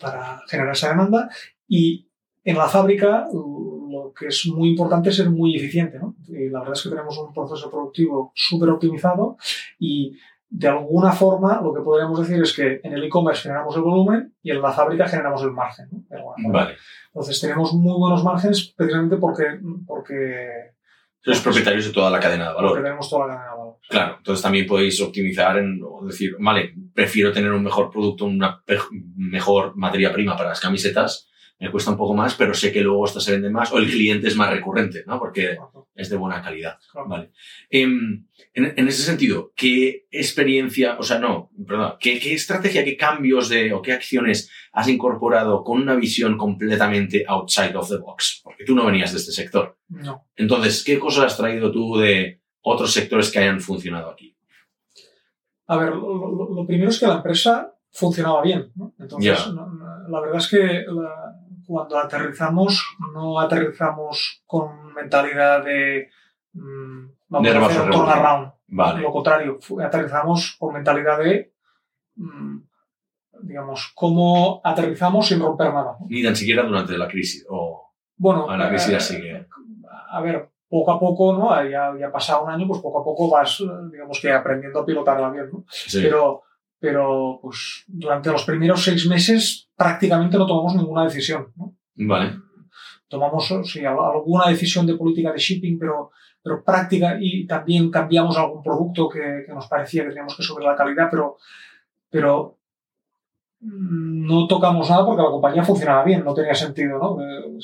para 0.00 0.42
generar 0.48 0.72
esa 0.72 0.88
demanda. 0.90 1.28
Y 1.66 2.08
en 2.44 2.56
la 2.56 2.68
fábrica 2.68 3.28
lo 3.32 4.12
que 4.18 4.26
es 4.26 4.46
muy 4.46 4.70
importante 4.70 5.10
es 5.10 5.16
ser 5.16 5.30
muy 5.30 5.56
eficiente, 5.56 5.98
¿no? 5.98 6.14
Y 6.28 6.48
la 6.50 6.60
verdad 6.60 6.74
es 6.76 6.82
que 6.82 6.88
tenemos 6.90 7.16
un 7.18 7.32
proceso 7.32 7.70
productivo 7.70 8.32
súper 8.34 8.70
optimizado 8.70 9.36
y 9.78 10.16
de 10.50 10.68
alguna 10.68 11.12
forma 11.12 11.60
lo 11.62 11.74
que 11.74 11.82
podríamos 11.82 12.20
decir 12.20 12.42
es 12.42 12.54
que 12.54 12.80
en 12.82 12.92
el 12.94 13.04
e-commerce 13.04 13.42
generamos 13.42 13.76
el 13.76 13.82
volumen 13.82 14.34
y 14.42 14.50
en 14.50 14.62
la 14.62 14.72
fábrica 14.72 15.06
generamos 15.06 15.42
el 15.42 15.52
margen. 15.52 15.88
Entonces 17.06 17.40
tenemos 17.40 17.74
muy 17.74 17.98
buenos 17.98 18.24
márgenes 18.24 18.72
precisamente 18.76 19.16
porque, 19.16 19.44
porque, 19.86 20.72
Sois 21.20 21.40
propietarios 21.40 21.86
de 21.86 21.92
toda 21.92 22.10
la 22.10 22.20
cadena 22.20 22.48
de 22.48 22.54
porque 22.54 22.66
valor. 22.66 22.82
tenemos 22.82 23.10
toda 23.10 23.26
la 23.26 23.34
cadena 23.34 23.50
de 23.52 23.58
valor. 23.58 23.76
Claro, 23.88 24.14
entonces 24.18 24.42
también 24.42 24.66
podéis 24.66 25.00
optimizar 25.02 25.58
en 25.58 25.80
decir, 26.06 26.36
vale, 26.38 26.74
prefiero 26.94 27.32
tener 27.32 27.52
un 27.52 27.62
mejor 27.62 27.90
producto, 27.90 28.24
una 28.24 28.62
mejor 29.16 29.76
materia 29.76 30.12
prima 30.12 30.36
para 30.36 30.50
las 30.50 30.60
camisetas, 30.60 31.27
me 31.60 31.70
cuesta 31.72 31.90
un 31.90 31.96
poco 31.96 32.14
más, 32.14 32.34
pero 32.34 32.54
sé 32.54 32.70
que 32.72 32.80
luego 32.82 33.04
esto 33.04 33.20
se 33.20 33.32
vende 33.32 33.50
más 33.50 33.72
o 33.72 33.78
el 33.78 33.90
cliente 33.90 34.28
es 34.28 34.36
más 34.36 34.50
recurrente, 34.50 35.02
¿no? 35.06 35.18
Porque 35.18 35.56
es 35.94 36.08
de 36.08 36.16
buena 36.16 36.40
calidad. 36.40 36.78
Claro. 36.92 37.08
Vale. 37.08 37.30
Em, 37.68 38.26
en, 38.54 38.74
en 38.76 38.88
ese 38.88 39.02
sentido, 39.02 39.52
¿qué 39.56 40.06
experiencia, 40.10 40.96
o 40.98 41.02
sea, 41.02 41.18
no, 41.18 41.50
perdón, 41.66 41.94
¿qué, 41.98 42.20
qué 42.20 42.32
estrategia, 42.34 42.84
qué 42.84 42.96
cambios 42.96 43.48
de, 43.48 43.72
o 43.72 43.82
qué 43.82 43.92
acciones 43.92 44.50
has 44.72 44.88
incorporado 44.88 45.64
con 45.64 45.82
una 45.82 45.96
visión 45.96 46.38
completamente 46.38 47.24
outside 47.26 47.74
of 47.76 47.88
the 47.88 47.96
box? 47.96 48.40
Porque 48.44 48.64
tú 48.64 48.76
no 48.76 48.86
venías 48.86 49.10
de 49.12 49.18
este 49.18 49.32
sector. 49.32 49.76
No. 49.88 50.26
Entonces, 50.36 50.84
¿qué 50.84 50.98
cosas 50.98 51.24
has 51.24 51.36
traído 51.36 51.72
tú 51.72 51.96
de 51.96 52.40
otros 52.60 52.92
sectores 52.92 53.32
que 53.32 53.40
hayan 53.40 53.60
funcionado 53.60 54.10
aquí? 54.10 54.36
A 55.66 55.76
ver, 55.76 55.90
lo, 55.90 56.16
lo- 56.34 56.54
lo 56.54 56.66
primero 56.66 56.90
es 56.90 56.98
que 56.98 57.06
la 57.06 57.16
empresa 57.16 57.74
funcionaba 57.90 58.42
bien. 58.42 58.70
¿no? 58.76 58.94
Entonces, 58.98 59.38
la 60.08 60.20
verdad 60.20 60.38
es 60.38 60.48
que 60.48 60.84
la- 60.86 61.27
cuando 61.68 61.98
aterrizamos, 61.98 62.96
no 63.12 63.38
aterrizamos 63.38 64.42
con 64.46 64.94
mentalidad 64.94 65.62
de 65.62 66.08
mm, 66.54 67.06
vamos 67.28 67.52
De 67.52 67.58
a 67.58 67.66
hacer 67.66 67.82
un 67.82 67.90
turnaround. 67.90 68.52
Vale. 68.68 69.02
Lo 69.02 69.12
contrario, 69.12 69.58
aterrizamos 69.84 70.56
con 70.58 70.72
mentalidad 70.72 71.18
de, 71.18 71.52
mm, 72.16 72.56
digamos, 73.42 73.92
cómo 73.94 74.62
aterrizamos 74.64 75.28
sin 75.28 75.40
romper 75.40 75.66
nada. 75.74 75.98
¿no? 76.00 76.06
Ni 76.08 76.22
tan 76.22 76.34
siquiera 76.34 76.62
durante 76.62 76.96
la 76.96 77.06
crisis. 77.06 77.44
O 77.50 77.92
Bueno, 78.16 78.48
a 78.48 78.56
la 78.56 78.70
crisis 78.70 78.88
eh, 78.88 78.92
ya 78.92 79.00
sigue. 79.00 79.46
a 80.10 80.20
ver, 80.22 80.48
poco 80.70 80.90
a 80.92 80.98
poco, 80.98 81.34
¿no? 81.34 81.68
Ya, 81.68 81.92
ya 82.00 82.06
ha 82.06 82.12
pasado 82.12 82.44
un 82.44 82.50
año, 82.50 82.66
pues 82.66 82.80
poco 82.80 83.00
a 83.00 83.04
poco 83.04 83.28
vas, 83.28 83.62
digamos 83.92 84.18
que 84.22 84.32
aprendiendo 84.32 84.80
a 84.80 84.86
pilotar 84.86 85.18
el 85.18 85.24
avión, 85.24 85.50
¿no? 85.52 85.64
Sí. 85.68 86.00
Pero, 86.02 86.44
pero, 86.80 87.40
pues, 87.42 87.84
durante 87.86 88.32
los 88.32 88.44
primeros 88.44 88.82
seis 88.82 89.06
meses 89.06 89.67
prácticamente 89.78 90.36
no 90.36 90.46
tomamos 90.46 90.74
ninguna 90.74 91.04
decisión. 91.04 91.52
¿no? 91.56 91.76
Vale. 91.94 92.32
Tomamos 93.06 93.54
sí, 93.64 93.84
alguna 93.86 94.48
decisión 94.48 94.84
de 94.84 94.96
política 94.96 95.32
de 95.32 95.38
shipping, 95.38 95.78
pero, 95.78 96.10
pero 96.42 96.64
práctica 96.64 97.16
y 97.18 97.46
también 97.46 97.88
cambiamos 97.88 98.36
algún 98.36 98.62
producto 98.62 99.08
que, 99.08 99.44
que 99.46 99.52
nos 99.54 99.68
parecía 99.68 100.02
que 100.02 100.08
teníamos 100.08 100.36
que 100.36 100.42
subir 100.42 100.64
la 100.64 100.76
calidad, 100.76 101.08
pero, 101.08 101.36
pero 102.10 102.58
no 103.60 104.46
tocamos 104.46 104.90
nada 104.90 105.06
porque 105.06 105.22
la 105.22 105.30
compañía 105.30 105.64
funcionaba 105.64 106.04
bien, 106.04 106.24
no 106.24 106.34
tenía 106.34 106.54
sentido, 106.54 106.98
¿no? 106.98 107.16
Como 107.16 107.60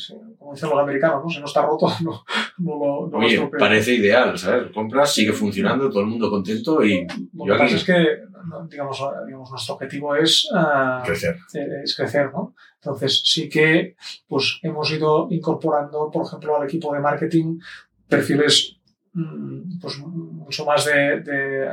dicen 0.55 0.70
los 0.70 0.78
americanos, 0.78 1.22
¿no? 1.22 1.30
Si 1.30 1.40
no 1.40 1.46
está 1.46 1.62
roto, 1.62 1.88
no, 2.02 2.24
no 2.59 3.11
lo 3.11 3.18
Oye, 3.18 3.50
parece 3.59 3.94
ideal, 3.94 4.38
¿sabes? 4.38 4.72
Compras, 4.72 5.12
sigue 5.12 5.32
funcionando, 5.32 5.88
todo 5.90 6.00
el 6.00 6.07
mundo 6.07 6.30
contento 6.30 6.84
y... 6.84 7.07
Lo 7.34 7.55
que 7.55 7.59
pasa 7.59 7.76
es 7.76 7.84
que, 7.84 8.18
digamos, 8.68 9.02
digamos, 9.26 9.50
nuestro 9.50 9.74
objetivo 9.74 10.14
es... 10.16 10.48
Uh, 10.52 11.05
crecer. 11.05 11.36
Es 11.82 11.96
crecer, 11.96 12.30
¿no? 12.32 12.55
Entonces, 12.76 13.22
sí 13.24 13.48
que, 13.48 13.96
pues, 14.26 14.59
hemos 14.62 14.90
ido 14.90 15.28
incorporando, 15.30 16.11
por 16.11 16.26
ejemplo, 16.26 16.57
al 16.57 16.64
equipo 16.64 16.92
de 16.92 17.00
marketing 17.00 17.59
perfiles, 18.09 18.76
mm, 19.12 19.78
pues, 19.80 19.98
mucho 19.98 20.64
más 20.64 20.84
de, 20.84 21.20
de, 21.20 21.70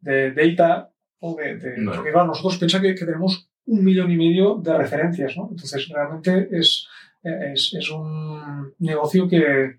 de 0.00 0.32
data, 0.32 0.92
o 1.20 1.36
de, 1.36 1.56
porque 1.94 2.10
claro, 2.10 2.26
nosotros 2.26 2.58
piensa 2.58 2.80
que, 2.80 2.94
tenemos 2.94 3.48
un 3.66 3.84
millón 3.84 4.10
y 4.10 4.16
medio 4.16 4.56
de 4.56 4.76
referencias, 4.76 5.36
¿no? 5.36 5.48
Entonces, 5.50 5.88
realmente 5.88 6.48
es, 6.50 6.88
es, 7.22 7.90
un 7.90 8.74
negocio 8.78 9.28
que, 9.28 9.78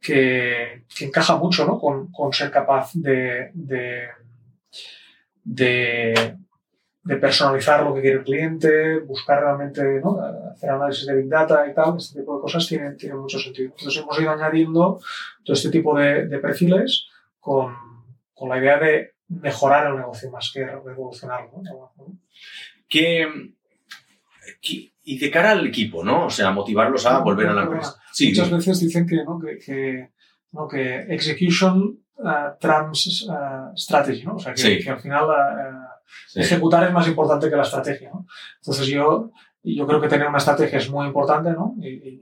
que, 0.00 0.84
encaja 1.00 1.36
mucho, 1.36 1.66
¿no? 1.66 1.78
Con, 1.78 2.32
ser 2.32 2.50
capaz 2.50 2.92
de, 2.94 3.50
de, 3.54 4.08
personalizar 7.20 7.84
lo 7.84 7.94
que 7.94 8.00
quiere 8.00 8.18
el 8.18 8.24
cliente, 8.24 8.98
buscar 9.00 9.40
realmente, 9.42 9.82
¿no? 10.00 10.18
Hacer 10.52 10.70
análisis 10.70 11.06
de 11.06 11.16
Big 11.16 11.28
Data 11.28 11.66
y 11.68 11.74
tal, 11.74 11.96
este 11.96 12.20
tipo 12.20 12.36
de 12.36 12.42
cosas 12.42 12.66
tiene, 12.66 12.92
tiene 12.92 13.14
mucho 13.14 13.38
sentido. 13.38 13.72
Entonces, 13.76 14.02
hemos 14.02 14.18
ido 14.18 14.30
añadiendo 14.30 15.00
todo 15.44 15.54
este 15.54 15.70
tipo 15.70 15.96
de, 15.98 16.38
perfiles 16.38 17.06
con, 17.38 17.74
con 18.32 18.48
la 18.48 18.58
idea 18.58 18.78
de 18.78 19.14
mejorar 19.28 19.88
el 19.88 19.96
negocio 19.96 20.30
más 20.30 20.50
que 20.52 20.66
revolucionarlo. 20.66 21.62
¿no? 21.96 22.18
¿Qué, 22.88 23.26
y 25.04 25.18
de 25.18 25.30
cara 25.30 25.52
al 25.52 25.66
equipo, 25.66 26.02
¿no? 26.02 26.26
O 26.26 26.30
sea, 26.30 26.50
motivarlos 26.50 27.04
a 27.06 27.18
volver 27.18 27.48
a 27.48 27.52
la 27.52 27.62
empresa. 27.64 27.96
Muchas 28.20 28.50
veces 28.50 28.80
dicen 28.80 29.06
que, 29.06 29.22
¿no? 29.22 29.38
que, 29.38 29.58
que, 29.58 30.10
¿no? 30.52 30.66
que 30.66 31.00
execution 31.14 31.98
uh, 32.16 32.58
trans 32.58 33.28
uh, 33.28 33.76
strategy, 33.76 34.24
¿no? 34.24 34.36
O 34.36 34.38
sea, 34.38 34.54
que, 34.54 34.78
que 34.78 34.90
al 34.90 34.98
final 34.98 35.24
uh, 35.28 36.38
ejecutar 36.40 36.84
es 36.84 36.92
más 36.92 37.06
importante 37.06 37.50
que 37.50 37.56
la 37.56 37.62
estrategia, 37.62 38.10
¿no? 38.10 38.26
Entonces 38.56 38.86
yo, 38.86 39.30
yo 39.62 39.86
creo 39.86 40.00
que 40.00 40.08
tener 40.08 40.26
una 40.26 40.38
estrategia 40.38 40.78
es 40.78 40.90
muy 40.90 41.06
importante, 41.06 41.50
¿no? 41.50 41.74
Y, 41.80 42.20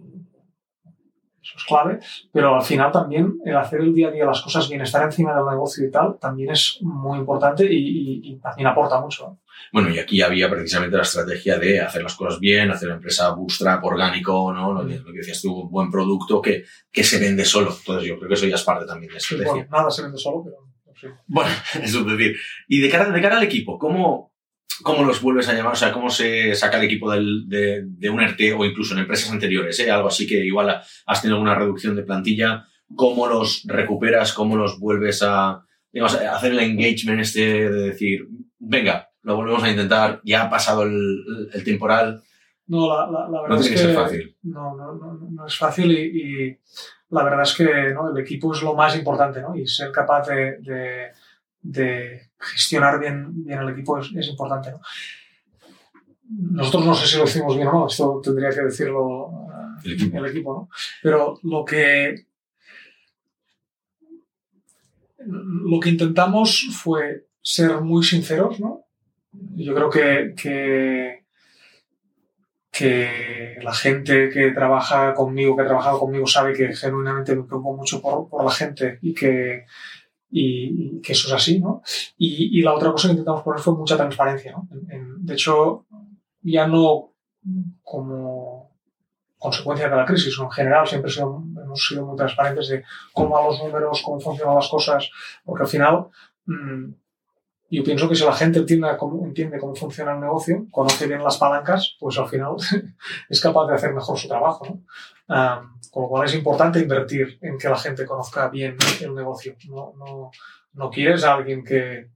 eso 1.43 1.59
es 1.59 1.65
clave, 1.65 1.99
pero 2.31 2.55
al 2.55 2.63
final 2.63 2.93
también 2.93 3.41
el 3.45 3.57
hacer 3.57 3.81
el 3.81 3.93
día 3.93 4.09
a 4.09 4.11
día 4.13 4.25
las 4.25 4.43
cosas 4.43 4.69
bien, 4.69 4.81
estar 4.81 5.03
encima 5.03 5.35
del 5.35 5.45
negocio 5.45 5.85
y 5.85 5.91
tal, 5.91 6.17
también 6.21 6.53
es 6.53 6.79
muy 6.83 7.19
importante 7.19 7.67
y, 7.69 8.39
también 8.41 8.69
aporta 8.69 9.01
mucho. 9.01 9.39
Bueno, 9.73 9.91
y 9.91 9.99
aquí 9.99 10.23
había 10.23 10.51
precisamente 10.51 10.97
la 10.97 11.03
estrategia 11.03 11.59
de 11.59 11.81
hacer 11.81 12.03
las 12.03 12.15
cosas 12.15 12.41
bien, 12.41 12.71
hacer 12.71 12.89
la 12.89 12.95
empresa 12.95 13.31
bootstrap 13.31 13.85
orgánico, 13.85 14.53
¿no? 14.53 14.73
Lo 14.73 14.87
que, 14.87 14.99
lo 14.99 15.13
que 15.13 15.19
decías 15.19 15.41
tú, 15.43 15.53
un 15.53 15.71
buen 15.71 15.91
producto 15.91 16.41
que, 16.41 16.65
que 16.91 17.05
se 17.05 17.19
vende 17.19 17.45
solo. 17.45 17.75
Entonces 17.77 18.09
yo 18.09 18.17
creo 18.19 18.29
que 18.29 18.35
eso 18.35 18.47
ya 18.47 18.57
es 18.57 18.63
parte 18.65 18.87
también 18.87 19.13
de 19.13 19.19
estrategia. 19.19 19.53
Bueno, 19.53 19.69
nada 19.71 19.91
se 19.91 20.03
vende 20.03 20.19
solo, 20.19 20.43
pero... 20.45 20.57
Sí. 21.01 21.07
Bueno, 21.27 21.51
eso 21.83 22.01
es 22.01 22.07
decir. 22.07 22.37
Y 22.69 22.81
de 22.81 22.89
cara, 22.89 23.11
de 23.11 23.21
cara 23.21 23.39
al 23.39 23.43
equipo, 23.43 23.79
¿cómo, 23.79 24.33
¿Cómo 24.83 25.05
los 25.05 25.21
vuelves 25.21 25.49
a 25.49 25.55
llamar? 25.55 25.75
O 25.75 25.77
sea, 25.77 25.93
¿cómo 25.93 26.11
se 26.11 26.55
saca 26.55 26.79
el 26.79 26.85
equipo 26.85 27.11
del, 27.11 27.49
de, 27.49 27.85
de, 27.85 28.11
un 28.11 28.21
ERTE 28.21 28.53
o 28.53 28.65
incluso 28.65 28.95
en 28.95 29.01
empresas 29.01 29.31
anteriores? 29.31 29.79
¿eh? 29.81 29.91
Algo 29.91 30.09
así 30.09 30.27
que 30.27 30.45
igual 30.45 30.81
has 31.07 31.23
tenido 31.23 31.37
alguna 31.37 31.55
reducción 31.55 31.95
de 31.95 32.03
plantilla. 32.03 32.67
¿Cómo 32.95 33.27
los 33.27 33.63
recuperas? 33.67 34.33
¿Cómo 34.33 34.57
los 34.57 34.79
vuelves 34.79 35.23
a, 35.23 35.65
digamos, 35.93 36.15
a 36.17 36.37
hacer 36.37 36.53
el 36.53 36.61
engagement 36.61 37.21
este 37.21 37.71
de 37.71 37.91
decir, 37.91 38.27
venga, 38.59 39.09
lo 39.23 39.37
volvemos 39.37 39.63
a 39.63 39.71
intentar, 39.71 40.21
ya 40.25 40.45
ha 40.45 40.51
pasado 40.51 40.83
el, 40.83 41.51
el 41.53 41.65
temporal? 41.65 42.23
No, 42.67 42.89
la, 42.89 43.11
la, 43.11 43.29
la 43.29 43.43
verdad 43.43 43.57
no 43.57 43.61
es 43.61 43.69
que, 43.69 43.77
ser 43.77 43.95
fácil. 43.95 44.37
No, 44.43 44.77
no, 44.77 44.95
no, 44.95 45.29
no 45.31 45.47
es 45.47 45.57
fácil 45.57 45.91
y, 45.91 46.47
y, 46.49 46.59
la 47.11 47.25
verdad 47.25 47.43
es 47.43 47.55
que 47.55 47.93
¿no? 47.93 48.11
el 48.11 48.23
equipo 48.23 48.55
es 48.55 48.63
lo 48.63 48.75
más 48.75 48.97
importante 48.97 49.43
¿no? 49.43 49.55
y 49.55 49.67
ser 49.67 49.93
capaz 49.93 50.29
de, 50.29 50.59
de, 50.61 51.11
de 51.61 52.31
gestionar 52.39 52.99
bien, 52.99 53.45
bien 53.45 53.59
el 53.59 53.69
equipo 53.69 53.99
es, 53.99 54.11
es, 54.17 54.29
importante. 54.29 54.71
¿no? 54.71 54.81
Nosotros 56.25 56.87
no 56.87 56.95
sé 56.95 57.07
si 57.07 57.19
lo 57.19 57.25
hicimos 57.25 57.55
bien 57.55 57.69
o 57.69 57.73
no, 57.73 57.87
esto 57.87 58.21
tendría 58.25 58.51
que 58.51 58.63
decirlo 58.63 59.49
el 59.85 59.93
equipo, 59.93 60.19
el 60.19 60.27
equipo 60.27 60.55
¿no? 60.55 60.69
Pero 61.03 61.39
lo 61.43 61.65
que, 61.65 62.27
lo 65.19 65.81
que 65.81 65.91
intentamos 65.91 66.69
fue 66.73 67.27
ser 67.43 67.81
muy 67.83 68.03
sinceros, 68.03 68.59
¿no? 68.61 68.87
Yo 69.33 69.75
creo 69.75 69.91
que, 69.91 70.35
que, 70.37 71.25
que, 72.71 73.57
la 73.63 73.73
gente 73.73 74.29
que 74.29 74.51
trabaja 74.51 75.15
conmigo, 75.15 75.57
que 75.57 75.63
ha 75.63 75.67
trabajado 75.67 76.01
conmigo, 76.01 76.27
sabe 76.27 76.53
que 76.53 76.75
genuinamente 76.75 77.35
me 77.35 77.45
preocupo 77.45 77.77
mucho 77.77 78.01
por, 78.01 78.29
por 78.29 78.45
la 78.45 78.51
gente 78.51 78.99
y 79.03 79.15
que, 79.15 79.65
y, 80.31 81.01
que 81.01 81.13
eso 81.13 81.29
es 81.29 81.35
así, 81.35 81.61
¿no? 81.61 81.83
Y, 82.19 82.59
y, 82.59 82.63
la 82.63 82.75
otra 82.75 82.93
cosa 82.93 83.09
que 83.09 83.13
intentamos 83.13 83.43
poner 83.43 83.61
fue 83.61 83.75
mucha 83.75 83.97
transparencia, 83.97 84.53
¿no? 84.53 84.69
En, 84.71 84.91
en, 84.91 85.27
de 85.27 85.35
hecho, 85.35 85.87
ya 86.43 86.67
no 86.67 87.13
como 87.83 88.73
consecuencia 89.39 89.89
de 89.89 89.97
la 89.97 90.05
crisis, 90.05 90.39
en 90.39 90.51
general 90.51 90.87
siempre 90.87 91.11
sido, 91.11 91.43
hemos 91.63 91.85
sido 91.85 92.07
muy 92.07 92.17
transparentes 92.17 92.69
de 92.69 92.85
cómo 93.13 93.31
van 93.31 93.47
los 93.47 93.59
números, 93.59 94.03
cómo 94.03 94.21
funcionan 94.21 94.55
las 94.55 94.69
cosas, 94.69 95.11
porque 95.45 95.65
al 95.65 95.69
final 95.69 96.07
mmm, 96.47 96.93
yo 97.73 97.83
pienso 97.83 98.07
que 98.07 98.15
si 98.15 98.23
la 98.23 98.35
gente 98.35 98.59
entiende 98.59 98.87
cómo, 98.99 99.25
entiende 99.25 99.59
cómo 99.59 99.75
funciona 99.75 100.13
el 100.13 100.21
negocio, 100.21 100.67
conoce 100.71 101.07
bien 101.07 101.25
las 101.25 101.39
palancas, 101.39 101.97
pues 101.99 102.19
al 102.19 102.29
final 102.29 102.57
es 103.31 103.41
capaz 103.41 103.67
de 103.67 103.75
hacer 103.75 103.95
mejor 103.95 104.19
su 104.19 104.29
trabajo. 104.29 104.81
con 105.27 106.03
lo 106.03 106.09
cual 106.09 106.27
es 106.27 106.35
importante 106.35 106.81
invertir 106.81 107.39
en 107.41 107.57
que 107.57 107.71
la 107.71 107.79
gente 107.79 108.05
conozca 108.05 108.49
bien 108.49 108.77
el 109.01 109.15
negocio. 109.15 109.57
No, 109.71 109.95
no, 109.97 110.31
no 110.75 110.91
quieres 110.91 111.25
a 111.25 111.33
alguien 111.33 111.65
que 111.65 112.11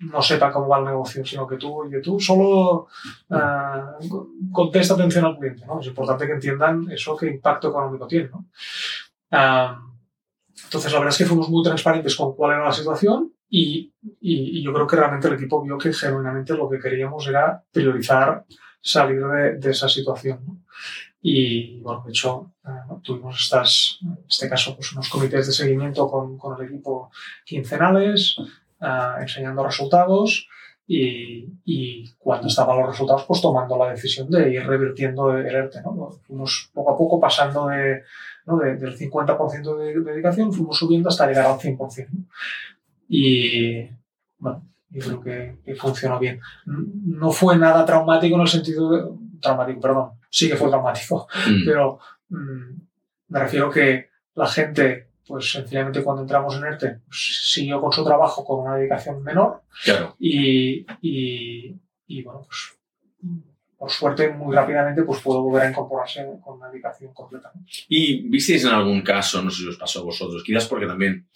no 0.00 0.22
sepa 0.22 0.50
cómo 0.50 0.68
va 0.68 0.78
el 0.78 0.86
negocio, 0.86 1.26
sino 1.26 1.46
que 1.46 1.56
tú, 1.56 1.86
que 1.90 2.00
tú 2.00 2.18
solo 2.18 2.88
uh, 3.28 4.50
contesta 4.50 4.94
atención 4.94 5.26
al 5.26 5.36
cliente. 5.36 5.66
¿no? 5.66 5.80
Es 5.80 5.88
importante 5.88 6.26
que 6.26 6.32
entiendan 6.32 6.90
eso 6.90 7.14
qué 7.18 7.26
impacto 7.26 7.68
económico 7.68 8.06
tiene. 8.06 8.30
entonces, 9.30 10.90
la 10.90 10.98
verdad 10.98 11.12
es 11.12 11.18
que 11.18 11.26
fuimos 11.26 11.50
muy 11.50 11.62
transparentes 11.62 12.16
con 12.16 12.34
cuál 12.34 12.52
era 12.52 12.64
la 12.64 12.72
situación 12.72 13.30
y, 13.50 13.92
y, 14.20 14.58
y, 14.58 14.62
yo 14.62 14.72
creo 14.72 14.86
que 14.86 14.96
realmente 14.96 15.26
el 15.26 15.34
equipo 15.34 15.60
vio 15.62 15.76
que 15.76 15.92
genuinamente 15.92 16.54
lo 16.54 16.70
que 16.70 16.78
queríamos 16.78 17.26
era 17.26 17.62
priorizar 17.72 18.44
salir 18.80 19.20
de, 19.26 19.58
de 19.58 19.70
esa 19.70 19.88
situación. 19.88 20.40
¿no? 20.46 20.56
Y 21.22 21.80
bueno, 21.80 22.02
de 22.04 22.10
hecho, 22.10 22.52
eh, 22.64 22.94
tuvimos 23.02 23.38
estas, 23.38 23.98
en 24.02 24.18
este 24.28 24.48
caso, 24.48 24.74
pues 24.74 24.92
unos 24.92 25.08
comités 25.08 25.46
de 25.46 25.52
seguimiento 25.52 26.08
con, 26.08 26.38
con 26.38 26.58
el 26.58 26.66
equipo 26.66 27.10
quincenales, 27.44 28.36
eh, 28.80 29.20
enseñando 29.20 29.64
resultados 29.64 30.48
y, 30.86 31.46
y, 31.64 32.10
cuando 32.18 32.48
estaban 32.48 32.78
los 32.78 32.88
resultados, 32.88 33.24
pues 33.26 33.40
tomando 33.40 33.76
la 33.76 33.90
decisión 33.90 34.30
de 34.30 34.50
ir 34.50 34.66
revirtiendo 34.66 35.36
el 35.36 35.46
ERTE. 35.46 35.82
¿no? 35.82 36.10
Fuimos 36.26 36.70
poco 36.72 36.90
a 36.92 36.96
poco 36.96 37.20
pasando 37.20 37.66
de, 37.66 38.02
¿no? 38.46 38.56
de 38.56 38.76
del 38.76 38.96
50% 38.96 39.76
de 39.76 40.00
dedicación, 40.00 40.52
fuimos 40.52 40.78
subiendo 40.78 41.10
hasta 41.10 41.26
llegar 41.26 41.46
al 41.46 41.58
100%. 41.58 42.08
¿no? 42.12 42.24
Y 43.12 43.88
bueno, 44.38 44.64
yo 44.88 45.04
creo 45.04 45.20
que, 45.20 45.58
que, 45.64 45.74
funcionó 45.74 46.20
bien. 46.20 46.40
No 46.64 47.32
fue 47.32 47.58
nada 47.58 47.84
traumático 47.84 48.36
en 48.36 48.42
el 48.42 48.48
sentido 48.48 48.90
de, 48.90 49.02
traumático, 49.40 49.80
perdón, 49.80 50.10
sí 50.30 50.48
que 50.48 50.56
fue 50.56 50.68
traumático, 50.68 51.26
mm. 51.48 51.64
pero 51.66 51.98
mmm, 52.28 52.80
me 53.28 53.38
refiero 53.40 53.68
que 53.68 54.10
la 54.36 54.46
gente, 54.46 55.08
pues 55.26 55.50
sencillamente 55.50 56.04
cuando 56.04 56.22
entramos 56.22 56.56
en 56.56 56.64
ERTE, 56.64 57.00
pues, 57.04 57.50
siguió 57.50 57.80
con 57.80 57.92
su 57.92 58.04
trabajo 58.04 58.44
con 58.44 58.60
una 58.60 58.76
dedicación 58.76 59.24
menor 59.24 59.62
claro. 59.84 60.14
y, 60.20 60.86
y, 61.02 61.74
y, 62.06 62.22
bueno, 62.22 62.42
pues 62.46 62.78
por 63.76 63.90
suerte 63.90 64.28
muy 64.28 64.54
rápidamente 64.54 65.02
pues 65.02 65.20
puedo 65.20 65.42
volver 65.42 65.62
a 65.62 65.70
incorporarse 65.70 66.24
con 66.44 66.58
una 66.58 66.68
dedicación 66.68 67.14
completa. 67.14 67.50
¿Y 67.88 68.28
visteis 68.28 68.64
en 68.64 68.74
algún 68.74 69.00
caso, 69.00 69.42
no 69.42 69.50
sé 69.50 69.62
si 69.62 69.68
os 69.68 69.78
pasó 69.78 70.00
a 70.00 70.04
vosotros, 70.04 70.44
quizás 70.44 70.66
porque 70.66 70.86
también 70.86 71.26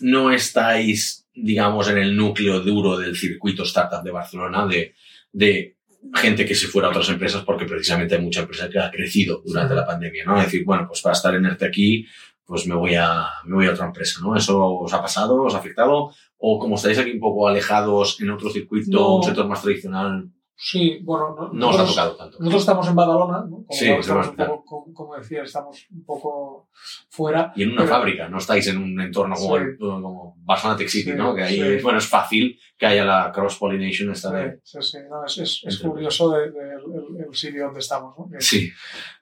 no 0.00 0.30
estáis, 0.30 1.26
digamos, 1.34 1.88
en 1.88 1.98
el 1.98 2.16
núcleo 2.16 2.60
duro 2.60 2.96
del 2.96 3.16
circuito 3.16 3.62
startup 3.62 4.02
de 4.02 4.10
Barcelona, 4.10 4.66
de, 4.66 4.94
de 5.32 5.76
gente 6.14 6.46
que 6.46 6.54
se 6.54 6.68
fuera 6.68 6.88
a 6.88 6.90
otras 6.90 7.08
empresas, 7.08 7.42
porque 7.44 7.66
precisamente 7.66 8.14
hay 8.14 8.22
mucha 8.22 8.40
empresa 8.40 8.68
que 8.68 8.78
ha 8.78 8.90
crecido 8.90 9.42
durante 9.44 9.74
la 9.74 9.86
pandemia, 9.86 10.24
¿no? 10.24 10.38
Es 10.38 10.46
decir, 10.46 10.64
bueno, 10.64 10.86
pues 10.86 11.00
para 11.00 11.14
estar 11.14 11.34
en 11.34 11.44
ERTE 11.44 11.66
aquí, 11.66 12.06
pues 12.44 12.66
me 12.66 12.74
voy 12.74 12.94
a, 12.94 13.26
me 13.44 13.56
voy 13.56 13.66
a 13.66 13.72
otra 13.72 13.86
empresa, 13.86 14.20
¿no? 14.22 14.34
¿Eso 14.34 14.78
os 14.78 14.92
ha 14.94 15.02
pasado, 15.02 15.42
os 15.42 15.54
ha 15.54 15.58
afectado? 15.58 16.10
¿O 16.38 16.58
como 16.58 16.76
estáis 16.76 16.98
aquí 16.98 17.10
un 17.10 17.20
poco 17.20 17.46
alejados 17.46 18.20
en 18.20 18.30
otro 18.30 18.50
circuito, 18.50 18.90
no. 18.90 19.16
un 19.16 19.22
sector 19.22 19.46
más 19.46 19.60
tradicional? 19.60 20.30
Sí, 20.60 20.98
bueno, 21.04 21.36
no, 21.36 21.52
No 21.52 21.68
os 21.68 21.76
ha 21.76 21.78
nosotros- 21.82 21.94
tocado 21.94 22.16
tanto. 22.16 22.38
Nosotros 22.40 22.62
estamos 22.62 22.88
en 22.88 22.96
Badalona, 22.96 23.38
¿no? 23.42 23.48
Como, 23.64 23.66
Sí, 23.70 23.88
estamos 23.90 24.28
un 24.28 24.36
poco, 24.36 24.86
como, 24.92 25.14
decía, 25.16 25.42
estamos 25.44 25.86
un 25.92 26.04
poco 26.04 26.68
fuera. 27.10 27.52
Y 27.54 27.62
en 27.62 27.68
una 27.70 27.82
pero- 27.84 27.94
fábrica, 27.94 28.28
no 28.28 28.38
estáis 28.38 28.66
en 28.66 28.78
un 28.78 29.00
entorno 29.00 29.36
como, 29.36 29.56
Sí. 29.56 29.62
el- 29.62 29.78
como 29.78 30.34
Barcelona 30.38 30.76
Tech 30.76 30.88
City, 30.88 31.12
Sí, 31.12 31.16
¿no? 31.16 31.32
Que 31.32 31.44
ahí, 31.44 31.60
sí. 31.78 31.82
bueno, 31.82 31.98
es 31.98 32.06
fácil 32.08 32.58
que 32.76 32.86
haya 32.86 33.04
la 33.04 33.30
cross-pollination 33.32 34.10
esta 34.10 34.32
de... 34.32 34.58
Sí, 34.64 34.78
sí, 34.82 34.90
sí, 34.90 34.98
no, 35.08 35.24
es, 35.24 35.38
es, 35.38 35.62
es 35.64 35.78
curioso 35.78 36.30
de- 36.32 36.50
de- 36.50 36.74
el, 36.74 37.24
el 37.28 37.34
sitio 37.36 37.66
donde 37.66 37.78
estamos, 37.78 38.18
¿no? 38.18 38.28
Que- 38.28 38.40
Sí, 38.40 38.68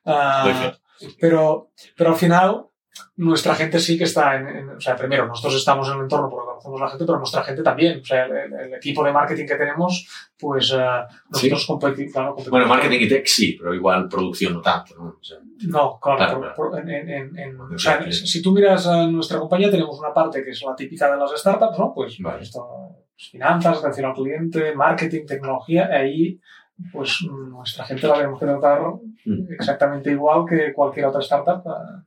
fe. 0.05 1.13
pero, 1.21 1.71
pero 1.97 2.11
al 2.11 2.17
final, 2.17 2.67
nuestra 3.17 3.55
gente 3.55 3.79
sí 3.79 3.97
que 3.99 4.05
está 4.05 4.37
en, 4.37 4.49
en- 4.49 4.69
O 4.71 4.81
sea, 4.81 4.95
primero, 4.97 5.27
nosotros 5.27 5.55
estamos 5.57 5.89
en 5.89 5.95
el 5.97 6.01
entorno 6.03 6.29
porque 6.29 6.47
conocemos 6.49 6.81
a 6.81 6.85
la 6.85 6.91
gente, 6.91 7.05
pero 7.07 7.19
nuestra 7.19 7.43
gente 7.45 7.63
también. 7.63 8.01
O 8.01 8.05
sea, 8.05 8.25
el, 8.27 8.53
el- 8.53 8.75
equipo 8.75 9.05
de 9.05 9.13
marketing 9.13 9.47
que 9.47 9.55
tenemos, 9.57 10.07
pues 10.39 10.73
ah, 10.75 11.07
nosotros 11.31 11.67
competimos. 11.67 12.13
Claro, 12.13 12.29
competimos 12.31 12.51
Bueno, 12.51 12.67
marketing 12.67 13.01
y 13.01 13.09
tech 13.09 13.27
sí, 13.27 13.57
pero 13.59 13.75
igual 13.75 14.09
producción 14.09 14.55
no 14.55 14.61
tanto, 14.61 14.95
¿no? 14.97 15.05
O 15.21 15.25
sea, 15.25 15.39
No, 15.67 15.99
claro. 16.01 16.19
Claro, 16.19 16.33
por- 16.35 16.41
claro. 16.41 16.55
por- 16.57 16.79
en- 16.81 16.91
en- 16.91 17.09
en- 17.11 17.39
en- 17.39 17.57
Porque 17.57 17.75
o 17.77 17.79
sea, 17.79 18.11
si 18.13 18.43
tú 18.43 18.53
miras 18.53 18.87
a 18.87 19.07
nuestra 19.07 19.39
compañía, 19.39 19.71
tenemos 19.71 19.99
una 19.99 20.13
parte 20.13 20.45
que 20.45 20.51
es 20.51 20.63
la 20.63 20.75
típica 20.77 21.11
de 21.11 21.17
las 21.17 21.31
startups, 21.39 21.79
¿no? 21.79 21.93
Pues, 21.95 22.17
Vale. 22.21 22.43
esto, 22.43 22.67
pues, 23.15 23.31
finanzas, 23.31 23.79
atención 23.79 24.07
al 24.07 24.15
cliente, 24.15 24.75
marketing, 24.75 25.25
tecnología. 25.27 25.89
Ahí, 25.91 26.39
pues 26.93 27.23
nuestra 27.31 27.87
gente 27.87 28.07
la 28.07 28.15
tenemos 28.17 28.39
que 28.39 28.45
tratar 28.45 28.83
Mm. 29.25 29.51
exactamente 29.59 30.11
igual 30.11 30.45
que 30.47 30.75
cualquier 30.75 31.07
otra 31.07 31.21
startup, 31.23 31.63
ah, 31.67 32.05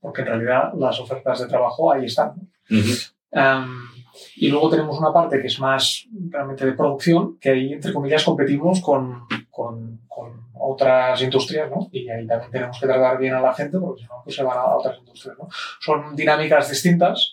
porque 0.00 0.22
en 0.22 0.26
realidad 0.26 0.72
las 0.76 0.98
ofertas 1.00 1.40
de 1.40 1.46
trabajo 1.46 1.92
ahí 1.92 2.06
están. 2.06 2.34
¿no? 2.36 2.78
Ujú. 2.78 2.90
Am, 3.32 3.88
y 4.36 4.48
luego 4.48 4.70
tenemos 4.70 4.98
una 4.98 5.12
parte 5.12 5.40
que 5.40 5.46
es 5.46 5.58
más 5.60 6.06
realmente 6.28 6.66
de 6.66 6.72
producción, 6.72 7.38
que 7.38 7.50
ahí, 7.50 7.72
entre 7.72 7.92
comillas, 7.92 8.24
competimos 8.24 8.80
con, 8.80 9.26
con, 9.50 10.00
con 10.08 10.50
otras 10.54 11.20
industrias, 11.22 11.70
¿no? 11.70 11.88
Y 11.92 12.08
ahí 12.08 12.26
también 12.26 12.50
tenemos 12.50 12.78
que 12.78 12.86
tratar 12.86 13.18
bien 13.18 13.34
a 13.34 13.40
la 13.40 13.54
gente, 13.54 13.78
porque 13.78 14.02
si 14.02 14.08
no, 14.08 14.20
pues 14.24 14.36
se 14.36 14.42
van 14.42 14.58
a 14.58 14.76
otras 14.76 14.98
industrias, 14.98 15.38
¿no? 15.38 15.48
Son 15.80 16.14
dinámicas 16.16 16.68
distintas, 16.68 17.32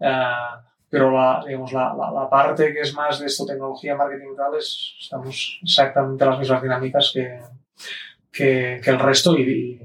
ah, 0.00 0.62
pero 0.88 1.10
la, 1.10 1.42
digamos, 1.46 1.72
la, 1.72 1.94
la, 1.94 2.10
la 2.10 2.30
parte 2.30 2.72
que 2.72 2.80
es 2.80 2.94
más 2.94 3.18
de 3.18 3.26
esto, 3.26 3.46
tecnología, 3.46 3.96
marketing 3.96 4.32
y 4.32 4.36
tal, 4.36 4.54
es, 4.56 4.94
estamos 5.00 5.60
exactamente 5.62 6.24
las 6.24 6.38
mismas 6.38 6.62
dinámicas 6.62 7.10
que, 7.14 7.40
que, 8.32 8.80
que 8.82 8.90
el 8.90 8.98
resto 8.98 9.36
y, 9.36 9.42
y, 9.42 9.80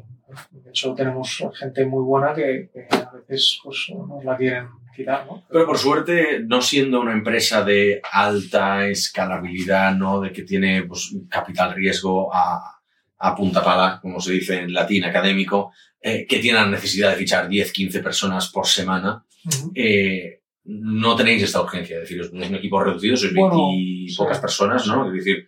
de 0.51 0.69
hecho 0.69 0.93
tenemos 0.93 1.43
gente 1.59 1.85
muy 1.85 2.03
buena 2.03 2.33
que, 2.33 2.69
que 2.73 2.87
a 2.95 3.11
veces 3.11 3.59
pues, 3.63 3.87
nos 3.95 4.23
la 4.23 4.37
quieren 4.37 4.67
quitar, 4.95 5.25
¿no? 5.25 5.43
Pero 5.49 5.65
por 5.65 5.77
suerte, 5.77 6.41
no 6.45 6.61
siendo 6.61 7.01
una 7.01 7.13
empresa 7.13 7.63
de 7.63 8.01
alta 8.11 8.87
escalabilidad, 8.87 9.95
¿no? 9.95 10.21
De 10.21 10.31
que 10.31 10.43
tiene 10.43 10.83
pues, 10.83 11.15
capital 11.29 11.73
riesgo 11.73 12.33
a, 12.33 12.81
a 13.19 13.35
punta 13.35 13.63
pala, 13.63 13.99
como 14.01 14.19
se 14.19 14.33
dice 14.33 14.59
en 14.59 14.73
latín 14.73 15.03
académico, 15.05 15.71
eh, 16.01 16.25
que 16.27 16.39
tiene 16.39 16.59
la 16.59 16.67
necesidad 16.67 17.11
de 17.11 17.15
fichar 17.17 17.47
10, 17.47 17.71
15 17.71 17.99
personas 18.01 18.49
por 18.49 18.65
semana, 18.65 19.23
Ujú. 19.45 19.71
eh, 19.75 20.41
no 20.63 21.15
tenéis 21.15 21.43
esta 21.43 21.61
urgencia. 21.61 21.97
Es 21.97 22.01
decir, 22.03 22.21
es 22.21 22.31
un 22.31 22.43
equipo 22.55 22.83
reducido, 22.83 23.15
sois 23.15 23.33
20 23.33 23.55
Bueno, 23.55 23.71
y 23.73 24.09
sí, 24.09 24.17
pocas 24.17 24.39
personas, 24.39 24.85
¿no? 24.87 25.07
Es 25.07 25.13
decir, 25.13 25.47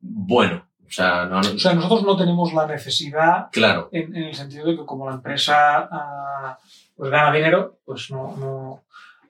bueno, 0.00 0.63
sea, 0.94 1.26
no, 1.26 1.38
O 1.40 1.58
sea, 1.58 1.74
nosotros 1.74 2.04
no 2.04 2.16
tenemos 2.16 2.52
la 2.52 2.66
necesidad 2.66 3.48
claro, 3.52 3.88
en, 3.92 4.14
en 4.16 4.24
el 4.24 4.34
sentido 4.34 4.66
de 4.66 4.76
que 4.76 4.84
como 4.84 5.08
la 5.08 5.16
empresa 5.16 5.88
ah, 5.90 6.58
pues 6.96 7.10
gana 7.10 7.32
dinero, 7.32 7.78
pues 7.84 8.10
no, 8.10 8.36
no, 8.36 8.82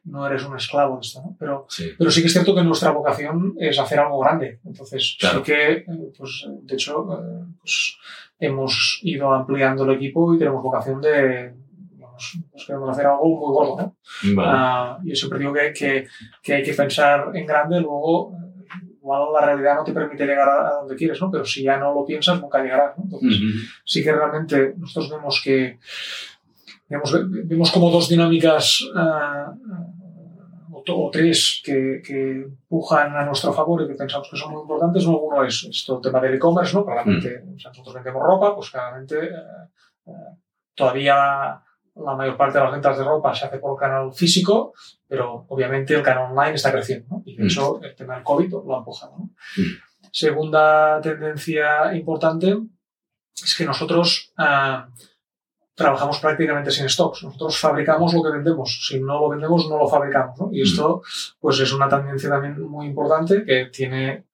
no 0.05 0.27
eres 0.27 0.45
un 0.45 0.57
esclavo 0.57 0.97
de 0.97 1.01
esto, 1.01 1.23
¿no? 1.23 1.37
Pero, 1.39 1.67
sí. 1.69 1.93
pero 1.99 2.11
sí 2.11 2.21
que 2.21 2.27
es 2.27 2.33
cierto 2.33 2.55
que 2.55 2.63
nuestra 2.63 2.91
vocación 2.91 3.55
es 3.59 3.79
hacer 3.79 3.99
algo 4.01 4.19
grande. 4.21 4.61
Entonces, 4.67 5.17
Claro. 5.19 5.39
sí 5.39 5.45
que, 5.53 5.73
eh, 5.73 5.87
pues, 6.17 6.47
de 6.49 6.75
hecho, 6.75 7.07
eh, 7.15 7.45
pues, 7.59 7.97
hemos 8.39 9.01
ido 9.03 9.33
ampliando 9.33 9.85
el 9.85 9.93
equipo 9.97 10.35
y 10.35 10.39
tenemos 10.39 10.63
vocación 10.63 11.01
de, 11.01 11.55
digamos, 11.93 12.39
pues 12.51 12.65
queremos 12.67 12.91
hacer 12.91 13.07
algo 13.07 13.25
muy 13.29 13.55
gordo, 13.55 13.77
¿no? 13.79 13.97
Vale. 14.37 14.51
Ah, 14.53 14.99
yo 15.03 15.15
siempre 15.15 15.39
digo 15.39 15.53
que, 15.55 15.73
que, 15.73 16.07
que 16.43 16.55
hay 16.55 16.63
que 16.63 16.75
pensar 16.75 17.31
en 17.35 17.47
grande, 17.47 17.81
luego 17.81 18.37
igual 19.05 19.23
la 19.35 19.45
realidad 19.47 19.75
no 19.77 19.85
te 19.85 19.93
permite 19.93 20.25
llegar 20.27 20.49
a, 20.49 20.69
a 20.69 20.73
donde 20.81 20.97
quieres, 20.97 21.21
¿no? 21.21 21.31
Pero 21.31 21.45
si 21.45 21.63
ya 21.63 21.77
no 21.77 21.93
lo 21.95 22.05
piensas, 22.07 22.41
nunca 22.41 22.63
llegarás, 22.63 22.97
¿no? 22.97 23.05
Entonces, 23.05 23.39
sí 23.85 24.03
que 24.03 24.13
realmente 24.13 24.75
nosotros 24.79 25.11
vemos 25.11 25.41
que 25.45 25.79
digamos, 26.89 27.13
ve- 27.13 27.43
vemos 27.45 27.71
como 27.71 27.91
dos 27.91 28.09
dinámicas 28.09 28.83
ah, 28.97 29.53
ah, 29.53 29.87
o, 30.87 31.11
tres 31.11 31.63
que, 31.65 32.03
que 32.07 32.43
empujan 32.43 33.15
a 33.17 33.25
nuestro 33.25 33.53
favor 33.53 33.83
y 33.83 33.87
que 33.89 33.95
pensamos 33.95 34.29
que 34.31 34.37
son 34.37 34.53
muy 34.53 34.63
importantes. 34.63 35.07
¿no? 35.07 35.19
Uno 35.19 35.45
es 35.45 35.65
esto, 35.65 35.97
el 35.97 36.03
tema 36.03 36.21
del 36.21 36.35
e-commerce, 36.35 36.75
¿no? 36.75 36.85
Claramente, 36.85 37.43
o 37.55 37.59
sea, 37.59 37.71
nosotros 37.71 37.95
vendemos 37.95 38.23
ropa, 38.23 38.55
pues 38.55 38.71
claramente 38.71 39.17
eh, 39.25 39.31
eh, 40.07 40.13
todavía 40.75 41.61
la 41.97 42.15
mayor 42.17 42.37
parte 42.37 42.59
de 42.59 42.65
las 42.65 42.73
ventas 42.73 42.99
de 42.99 43.05
ropa 43.05 43.35
se 43.35 43.47
hace 43.47 43.59
por 43.59 43.79
canal 43.79 44.13
físico, 44.13 44.73
pero 45.07 45.47
obviamente 45.49 45.95
el 45.95 46.03
canal 46.03 46.33
online 46.33 46.55
está 46.55 46.73
creciendo, 46.73 47.07
¿no? 47.11 47.23
Y 47.25 47.37
de 47.37 47.45
Mm. 47.45 47.47
hecho 47.47 47.81
el 47.83 47.95
tema 47.95 48.15
del 48.17 48.25
COVID 48.25 48.51
lo 48.51 48.75
ha 48.75 48.79
empujado, 48.79 49.17
¿no? 49.19 49.25
Mm. 49.57 50.09
Segunda 50.11 51.01
tendencia 51.01 51.95
importante 51.95 52.57
es 53.43 53.55
que 53.57 53.65
nosotros 53.65 54.33
ah, 54.37 54.89
trabajamos 55.75 56.21
prácticamente 56.21 56.71
sin 56.71 56.89
stocks. 56.89 57.25
Nosotros 57.25 57.59
fabricamos 57.59 58.15
lo 58.15 58.23
que 58.23 58.31
vendemos. 58.31 58.87
Si 58.87 59.01
no 59.01 59.21
lo 59.21 59.29
vendemos, 59.29 59.69
no 59.69 59.77
lo 59.79 59.89
fabricamos. 59.89 60.39
¿no? 60.41 60.51
Y 60.53 60.63
esto 60.63 61.03
pues 61.41 61.59
es 61.59 61.73
una 61.73 61.89
tendencia 61.89 62.31
también 62.31 62.61
muy 62.63 62.87
importante 62.87 63.45
que 63.45 63.67
tiene 63.67 64.27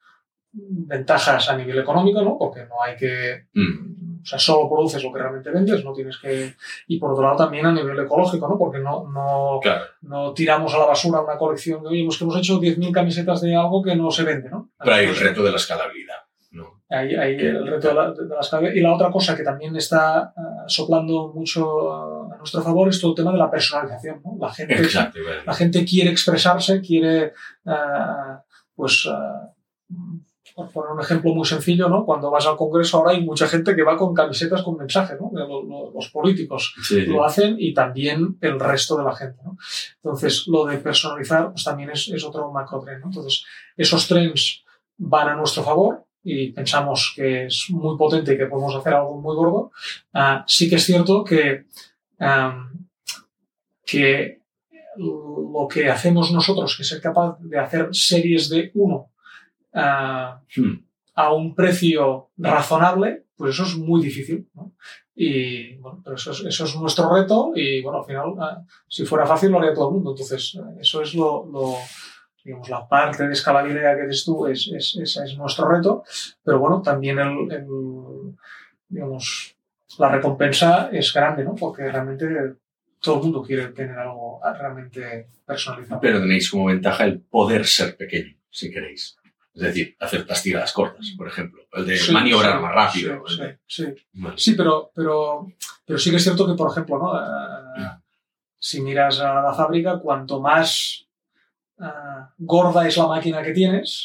ventajas 0.53 1.49
a 1.49 1.57
nivel 1.57 1.79
económico, 1.79 2.23
¿no? 2.23 2.37
porque 2.39 2.67
no 2.67 2.83
hay 2.83 2.97
que... 2.97 3.47
Mm. 3.55 4.00
O 4.23 4.27
sea, 4.27 4.39
solo 4.39 4.69
produces 4.69 5.03
lo 5.03 5.13
que 5.13 5.19
realmente 5.19 5.51
vendes, 5.51 5.85
no 5.85 5.93
tienes 5.93 6.19
que... 6.19 6.55
Y 6.89 6.99
por 6.99 7.13
otro 7.13 7.25
lado 7.25 7.37
también 7.37 7.67
a 7.67 7.73
nivel 7.73 7.99
ecológico, 7.99 8.49
¿no? 8.49 8.59
Porque 8.59 8.79
no, 8.79 9.09
no, 9.11 9.61
Claro. 9.63 9.85
no 10.03 10.33
tiramos 10.35 10.75
a 10.75 10.79
la 10.79 10.87
basura 10.87 11.21
una 11.21 11.39
colección 11.39 11.83
de, 11.83 11.89
oye, 11.89 12.05
pues 12.05 12.19
que 12.19 12.25
hemos 12.25 12.37
hecho 12.37 12.61
10.000 12.61 12.93
camisetas 12.93 13.41
de 13.41 13.55
algo 13.57 13.83
que 13.83 13.97
no 13.97 14.11
se 14.11 14.25
vende, 14.25 14.51
¿no? 14.51 14.71
Pero 14.79 14.95
hay 14.95 15.07
el 15.07 15.17
reto 15.17 15.43
de 15.43 15.51
la 15.51 15.57
escalabilidad. 15.57 16.17
¿no? 16.53 16.83
Ahí, 16.91 17.15
ahí 17.15 17.37
el 17.37 17.67
reto 17.67 17.89
de, 17.89 17.95
la, 17.95 18.11
de 18.11 18.49
claves. 18.49 18.77
Y 18.77 18.81
la 18.81 18.93
otra 18.95 19.11
cosa 19.11 19.37
que 19.37 19.45
también 19.45 19.75
está 19.77 20.33
ah, 20.37 20.65
soplando 20.67 21.33
mucho 21.35 22.33
a 22.33 22.37
nuestro 22.37 22.63
favor 22.63 22.89
es 22.89 23.01
todo 23.01 23.13
el 23.13 23.17
tema 23.17 23.33
de 23.33 23.39
la 23.39 23.51
personalización. 23.51 24.21
¿no? 24.25 24.37
La, 24.41 24.53
gente, 24.53 24.75
Exacto. 24.75 25.19
la 25.47 25.55
gente 25.55 25.85
quiere 25.85 26.11
expresarse, 26.11 26.81
quiere, 26.81 27.33
ah, 27.67 28.43
pues, 28.75 29.09
ah, 29.11 29.53
por 30.61 30.73
poner 30.73 30.93
un 30.93 31.01
ejemplo 31.01 31.35
muy 31.35 31.47
sencillo, 31.47 31.89
¿no? 31.89 32.05
cuando 32.05 32.31
vas 32.31 32.47
al 32.47 32.57
Congreso 32.57 32.99
ahora 32.99 33.13
hay 33.13 33.25
mucha 33.25 33.47
gente 33.49 33.75
que 33.75 33.83
va 33.83 33.97
con 33.97 34.15
camisetas 34.15 34.63
con 34.63 34.77
mensajes, 34.77 35.19
¿no? 35.21 35.31
Los 35.95 36.09
políticos 36.11 36.75
Sí, 36.83 37.05
sí. 37.05 37.07
lo 37.07 37.25
hacen 37.25 37.57
y 37.59 37.73
también 37.73 38.37
el 38.41 38.61
resto 38.61 38.97
de 38.97 39.05
la 39.05 39.15
gente. 39.15 39.39
¿no? 39.45 39.57
Entonces, 39.97 40.45
lo 40.47 40.67
de 40.67 40.79
personalizar 40.79 41.51
pues, 41.51 41.65
también 41.65 41.91
es, 41.91 42.09
es 42.09 42.25
otro 42.25 42.51
macro 42.53 42.81
tren. 42.81 43.01
¿no? 43.01 43.07
Entonces, 43.07 43.45
esos 43.77 44.07
trends 44.07 44.65
van 44.99 45.29
a 45.29 45.37
nuestro 45.37 45.63
favor 45.63 46.05
y 46.23 46.53
pensamos 46.53 47.13
que 47.17 47.47
es 47.47 47.67
muy 47.71 47.97
potente 47.97 48.35
y 48.35 48.37
que 48.37 48.47
podemos 48.47 48.75
hacer 48.77 48.95
algo 48.95 49.21
muy 49.21 49.35
gordo. 49.35 49.73
Ah, 50.13 50.45
sí 50.47 50.69
que 50.69 50.77
es 50.77 50.85
cierto 50.85 51.25
que, 51.25 51.65
que 53.87 54.41
lo 54.97 55.67
que 55.69 55.89
hacemos 55.89 56.31
nosotros, 56.31 56.77
que 56.77 56.83
es 56.83 56.89
ser 56.89 57.01
capaz 57.01 57.39
de 57.41 57.59
hacer 57.59 57.89
series 57.93 58.51
de 58.51 58.71
uno 58.75 59.11
ah, 59.75 60.41
Hmm. 60.57 60.85
a 61.15 61.33
un 61.33 61.55
precio 61.55 62.31
razonable, 62.37 63.25
pues 63.37 63.55
eso 63.55 63.65
es 63.65 63.77
muy 63.77 64.03
difícil. 64.03 64.49
¿no? 64.55 64.73
Y 65.15 65.77
bueno, 65.77 66.01
pero 66.03 66.17
eso 66.17 66.31
es, 66.33 66.41
eso 66.47 66.65
es 66.65 66.77
nuestro 66.77 67.13
reto 67.15 67.53
y 67.55 67.83
bueno, 67.83 67.99
al 68.01 68.05
final, 68.07 68.35
ah, 68.39 68.63
si 68.89 69.05
fuera 69.05 69.27
fácil 69.27 69.51
lo 69.51 69.59
haría 69.59 69.75
todo 69.75 69.89
el 69.89 69.95
mundo. 69.97 70.11
Entonces, 70.13 70.55
eh, 70.57 70.79
eso 70.81 71.03
es 71.03 71.15
lo, 71.15 71.47
lo- 71.53 71.77
digamos, 72.43 72.71
la 72.71 72.89
parte 72.89 73.27
de 73.27 73.33
escalabilidad 73.35 73.97
que 73.97 74.07
dices 74.07 74.25
tú, 74.25 74.47
es, 74.47 74.67
es, 74.75 74.97
ese 74.97 75.25
es 75.25 75.37
nuestro 75.37 75.69
reto, 75.69 76.05
pero 76.43 76.59
bueno, 76.59 76.81
también 76.81 77.19
el, 77.19 77.53
el, 77.53 77.67
digamos, 78.89 79.57
la 79.99 80.09
recompensa 80.09 80.89
es 80.91 81.13
grande, 81.13 81.45
¿no? 81.45 81.55
Porque 81.55 81.91
realmente 81.91 82.27
todo 83.01 83.17
el 83.17 83.23
mundo 83.25 83.43
quiere 83.43 83.69
tener 83.69 83.99
algo 83.99 84.41
realmente 84.59 85.27
personalizado. 85.45 86.01
Pero 86.01 86.21
tenéis 86.21 86.51
como 86.51 86.67
ventaja 86.67 87.05
el 87.05 87.21
poder 87.21 87.67
ser 87.67 87.97
pequeño, 87.97 88.35
si 88.49 88.71
queréis. 88.71 89.17
Es 89.53 89.63
decir, 89.63 89.97
hacer 89.99 90.27
las 90.29 90.43
tiradas 90.43 90.73
cortas, 90.73 91.13
por 91.17 91.27
ejemplo. 91.27 91.63
El 91.73 91.87
de 91.87 91.97
Sí, 91.97 92.13
maniobrar 92.13 92.57
sí, 92.57 92.63
más 92.63 92.75
rápido. 92.75 93.25
sí, 93.29 93.37
de- 93.39 93.59
sí, 93.67 93.85
sí. 93.85 93.95
Sí, 94.37 94.55
pero, 94.55 94.91
pero, 94.95 95.53
pero 95.85 95.99
sí 95.99 96.11
que 96.11 96.17
es 96.17 96.23
cierto 96.23 96.47
que, 96.47 96.55
por 96.55 96.71
ejemplo, 96.71 96.99
¿no? 96.99 97.19
Eh, 97.19 97.89
si 98.59 98.81
miras 98.81 99.19
a 99.21 99.43
la 99.43 99.53
fábrica, 99.55 99.99
cuanto 99.99 100.41
más 100.41 101.05
eh, 101.81 101.85
gorda 102.39 102.87
es 102.87 102.97
la 102.99 103.07
máquina 103.09 103.43
que 103.43 103.53
tienes, 103.53 104.05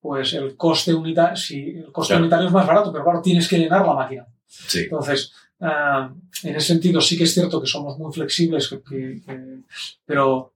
pues 0.00 0.32
el 0.32 0.56
coste 0.56 0.92
unitario, 0.94 1.36
si 1.36 1.70
el 1.70 1.92
coste 1.92 2.12
Claro. 2.14 2.22
unitario 2.24 2.46
es 2.48 2.52
más 2.52 2.66
barato, 2.66 2.90
pero 2.90 3.04
claro, 3.04 3.22
tienes 3.22 3.46
que 3.46 3.58
llenar 3.58 3.86
la 3.86 3.94
máquina. 3.94 4.26
Sí. 4.46 4.80
Entonces, 4.80 5.32
eh, 5.60 6.08
en 6.44 6.56
ese 6.56 6.66
sentido 6.68 7.00
sí 7.00 7.16
que 7.16 7.24
es 7.24 7.34
cierto 7.34 7.60
que 7.60 7.66
somos 7.68 7.96
muy 7.98 8.12
flexibles, 8.12 8.66
que- 8.68 8.82
que- 8.82 9.20
que- 9.24 9.58
pero 10.06 10.54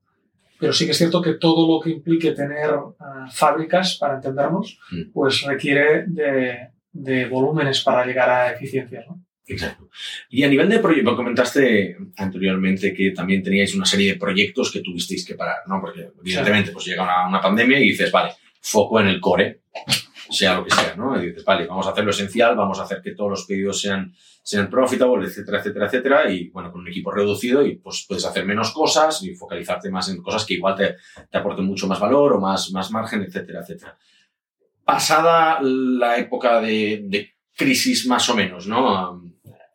pero 0.59 0.73
sí 0.73 0.85
que 0.85 0.91
es 0.91 0.97
cierto 0.97 1.21
que 1.21 1.33
todo 1.35 1.67
lo 1.67 1.81
que 1.81 1.91
implique 1.91 2.31
tener 2.31 2.71
uh, 2.75 2.95
fábricas, 3.31 3.97
para 3.97 4.15
entendernos, 4.15 4.79
Mm. 4.91 5.11
pues 5.13 5.41
requiere 5.41 6.05
de, 6.07 6.69
de 6.91 7.25
volúmenes 7.25 7.81
para 7.81 8.05
llegar 8.05 8.29
a 8.29 8.51
eficiencias. 8.53 9.05
¿no? 9.07 9.23
Exacto. 9.45 9.89
Y 10.29 10.43
a 10.43 10.49
nivel 10.49 10.67
de 10.69 10.79
proyecto, 10.79 11.15
comentaste 11.15 11.97
anteriormente 12.17 12.93
que 12.93 13.11
también 13.11 13.41
teníais 13.41 13.73
una 13.75 13.85
serie 13.85 14.13
de 14.13 14.19
proyectos 14.19 14.71
que 14.71 14.81
tuvisteis 14.81 15.25
que 15.25 15.35
parar, 15.35 15.59
¿no? 15.67 15.79
Porque 15.79 16.09
evidentemente 16.19 16.71
pues 16.71 16.85
llega 16.85 17.03
una, 17.03 17.27
una 17.27 17.39
pandemia 17.41 17.79
y 17.79 17.89
dices, 17.89 18.11
vale, 18.11 18.33
foco 18.61 18.99
en 18.99 19.07
el 19.07 19.21
core, 19.21 19.61
sea 20.29 20.55
lo 20.55 20.63
que 20.63 20.71
sea, 20.71 20.95
¿no? 20.95 21.19
Dices, 21.19 21.43
vale, 21.43 21.65
vamos 21.65 21.87
a 21.87 21.91
hacer 21.91 22.03
lo 22.03 22.11
esencial, 22.11 22.55
vamos 22.55 22.79
a 22.79 22.83
hacer 22.83 23.01
que 23.01 23.11
todos 23.11 23.29
los 23.29 23.45
pedidos 23.45 23.81
sean, 23.81 24.13
sean 24.43 24.69
profitable, 24.69 25.27
etcétera, 25.27 25.59
etcétera, 25.59 25.85
etcétera, 25.85 26.31
y 26.31 26.49
bueno, 26.49 26.71
con 26.71 26.81
un 26.81 26.87
equipo 26.87 27.11
reducido 27.11 27.65
y 27.65 27.75
pues 27.75 28.05
puedes 28.07 28.25
hacer 28.25 28.45
menos 28.45 28.71
cosas 28.71 29.23
y 29.23 29.35
focalizarte 29.35 29.89
más 29.89 30.09
en 30.09 30.21
cosas 30.21 30.45
que 30.45 30.55
igual 30.55 30.75
te, 30.75 30.95
te 31.29 31.37
aporten 31.37 31.65
mucho 31.65 31.87
más 31.87 31.99
valor 31.99 32.33
o 32.33 32.39
más, 32.39 32.71
más 32.71 32.91
margen, 32.91 33.23
etcétera, 33.23 33.61
etcétera. 33.61 33.97
Pasada 34.83 35.59
la 35.61 36.17
época 36.17 36.61
de, 36.61 37.01
de 37.05 37.35
crisis 37.55 38.07
más 38.07 38.29
o 38.29 38.35
menos, 38.35 38.67
¿no? 38.67 39.21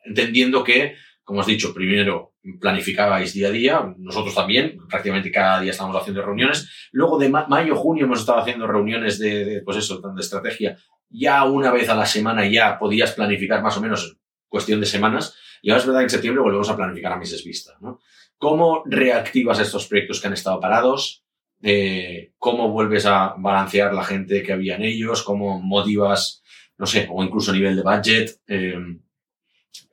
Entendiendo 0.04 0.64
que, 0.64 0.94
como 1.22 1.40
has 1.40 1.46
dicho, 1.46 1.74
primero 1.74 2.31
planificabais 2.60 3.32
día 3.32 3.48
a 3.48 3.50
día, 3.50 3.94
nosotros 3.98 4.34
también, 4.34 4.78
prácticamente 4.88 5.30
cada 5.30 5.60
día 5.60 5.70
estamos 5.70 5.96
haciendo 5.96 6.22
reuniones. 6.22 6.88
Luego 6.90 7.18
de 7.18 7.28
ma 7.28 7.46
mayo, 7.48 7.76
junio 7.76 8.04
hemos 8.04 8.20
estado 8.20 8.40
haciendo 8.40 8.66
reuniones 8.66 9.18
de, 9.18 9.44
de, 9.44 9.62
pues 9.62 9.76
eso, 9.76 10.00
de 10.00 10.20
estrategia. 10.20 10.76
Ya 11.08 11.44
una 11.44 11.70
vez 11.70 11.88
a 11.88 11.94
la 11.94 12.06
semana 12.06 12.46
ya 12.46 12.78
podías 12.78 13.12
planificar 13.12 13.62
más 13.62 13.76
o 13.76 13.80
menos 13.80 14.04
en 14.04 14.18
cuestión 14.48 14.80
de 14.80 14.86
semanas. 14.86 15.36
Y 15.62 15.70
ahora 15.70 15.80
es 15.80 15.86
verdad 15.86 16.00
que 16.00 16.04
en 16.04 16.10
septiembre 16.10 16.42
volvemos 16.42 16.68
a 16.68 16.76
planificar 16.76 17.12
a 17.12 17.16
meses 17.16 17.44
vista, 17.44 17.72
¿no? 17.80 18.00
¿Cómo 18.36 18.82
reactivas 18.86 19.60
estos 19.60 19.86
proyectos 19.86 20.20
que 20.20 20.26
han 20.26 20.32
estado 20.32 20.58
parados? 20.58 21.24
Eh, 21.62 22.32
¿Cómo 22.38 22.70
vuelves 22.70 23.06
a 23.06 23.34
balancear 23.38 23.94
la 23.94 24.02
gente 24.02 24.42
que 24.42 24.52
había 24.52 24.74
en 24.74 24.82
ellos? 24.82 25.22
¿Cómo 25.22 25.62
motivas, 25.62 26.42
no 26.76 26.86
sé, 26.86 27.06
o 27.08 27.22
incluso 27.22 27.52
a 27.52 27.54
nivel 27.54 27.76
de 27.76 27.82
budget? 27.82 28.40
Eh, 28.48 28.74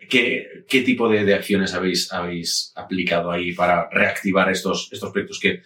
¿Qué, 0.09 0.65
qué 0.67 0.81
tipo 0.81 1.07
de, 1.07 1.23
de, 1.23 1.35
acciones 1.35 1.73
habéis, 1.73 2.11
habéis 2.11 2.73
aplicado 2.75 3.29
ahí 3.31 3.53
para 3.53 3.89
reactivar 3.89 4.49
estos, 4.49 4.89
estos 4.91 5.11
proyectos 5.11 5.39
que, 5.39 5.61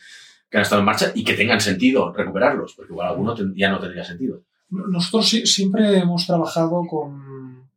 que, 0.50 0.58
han 0.58 0.64
estado 0.64 0.82
en 0.82 0.86
marcha 0.86 1.12
y 1.16 1.24
que 1.24 1.34
tengan 1.34 1.62
sentido 1.62 2.12
recuperarlos? 2.12 2.74
Porque 2.74 2.92
igual 2.92 3.08
alguno 3.08 3.34
ten, 3.34 3.54
ya 3.56 3.70
no 3.70 3.80
tendría 3.80 4.04
sentido. 4.04 4.42
Nosotros 4.70 5.30
siempre 5.30 5.98
hemos 5.98 6.28
trabajado 6.28 6.86
con. 6.90 7.70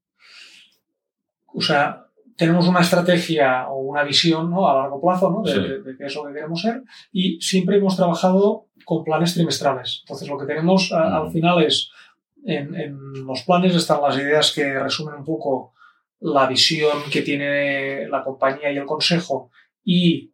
O 1.46 1.60
sea, 1.60 2.06
tenemos 2.36 2.66
una 2.66 2.80
estrategia 2.80 3.68
o 3.68 3.80
una 3.82 4.02
visión 4.02 4.50
¿no? 4.50 4.68
a 4.68 4.74
largo 4.74 5.00
plazo 5.00 5.30
¿no? 5.30 5.42
de, 5.42 5.52
sí. 5.52 5.60
de, 5.60 5.82
de, 5.82 5.96
qué 5.96 6.04
es 6.04 6.14
lo 6.16 6.26
que 6.26 6.34
queremos 6.34 6.60
ser 6.60 6.82
y 7.12 7.40
siempre 7.40 7.76
hemos 7.76 7.96
trabajado 7.96 8.66
con 8.84 9.04
planes 9.04 9.34
trimestrales. 9.34 10.00
Entonces, 10.02 10.28
lo 10.28 10.36
que 10.36 10.46
tenemos 10.46 10.90
mm. 10.90 10.94
al 10.94 11.30
final 11.30 11.62
es. 11.62 11.90
En, 12.48 12.76
en 12.76 13.26
los 13.26 13.42
planes 13.42 13.74
están 13.74 14.00
las 14.00 14.16
ideas 14.16 14.52
que 14.52 14.78
resumen 14.78 15.16
un 15.16 15.24
poco 15.24 15.72
la 16.20 16.46
visión 16.46 17.02
que 17.10 17.22
tiene 17.22 18.08
la 18.08 18.22
compañía 18.22 18.72
y 18.72 18.78
el 18.78 18.86
consejo 18.86 19.50
y 19.84 20.32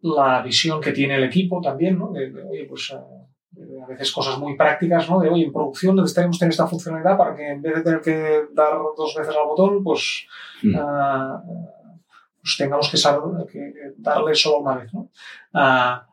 la 0.00 0.42
visión 0.42 0.80
que 0.80 0.92
tiene 0.92 1.16
el 1.16 1.24
equipo 1.24 1.60
también, 1.60 1.98
¿no? 1.98 2.12
De, 2.12 2.30
de 2.30 2.42
oye, 2.42 2.66
pues 2.68 2.90
uh, 2.90 3.82
a 3.82 3.86
veces 3.86 4.12
cosas 4.12 4.38
muy 4.38 4.56
prácticas, 4.56 5.08
¿no? 5.10 5.20
De 5.20 5.28
oye, 5.28 5.44
en 5.44 5.52
producción 5.52 5.96
necesitaremos 5.96 6.38
tener 6.38 6.50
esta 6.50 6.66
funcionalidad 6.66 7.16
para 7.16 7.34
que 7.34 7.48
en 7.48 7.62
vez 7.62 7.76
de 7.76 7.82
tener 7.82 8.00
que 8.00 8.42
dar 8.52 8.78
dos 8.96 9.14
veces 9.16 9.34
al 9.34 9.46
botón, 9.46 9.82
pues, 9.82 10.26
mm. 10.62 10.74
uh, 10.74 11.68
pues 12.40 12.56
tengamos 12.56 12.88
que, 12.90 12.96
saber, 12.96 13.46
que, 13.50 13.72
darle 13.96 14.34
solo 14.34 14.58
una 14.58 14.76
vez, 14.76 14.92
¿no? 14.92 15.10
Uh, 15.54 16.08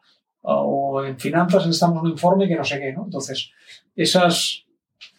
o 0.47 1.03
en 1.03 1.19
finanzas 1.19 1.65
necesitamos 1.65 2.03
un 2.03 2.09
informe 2.09 2.47
que 2.47 2.55
no 2.55 2.63
sé 2.63 2.79
qué, 2.79 2.93
¿no? 2.93 3.05
Entonces, 3.05 3.51
esas, 3.95 4.65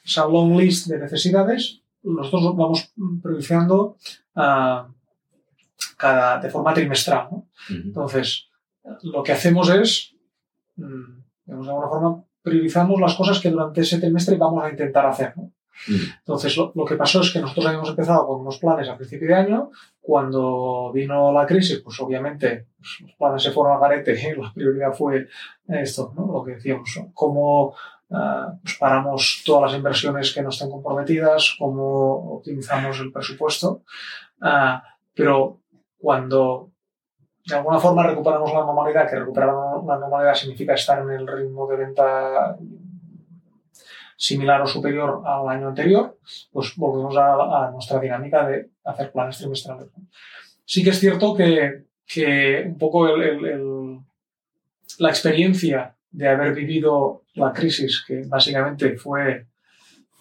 esa 0.05 0.27
long 0.27 0.57
list 0.57 0.87
de 0.87 0.99
necesidades 0.99 1.83
nosotros 2.15 2.57
vamos 2.57 2.93
priorizando 3.23 3.97
uh, 4.37 4.93
cada, 5.97 6.39
de 6.39 6.51
forma 6.51 6.75
trimestral. 6.75 7.29
¿no? 7.31 7.37
Uh 7.37 7.47
-huh. 7.69 7.83
Entonces, 7.85 8.49
lo 9.03 9.23
que 9.23 9.33
hacemos 9.33 9.69
es, 9.71 10.15
um, 10.77 11.23
digamos, 11.45 11.67
de 11.67 11.73
alguna 11.73 11.89
forma, 11.89 12.25
priorizamos 12.43 13.01
las 13.01 13.15
cosas 13.15 13.41
que 13.41 13.51
durante 13.51 13.81
ese 13.81 13.99
trimestre 13.99 14.37
vamos 14.37 14.63
a 14.63 14.71
intentar 14.71 15.07
hacer. 15.07 15.33
¿no? 15.37 15.43
Uh 15.43 15.51
-huh. 15.93 16.19
Entonces, 16.19 16.57
lo, 16.57 16.73
lo, 16.75 16.85
que 16.85 16.97
pasó 16.97 17.21
es 17.21 17.33
que 17.33 17.41
nosotros 17.41 17.67
habíamos 17.67 17.91
empezado 17.91 18.27
con 18.27 18.41
unos 18.41 18.59
planes 18.59 18.89
a 18.89 18.97
principio 18.97 19.29
de 19.29 19.35
año. 19.35 19.71
Cuando 20.01 20.93
vino 20.93 21.33
la 21.33 21.45
crisis, 21.45 21.81
pues 21.81 22.01
obviamente 22.01 22.69
pues, 22.79 23.01
los 23.01 23.13
planes 23.15 23.43
se 23.43 23.51
fueron 23.51 23.75
al 23.75 23.81
garete 23.81 24.13
y 24.13 24.41
la 24.41 24.53
prioridad 24.55 24.93
fue 24.93 25.27
esto, 25.69 26.13
¿no? 26.17 26.27
lo 26.33 26.45
que 26.45 26.53
decíamos, 26.53 26.89
cómo 27.13 27.75
Pues 28.09 28.77
paramos 28.79 29.43
todas 29.45 29.71
las 29.71 29.79
inversiones 29.79 30.33
que 30.33 30.43
no 30.43 30.51
estén 30.51 30.71
comprometidas, 30.71 31.57
cómo 31.59 32.37
optimizamos 32.37 33.01
el 33.01 33.13
presupuesto. 33.13 33.83
Uh, 34.41 34.79
pero 35.15 35.61
cuando 35.99 36.71
de 37.47 37.55
alguna 37.55 37.79
forma 37.79 38.07
recuperamos 38.07 38.53
la 38.53 38.61
normalidad, 38.61 39.09
que 39.09 39.17
recuperar 39.17 39.49
la 39.87 39.99
normalidad 39.99 40.35
significa 40.35 40.75
estar 40.75 41.01
en 41.03 41.11
el 41.11 41.27
ritmo 41.27 41.67
de 41.67 41.77
venta 41.77 42.57
similar 44.17 44.63
o 44.63 44.67
superior 44.67 45.23
al 45.25 45.49
año 45.49 45.69
anterior, 45.69 46.19
pues 46.53 46.75
volvemos 46.77 47.17
a, 47.17 47.71
nuestra 47.73 48.01
dinámica 48.01 48.47
de 48.47 48.71
hacer 48.85 49.13
planes 49.13 49.39
trimestrales. 49.39 49.89
Sí 50.65 50.83
que 50.83 50.91
es 50.91 50.99
cierto 50.99 51.35
que, 51.35 51.85
que 52.07 52.65
un 52.67 52.79
poco 52.79 53.09
el, 53.09 54.01
la 54.99 55.09
experiencia 55.09 55.96
de 56.17 56.29
haber 56.29 56.55
vivido 56.55 57.25
la 57.35 57.53
crisis, 57.53 58.03
que 58.07 58.23
básicamente 58.27 58.97
fue 58.97 59.47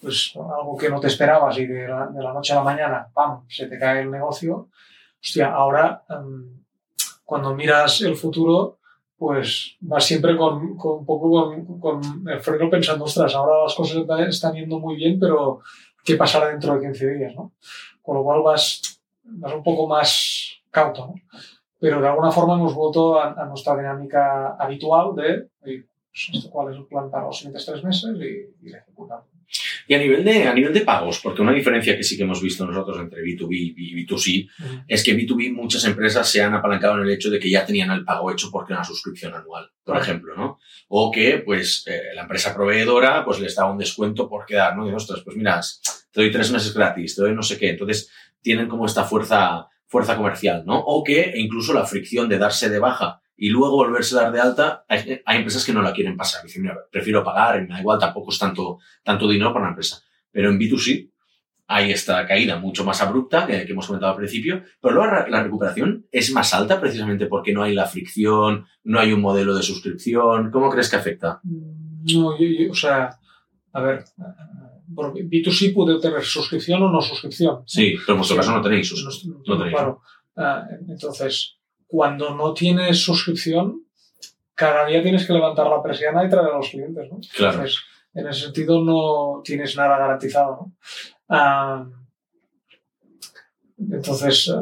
pues, 0.01 0.33
algo 0.35 0.75
que 0.77 0.89
no 0.89 0.99
te 0.99 1.07
esperabas 1.07 1.57
y 1.57 1.65
de 1.65 1.87
la, 1.87 2.33
noche 2.33 2.51
a 2.51 2.57
la 2.57 2.63
mañana, 2.63 3.07
¡pam!, 3.13 3.45
se 3.47 3.67
te 3.67 3.79
cae 3.79 4.01
el 4.01 4.11
negocio. 4.11 4.67
Hostia, 5.23 5.53
ahora 5.53 6.03
um, 6.09 6.63
cuando 7.23 7.55
miras 7.55 8.01
el 8.01 8.17
futuro, 8.17 8.79
pues 9.17 9.77
vas 9.79 10.03
siempre 10.03 10.35
con, 10.35 10.57
un 10.57 11.05
poco 11.05 11.31
con, 11.31 11.79
con, 11.79 12.27
el 12.27 12.41
freno 12.41 12.69
pensando, 12.69 13.05
ostras, 13.05 13.33
ahora 13.33 13.63
las 13.63 13.73
cosas 13.73 14.03
están 14.27 14.53
yendo 14.53 14.79
muy 14.79 14.97
bien, 14.97 15.17
pero 15.17 15.61
¿qué 16.03 16.15
pasará 16.15 16.49
dentro 16.49 16.75
de 16.75 16.87
15 16.87 17.09
días? 17.13 17.35
¿no? 17.35 17.53
Con 18.01 18.17
lo 18.17 18.23
cual 18.23 18.41
vas, 18.41 18.81
vas 19.23 19.53
un 19.53 19.63
poco 19.63 19.87
más 19.87 20.59
cauto. 20.69 21.13
Pero 21.79 22.01
de 22.01 22.07
alguna 22.07 22.31
forma 22.31 22.55
hemos 22.55 22.73
vuelto 22.73 23.19
a, 23.19 23.33
a 23.33 23.45
nuestra 23.45 23.75
dinámica 23.75 24.55
habitual 24.57 25.15
de 25.15 25.49
pues, 25.61 26.47
cuál 26.49 26.73
es 26.73 26.79
el 26.79 26.85
plan 26.85 27.11
para 27.11 27.25
los 27.25 27.37
siguientes 27.37 27.65
tres 27.65 27.83
meses 27.83 28.15
y, 28.19 28.67
y 28.67 28.73
ejecutamos. 28.73 29.35
Y 29.87 29.93
a 29.93 29.99
nivel, 29.99 30.23
de, 30.23 30.47
a 30.47 30.53
nivel 30.53 30.73
de 30.73 30.81
pagos, 30.81 31.19
porque 31.21 31.41
una 31.41 31.53
diferencia 31.53 31.95
que 31.95 32.03
sí 32.03 32.17
que 32.17 32.23
hemos 32.23 32.41
visto 32.41 32.65
nosotros 32.65 32.97
entre 32.99 33.21
B2B 33.21 33.73
y 33.77 34.05
B2C 34.05 34.47
uh 34.47 34.63
-huh. 34.63 34.83
es 34.87 35.03
que 35.03 35.15
B2B 35.15 35.53
muchas 35.53 35.85
empresas 35.85 36.27
se 36.27 36.41
han 36.41 36.53
apalancado 36.55 36.95
en 36.95 37.03
el 37.03 37.11
hecho 37.11 37.29
de 37.29 37.39
que 37.39 37.49
ya 37.49 37.65
tenían 37.65 37.91
el 37.91 38.03
pago 38.03 38.31
hecho 38.31 38.49
porque 38.51 38.73
era 38.73 38.79
una 38.79 38.87
suscripción 38.87 39.35
anual, 39.35 39.69
por 39.83 39.95
uh 39.95 39.99
-huh. 39.99 40.01
ejemplo, 40.01 40.35
¿no? 40.35 40.57
O 40.87 41.11
que, 41.11 41.37
pues, 41.45 41.83
eh, 41.85 42.15
la 42.15 42.23
empresa 42.23 42.55
proveedora, 42.55 43.23
pues, 43.23 43.39
les 43.39 43.55
da 43.55 43.69
un 43.69 43.77
descuento 43.77 44.27
por 44.27 44.45
quedar, 44.45 44.75
¿no? 44.75 44.89
Y, 44.89 44.93
ostras, 44.93 45.21
pues, 45.23 45.37
mira, 45.37 45.61
te 46.11 46.21
doy 46.21 46.31
tres 46.31 46.51
meses 46.51 46.73
gratis, 46.73 47.15
te 47.15 47.21
doy 47.21 47.35
no 47.35 47.43
sé 47.43 47.57
qué. 47.59 47.69
Entonces, 47.69 48.09
tienen 48.41 48.67
como 48.67 48.87
esta 48.87 49.03
fuerza, 49.03 49.67
fuerza 49.87 50.17
comercial, 50.17 50.63
¿no? 50.65 50.79
O 50.79 51.03
que 51.03 51.33
incluso 51.35 51.73
la 51.73 51.85
fricción 51.85 52.27
de 52.29 52.37
darse 52.37 52.69
de 52.69 52.79
baja 52.79 53.21
y 53.37 53.49
luego 53.49 53.75
volverse 53.75 54.17
a 54.17 54.23
dar 54.23 54.31
de 54.31 54.39
alta, 54.39 54.85
hay, 54.87 55.21
empresas 55.25 55.65
que 55.65 55.73
no 55.73 55.81
la 55.81 55.93
quieren 55.93 56.15
pasar. 56.15 56.43
Dicen, 56.43 56.61
mira, 56.61 56.77
prefiero 56.91 57.23
pagar, 57.23 57.61
me 57.61 57.67
da 57.67 57.79
igual, 57.79 57.99
tampoco 57.99 58.31
es 58.31 58.39
tanto, 58.39 58.79
tanto 59.03 59.27
dinero 59.27 59.51
para 59.51 59.65
una 59.65 59.71
empresa. 59.71 60.01
Pero 60.31 60.49
en 60.49 60.59
B2C 60.59 61.11
hay 61.67 61.91
esta 61.91 62.25
caída 62.27 62.57
mucho 62.59 62.85
más 62.85 63.01
abrupta 63.01 63.45
que, 63.45 63.65
que 63.65 63.71
hemos 63.71 63.87
comentado 63.87 64.11
al 64.11 64.17
principio, 64.17 64.63
pero 64.79 64.95
luego 64.95 65.11
la, 65.27 65.43
recuperación 65.43 66.05
es 66.11 66.31
más 66.31 66.53
alta 66.53 66.79
precisamente 66.79 67.25
porque 67.25 67.53
no 67.53 67.63
hay 67.63 67.73
la 67.73 67.87
fricción, 67.87 68.65
no 68.83 68.99
hay 68.99 69.11
un 69.11 69.21
modelo 69.21 69.55
de 69.55 69.63
suscripción. 69.63 70.51
¿Cómo 70.51 70.69
crees 70.69 70.89
que 70.89 70.95
afecta? 70.95 71.41
No, 71.43 72.37
yo, 72.37 72.45
yo, 72.45 72.71
o 72.71 72.75
sea, 72.75 73.17
a 73.73 73.81
ver, 73.81 74.05
B2C 74.87 75.73
puede 75.73 75.99
tener 75.99 76.23
suscripción 76.23 76.83
o 76.83 76.89
no 76.89 77.01
suscripción. 77.01 77.63
Sí, 77.65 77.95
pero 78.05 78.13
en 78.13 78.17
vuestro 78.17 78.37
caso 78.37 78.51
no 78.51 78.61
tenéis 78.61 78.87
suscripción. 78.87 79.41
No, 79.45 79.55
no 79.55 79.57
tenéis. 79.57 79.75
Claro. 79.75 80.01
Uh, 80.35 80.91
entonces, 80.91 81.57
cuando 81.87 82.35
no 82.35 82.53
tienes 82.53 82.99
suscripción, 82.99 83.83
cada 84.53 84.85
día 84.85 85.01
tienes 85.01 85.25
que 85.25 85.33
levantar 85.33 85.67
la 85.67 85.81
persiana 85.81 86.25
y 86.25 86.29
traer 86.29 86.47
a 86.47 86.57
los 86.57 86.69
clientes, 86.69 87.09
¿no? 87.11 87.19
Claro. 87.35 87.53
Entonces, 87.53 87.81
en 88.13 88.27
ese 88.27 88.41
sentido 88.41 88.83
no 88.83 89.41
tienes 89.43 89.75
nada 89.75 89.97
garantizado, 89.97 90.73
¿no? 91.29 91.85
Uh, 91.87 92.05
entonces, 93.77 94.53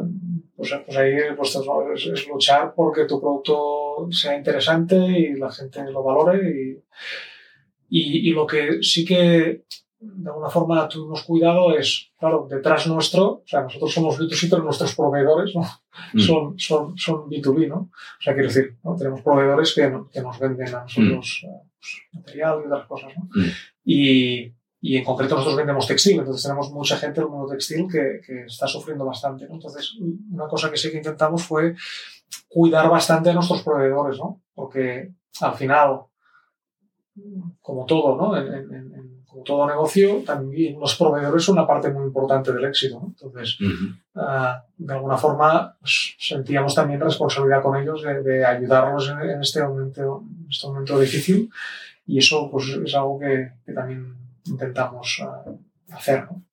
pues, 0.56 0.72
pues 0.84 0.96
ahí 0.96 1.12
pues, 1.36 1.56
es, 1.56 2.06
es, 2.06 2.28
luchar 2.28 2.74
porque 2.74 3.04
tu 3.04 3.20
producto 3.20 4.08
sea 4.10 4.36
interesante 4.36 4.96
y 4.96 5.34
la 5.34 5.50
gente 5.52 5.84
lo 5.90 6.02
valore 6.02 6.50
y, 6.50 6.70
y, 7.88 8.30
y 8.30 8.32
lo 8.32 8.46
que 8.46 8.82
sí 8.82 9.04
que 9.04 9.64
de 10.04 10.28
alguna 10.30 10.50
forma 10.50 10.88
tuvimos 10.88 11.22
cuidado 11.22 11.76
es, 11.76 12.10
claro, 12.18 12.46
detrás 12.50 12.86
nuestro, 12.86 13.24
o 13.24 13.42
sea, 13.46 13.62
nosotros 13.62 13.92
somos 13.92 14.18
B2C, 14.18 14.48
pero 14.50 14.62
nuestros 14.62 14.94
proveedores 14.94 15.54
¿no? 15.54 15.62
Mm. 16.12 16.18
son, 16.18 16.58
son, 16.58 16.98
son 16.98 17.30
B2B, 17.30 17.68
¿no? 17.68 17.76
O 17.76 18.20
sea, 18.20 18.34
quiero 18.34 18.48
decir, 18.48 18.76
¿no? 18.82 18.96
tenemos 18.96 19.22
proveedores 19.22 19.74
que, 19.74 19.92
que 20.12 20.20
nos 20.20 20.38
venden 20.38 20.74
a 20.74 20.82
nosotros 20.82 21.42
mm. 21.42 21.46
eh, 21.46 21.60
pues, 21.78 22.02
material 22.12 22.60
y 22.62 22.66
otras 22.66 22.86
cosas, 22.86 23.12
¿no? 23.16 23.24
Mm. 23.24 23.48
Y, 23.84 24.52
y, 24.80 24.96
en 24.96 25.04
concreto 25.04 25.34
nosotros 25.34 25.56
vendemos 25.56 25.86
textil, 25.86 26.18
entonces 26.18 26.42
tenemos 26.42 26.70
mucha 26.70 26.96
gente 26.96 27.20
del 27.20 27.30
mundo 27.30 27.48
textil 27.48 27.86
que, 27.90 28.20
que 28.24 28.44
está 28.44 28.66
sufriendo 28.66 29.04
bastante, 29.04 29.46
¿no? 29.48 29.54
Entonces, 29.54 29.94
una 30.30 30.46
cosa 30.46 30.70
que 30.70 30.76
sí 30.76 30.90
que 30.90 30.98
intentamos 30.98 31.42
fue 31.42 31.74
cuidar 32.48 32.88
bastante 32.88 33.30
a 33.30 33.34
nuestros 33.34 33.62
proveedores, 33.62 34.18
¿no? 34.18 34.42
Porque 34.54 35.12
al 35.40 35.54
final, 35.54 36.00
como 37.60 37.86
todo, 37.86 38.16
¿no? 38.16 38.36
En, 38.36 38.52
en, 38.52 39.13
como 39.34 39.42
todo 39.42 39.66
negocio, 39.66 40.22
también 40.24 40.78
los 40.78 40.94
proveedores 40.94 41.42
son 41.42 41.58
una 41.58 41.66
parte 41.66 41.90
muy 41.90 42.04
importante 42.04 42.52
del 42.52 42.64
éxito. 42.66 43.00
¿no? 43.00 43.08
Entonces, 43.08 43.58
uh, 43.60 44.20
de 44.76 44.94
alguna 44.94 45.16
forma, 45.16 45.76
pues, 45.80 46.14
sentíamos 46.18 46.72
también 46.72 47.00
responsabilidad 47.00 47.60
con 47.60 47.76
ellos 47.76 48.02
de, 48.02 48.22
de 48.22 48.44
ayudarlos 48.44 49.10
en, 49.10 49.28
en, 49.28 49.40
este 49.40 49.60
momento, 49.64 50.22
en 50.40 50.46
este 50.48 50.66
momento 50.68 51.00
difícil 51.00 51.50
y 52.06 52.18
eso 52.18 52.48
pues, 52.48 52.68
es 52.68 52.94
algo 52.94 53.18
que, 53.18 53.50
que 53.66 53.72
también 53.72 54.14
intentamos 54.44 55.20
uh, 55.24 55.58
hacer. 55.92 56.26
¿no? 56.26 56.44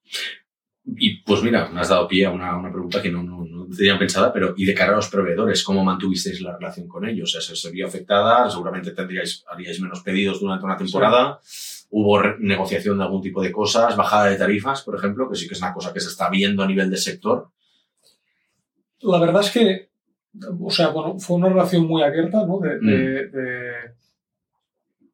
Y 0.83 1.21
pues 1.21 1.43
mira, 1.43 1.69
me 1.69 1.81
has 1.81 1.89
dado 1.89 2.07
pie 2.07 2.25
a 2.25 2.31
una, 2.31 2.57
una 2.57 2.71
pregunta 2.71 2.99
que 2.99 3.11
no, 3.11 3.21
no, 3.21 3.45
no, 3.45 3.67
tenía 3.77 3.99
pensada, 3.99 4.33
pero 4.33 4.55
¿y 4.57 4.65
de 4.65 4.73
cara 4.73 4.93
a 4.93 4.95
los 4.95 5.09
proveedores? 5.09 5.63
¿Cómo 5.63 5.83
mantuvisteis 5.83 6.41
la 6.41 6.57
relación 6.57 6.87
con 6.87 7.07
ellos? 7.07 7.35
O 7.35 7.41
sea, 7.41 7.55
¿Se 7.55 7.69
vio 7.69 7.85
afectada? 7.85 8.49
Seguramente 8.49 8.89
tendríais, 8.89 9.45
haríais 9.47 9.79
menos 9.79 10.01
pedidos 10.01 10.39
durante 10.39 10.65
una 10.65 10.77
temporada. 10.77 11.39
Sí 11.43 11.80
hubo 11.91 12.21
negociación 12.39 12.97
de 12.97 13.03
algún 13.03 13.21
tipo 13.21 13.41
de 13.41 13.51
cosas, 13.51 13.95
bajada 13.95 14.29
de 14.29 14.37
tarifas, 14.37 14.81
por 14.81 14.95
ejemplo, 14.95 15.29
que 15.29 15.35
sí 15.35 15.47
que 15.47 15.53
es 15.53 15.59
una 15.59 15.73
cosa 15.73 15.93
que 15.93 15.99
se 15.99 16.07
está 16.07 16.29
viendo 16.29 16.63
a 16.63 16.67
nivel 16.67 16.89
de 16.89 16.97
sector. 16.97 17.49
La 19.01 19.19
verdad 19.19 19.41
es 19.41 19.51
que, 19.51 19.89
o 20.59 20.71
sea, 20.71 20.89
bueno, 20.89 21.19
fue 21.19 21.37
una 21.37 21.49
relación 21.49 21.85
muy 21.85 22.01
abierta, 22.01 22.45
¿no? 22.45 22.59
De, 22.59 22.77
mm. 22.77 22.85
de, 22.85 23.27
de, 23.27 23.71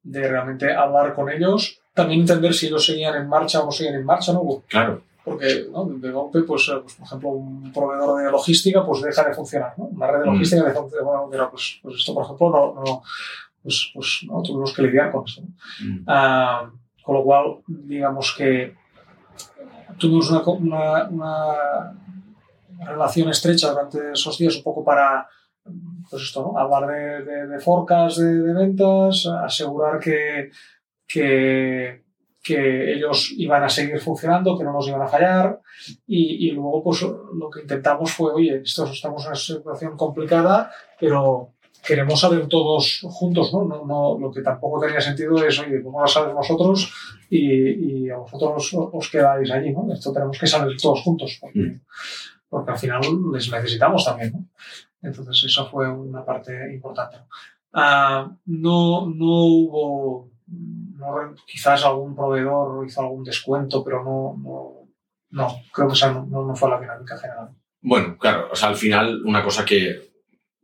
de, 0.03 0.27
realmente 0.27 0.71
hablar 0.71 1.15
con 1.15 1.29
ellos, 1.31 1.79
también 1.93 2.21
entender 2.21 2.53
si 2.53 2.67
ellos 2.67 2.85
seguían 2.85 3.15
en 3.15 3.27
marcha 3.27 3.61
o 3.61 3.65
no 3.65 3.71
seguían 3.71 3.95
en 3.95 4.05
marcha, 4.05 4.33
¿no? 4.33 4.63
Claro. 4.67 5.01
Porque, 5.23 5.65
¿no? 5.71 5.85
De 5.85 6.11
golpe, 6.11 6.43
pues, 6.43 6.71
pues, 6.81 6.93
por 6.93 7.05
ejemplo, 7.05 7.29
un 7.29 7.73
proveedor 7.73 8.23
de 8.23 8.31
logística, 8.31 8.85
pues 8.85 9.01
deja 9.01 9.27
de 9.27 9.33
funcionar, 9.33 9.73
¿no? 9.77 9.85
Una 9.85 10.07
red 10.07 10.19
de 10.19 10.25
mm. 10.25 10.33
logística 10.33 10.61
mm. 10.61 10.65
deja 10.65 10.79
de 10.81 10.89
funcionar, 10.89 11.49
pues, 11.49 11.79
pues 11.81 11.95
esto, 11.95 12.13
por 12.13 12.23
ejemplo, 12.23 12.49
no, 12.49 12.83
no 12.83 13.03
pues, 13.67 13.91
pues 13.93 14.25
¿no? 14.27 14.41
tuvimos 14.41 14.73
que 14.73 14.81
lidiar 14.81 15.11
con 15.11 15.25
esto. 15.25 15.41
Mm. 15.83 16.03
Uh, 16.07 16.71
con 17.03 17.15
lo 17.15 17.23
cual, 17.23 17.57
digamos 17.67 18.33
que 18.37 18.75
tuvimos 19.99 20.31
una, 20.31 20.41
una, 20.47 21.09
una, 21.09 21.93
relación 22.85 23.27
estrecha 23.29 23.71
durante 23.71 24.13
esos 24.13 24.37
días 24.37 24.55
un 24.55 24.63
poco 24.63 24.85
para 24.85 25.27
pues 26.09 26.23
esto, 26.23 26.43
¿no? 26.43 26.57
hablar 26.57 26.87
de, 26.87 27.25
de, 27.25 27.47
de 27.47 27.59
forecast 27.59 28.19
de, 28.19 28.41
de, 28.41 28.53
ventas, 28.53 29.25
asegurar 29.25 29.99
que, 29.99 30.49
que, 31.05 32.03
que, 32.41 32.93
ellos 32.93 33.33
iban 33.35 33.63
a 33.63 33.69
seguir 33.69 33.99
funcionando, 33.99 34.57
que 34.57 34.63
no 34.63 34.71
nos 34.71 34.87
iban 34.87 35.01
a 35.01 35.07
fallar 35.07 35.59
y, 36.05 36.47
y 36.47 36.51
luego 36.51 36.83
pues 36.83 37.01
lo 37.01 37.49
que 37.49 37.63
intentamos 37.63 38.13
fue, 38.13 38.31
oye, 38.31 38.61
esto, 38.63 38.85
estamos 38.85 39.23
en 39.23 39.27
una 39.27 39.35
situación 39.35 39.97
complicada, 39.97 40.71
pero 40.97 41.56
queremos 41.85 42.19
saber 42.19 42.47
todos 42.47 43.01
juntos, 43.03 43.53
¿no? 43.53 43.65
No, 43.65 43.85
no 43.85 44.17
Lo 44.19 44.31
que 44.31 44.41
tampoco 44.41 44.79
tenía 44.79 45.01
sentido 45.01 45.43
es, 45.43 45.59
oye, 45.59 45.81
¿cómo 45.81 46.01
lo 46.01 46.07
sabes 46.07 46.33
vosotros? 46.33 46.93
Y, 47.29 48.05
y 48.05 48.09
a 48.09 48.17
vosotros 48.17 48.73
os, 48.73 49.09
quedáis 49.09 49.51
allí, 49.51 49.71
¿no? 49.71 49.91
Esto 49.91 50.13
tenemos 50.13 50.37
que 50.37 50.47
saber 50.47 50.75
todos 50.81 51.01
juntos, 51.01 51.37
porque, 51.39 51.59
mm. 51.59 51.81
porque 52.49 52.71
al 52.71 52.77
final 52.77 53.01
les 53.33 53.51
necesitamos 53.51 54.05
también, 54.05 54.33
¿no? 54.33 54.45
Entonces, 55.01 55.43
esa 55.45 55.65
fue 55.65 55.89
una 55.89 56.25
parte 56.25 56.73
importante. 56.73 57.17
Uh, 57.73 58.33
no, 58.45 59.07
no 59.07 59.45
hubo, 59.45 60.31
no, 60.47 61.35
quizás 61.45 61.85
algún 61.85 62.15
proveedor 62.15 62.85
hizo 62.85 63.01
algún 63.01 63.23
descuento, 63.23 63.83
pero 63.83 64.03
no, 64.03 64.35
no, 64.41 64.87
no 65.31 65.55
creo 65.71 65.87
que 65.87 65.93
esa 65.93 66.11
no, 66.13 66.45
no 66.45 66.55
fue 66.55 66.69
la 66.69 66.79
dinámica 66.79 67.17
general. 67.17 67.49
Bueno, 67.81 68.17
claro, 68.17 68.49
o 68.51 68.55
sea, 68.55 68.69
al 68.69 68.75
final 68.75 69.21
una 69.25 69.43
cosa 69.43 69.63
que 69.63 70.07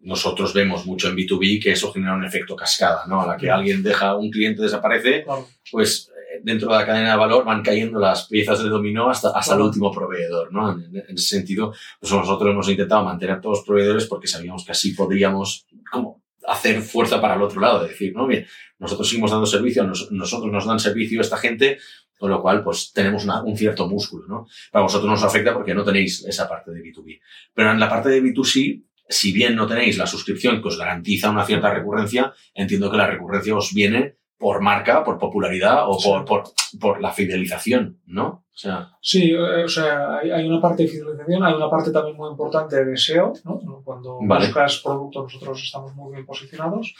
nosotros 0.04 0.54
vemos 0.54 0.86
mucho 0.86 1.10
en 1.10 1.16
B2B 1.16 1.62
que 1.62 1.72
eso 1.72 1.92
genera 1.92 2.16
un 2.16 2.26
efecto 2.26 2.56
cascada, 2.56 3.04
¿no? 3.08 3.22
A 3.22 3.28
la 3.28 3.38
que 3.38 3.50
alguien 3.50 3.82
deja, 3.82 4.16
un 4.16 4.30
cliente 4.30 4.62
desaparece, 4.62 5.26
pues 5.72 6.10
eh, 6.10 6.42
dentro 6.44 6.70
de 6.72 6.78
la 6.78 6.86
cadena 6.86 7.12
de 7.12 7.18
valor 7.18 7.46
van 7.46 7.64
cayendo 7.64 8.00
las 8.00 8.28
piezas 8.28 8.62
de 8.62 8.70
dominó 8.70 9.10
hasta, 9.10 9.30
hasta 9.30 9.56
el 9.56 9.62
último 9.62 9.92
proveedor, 9.92 10.52
¿no? 10.52 10.72
En, 10.74 10.96
en, 10.96 11.16
ese 11.16 11.38
sentido, 11.38 11.74
pues 12.00 12.12
nosotros 12.12 12.52
hemos 12.52 12.70
intentado 12.70 13.04
mantener 13.04 13.38
a 13.38 13.42
todos 13.42 13.60
los 13.60 13.66
proveedores 13.66 14.06
porque 14.06 14.28
sabíamos 14.28 14.66
que 14.66 14.74
así 14.74 14.94
podríamos, 14.94 15.66
como, 15.90 16.24
hacer 16.48 16.82
fuerza 16.82 17.22
para 17.22 17.36
el 17.36 17.42
otro 17.42 17.62
lado, 17.62 17.84
decir, 17.84 18.14
no, 18.14 18.28
bien, 18.28 18.46
nosotros 18.80 19.08
seguimos 19.08 19.32
dando 19.32 19.46
servicio, 19.46 19.84
nos, 19.86 20.12
nosotros 20.12 20.52
nos 20.52 20.66
dan 20.66 20.80
servicio 20.80 21.20
a 21.20 21.24
esta 21.24 21.38
gente, 21.38 21.78
con 22.18 22.30
lo 22.30 22.42
cual, 22.42 22.64
pues 22.64 22.92
tenemos 22.94 23.24
una, 23.24 23.42
un 23.42 23.58
cierto 23.58 23.88
músculo, 23.88 24.28
¿no? 24.28 24.48
Para 24.72 24.84
vosotros 24.84 25.10
nos 25.10 25.24
afecta 25.24 25.54
porque 25.54 25.74
no 25.74 25.84
tenéis 25.84 26.26
esa 26.26 26.48
parte 26.48 26.72
de 26.72 26.82
B2B. 26.82 27.20
Pero 27.54 27.72
en 27.72 27.80
la 27.80 27.90
parte 27.90 28.10
de 28.10 28.22
B2C, 28.22 28.84
si 29.14 29.32
bien 29.32 29.56
no 29.56 29.68
tenéis 29.68 29.98
la 29.98 30.08
suscripción 30.08 30.62
que 30.62 30.68
os 30.68 30.78
garantiza 30.78 31.30
una 31.30 31.46
cierta 31.46 31.74
recurrencia, 31.74 32.34
entiendo 32.54 32.92
que 32.92 32.98
la 32.98 33.08
recurrencia 33.08 33.56
os 33.56 33.74
viene 33.74 34.18
por 34.44 34.60
marca, 34.60 35.06
por 35.06 35.18
popularidad 35.18 35.88
o 35.88 35.98
por, 35.98 36.26
por, 36.26 36.44
por 36.78 37.00
la 37.00 37.12
fidelización, 37.12 38.02
¿no? 38.06 38.44
O 38.46 38.58
sea, 38.58 38.90
sí, 39.02 39.32
eh, 39.32 39.64
o 39.64 39.68
sea, 39.70 40.18
hay, 40.18 40.32
hay, 40.32 40.46
una 40.46 40.60
parte 40.60 40.84
de 40.84 40.90
fidelización, 40.90 41.44
hay 41.44 41.54
una 41.54 41.70
parte 41.70 41.92
también 41.92 42.18
muy 42.18 42.30
importante 42.30 42.84
de 42.84 42.98
SEO, 42.98 43.32
¿no? 43.46 43.82
Cuando 43.86 44.20
vale. 44.22 44.48
buscas 44.48 44.82
productos 44.84 45.24
nosotros 45.24 45.64
estamos 45.64 45.96
muy 45.96 46.12
bien 46.12 46.26
posicionados 46.26 46.94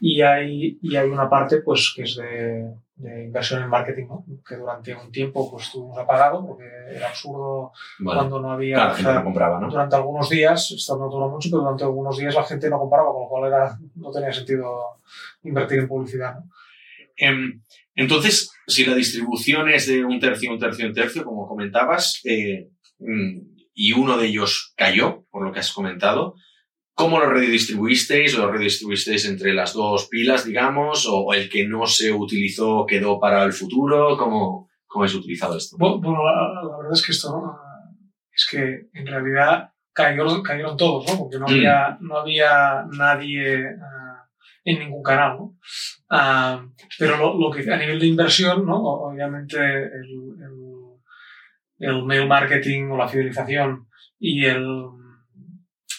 y 0.00 0.22
hay, 0.22 0.78
y 0.80 0.96
hay 0.96 1.10
una 1.10 1.28
parte 1.28 1.58
pues 1.58 1.92
que 1.94 2.04
es 2.04 2.16
de, 2.16 2.72
de 2.96 3.24
inversión 3.24 3.62
en 3.62 3.68
marketing, 3.68 4.06
¿no? 4.08 4.24
que 4.46 4.56
durante 4.56 4.94
un 4.94 5.12
tiempo 5.12 5.50
pues 5.50 5.66
estuvimos 5.66 5.98
apagado 5.98 6.44
porque 6.46 6.64
era 6.90 7.08
absurdo 7.08 7.72
vale. 7.98 8.20
cuando 8.20 8.40
no 8.40 8.52
había... 8.52 8.76
Claro, 8.76 8.88
la 8.88 8.96
gente 8.96 9.12
no 9.12 9.24
compraba, 9.24 9.60
¿no? 9.60 9.68
Durante 9.68 9.96
algunos 9.96 10.30
días, 10.30 10.70
esto 10.70 10.96
no 10.96 11.10
duró 11.10 11.28
mucho, 11.28 11.50
pero 11.50 11.60
durante 11.60 11.84
algunos 11.84 12.16
días 12.16 12.34
la 12.34 12.44
gente 12.44 12.70
no 12.70 12.78
compraba, 12.78 13.12
con 13.12 13.22
lo 13.22 13.28
cual 13.28 13.52
era, 13.52 13.78
no 13.96 14.10
tenía 14.10 14.32
sentido 14.32 15.00
invertir 15.42 15.80
en 15.80 15.88
publicidad. 15.88 16.36
¿no? 16.36 16.50
Entonces, 17.94 18.50
si 18.66 18.84
la 18.84 18.94
distribución 18.94 19.68
es 19.68 19.86
de 19.86 20.04
un 20.04 20.20
tercio, 20.20 20.52
un 20.52 20.58
tercio, 20.58 20.86
un 20.86 20.92
tercio, 20.92 21.24
como 21.24 21.46
comentabas, 21.46 22.20
eh, 22.24 22.68
mm, 22.98 23.56
y 23.74 23.92
uno 23.92 24.16
de 24.16 24.26
ellos 24.26 24.74
cayó, 24.76 25.24
por 25.30 25.44
lo 25.44 25.52
que 25.52 25.60
has 25.60 25.72
comentado, 25.72 26.34
¿cómo 26.94 27.18
lo 27.18 27.30
redistribuisteis? 27.30 28.36
¿Lo 28.36 28.50
redistribuisteis 28.50 29.26
entre 29.26 29.54
las 29.54 29.74
dos 29.74 30.08
pilas, 30.08 30.44
digamos? 30.44 31.06
¿O 31.10 31.32
el 31.34 31.48
que 31.48 31.66
no 31.66 31.86
se 31.86 32.12
utilizó 32.12 32.86
quedó 32.86 33.20
para 33.20 33.44
el 33.44 33.52
futuro? 33.52 34.16
¿Cómo, 34.16 34.68
cómo 34.86 35.04
habéis 35.04 35.16
utilizado 35.16 35.56
esto? 35.56 35.76
Bueno, 35.78 36.00
la, 36.24 36.62
la, 36.62 36.76
verdad 36.78 36.92
es 36.92 37.04
que 37.04 37.12
esto 37.12 37.28
es 38.32 38.46
que 38.50 38.88
en 38.92 39.06
realidad 39.06 39.70
cayeron, 39.94 40.42
cayeron 40.42 40.76
todos, 40.76 41.06
¿no? 41.10 41.18
Porque 41.18 41.38
no 41.38 41.46
había, 41.46 41.96
mm. 41.98 42.06
no 42.06 42.18
había 42.18 42.84
nadie 42.92 43.64
uh, 43.74 43.95
en 44.66 44.80
ningún 44.80 45.02
canal, 45.02 45.38
¿no? 45.38 45.44
Uh, 46.10 46.72
pero 46.98 47.16
lo, 47.16 47.38
lo, 47.38 47.50
que 47.50 47.72
a 47.72 47.76
nivel 47.76 48.00
de 48.00 48.06
inversión, 48.06 48.66
¿no? 48.66 48.76
Obviamente 48.82 49.58
el, 49.58 50.34
el, 51.78 51.88
el, 51.88 52.04
mail 52.04 52.26
marketing 52.26 52.90
o 52.90 52.96
la 52.96 53.08
fidelización 53.08 53.88
y 54.18 54.44
el, 54.44 54.66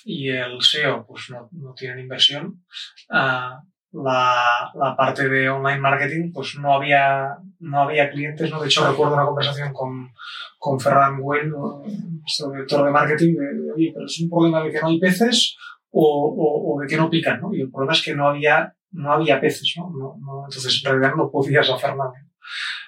y 0.03 0.29
el 0.29 0.61
SEO 0.61 1.05
pues 1.07 1.29
no, 1.29 1.49
no 1.53 1.73
tienen 1.73 1.99
inversión. 1.99 2.63
Uh, 3.09 3.55
la, 4.03 4.71
la, 4.75 4.95
parte 4.97 5.29
de 5.29 5.49
online 5.49 5.79
marketing 5.79 6.31
pues 6.33 6.55
no 6.59 6.73
había, 6.73 7.37
no 7.59 7.83
había 7.83 8.09
clientes, 8.09 8.51
¿no? 8.51 8.61
De 8.61 8.67
hecho 8.67 8.89
recuerdo 8.89 9.13
una 9.13 9.25
conversación 9.25 9.71
con, 9.71 10.11
con 10.59 10.79
Ferran 10.79 11.21
Güell, 11.21 11.49
nuestro 11.49 12.51
director 12.51 12.85
de 12.85 12.91
marketing, 12.91 13.35
de, 13.35 13.71
oye, 13.73 13.91
pero 13.93 14.05
es 14.05 14.19
un 14.19 14.29
problema 14.29 14.61
de 14.61 14.71
que 14.71 14.81
no 14.81 14.87
hay 14.87 14.99
peces 14.99 15.55
o, 15.99 16.35
o, 16.37 16.75
o 16.75 16.81
de 16.81 16.87
que 16.87 16.97
no 16.97 17.09
pican, 17.09 17.41
¿no? 17.41 17.53
Y 17.53 17.61
el 17.61 17.71
problema 17.71 17.93
es 17.93 18.03
que 18.03 18.13
no 18.13 18.27
había 18.27 18.73
no 18.91 19.11
había 19.11 19.39
peces, 19.39 19.73
¿no? 19.77 19.89
no, 19.89 20.17
no 20.19 20.45
entonces, 20.45 20.81
en 20.83 20.91
realidad 20.91 21.15
no 21.15 21.29
podías 21.29 21.69
hacer 21.69 21.95
nada. 21.95 22.13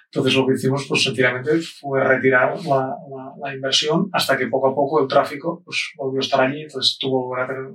Entonces, 0.06 0.36
lo 0.36 0.48
que 0.48 0.54
hicimos, 0.54 0.86
pues, 0.88 1.04
sencillamente 1.04 1.60
fue 1.60 2.04
retirar 2.04 2.58
la, 2.66 2.96
la, 3.10 3.34
la, 3.40 3.54
inversión 3.54 4.10
hasta 4.12 4.36
que 4.38 4.48
poco 4.48 4.70
a 4.70 4.76
poco 4.76 5.02
el 5.02 5.08
tráfico, 5.08 5.62
pues, 5.64 5.92
volvió 5.98 6.20
a 6.20 6.24
estar 6.24 6.42
allí. 6.42 6.64
Entonces, 6.64 6.98
tuvo 7.00 7.36
a 7.38 7.46
tener, 7.46 7.72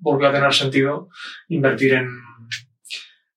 volvió 0.00 0.28
a 0.28 0.32
tener 0.32 0.52
sentido 0.52 1.08
invertir 1.48 1.94
en, 1.94 2.08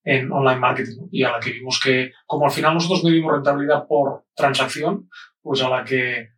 en 0.02 0.32
online 0.32 0.58
marketing. 0.58 1.08
Y 1.12 1.22
a 1.22 1.32
la 1.32 1.40
que 1.40 1.52
vimos 1.52 1.80
que, 1.82 2.12
como 2.26 2.46
al 2.46 2.52
final 2.52 2.74
nosotros 2.74 3.04
medimos 3.04 3.32
rentabilidad 3.32 3.86
por 3.86 4.24
transacción, 4.34 5.08
pues 5.40 5.62
a 5.62 5.68
la 5.68 5.84
que 5.84 6.30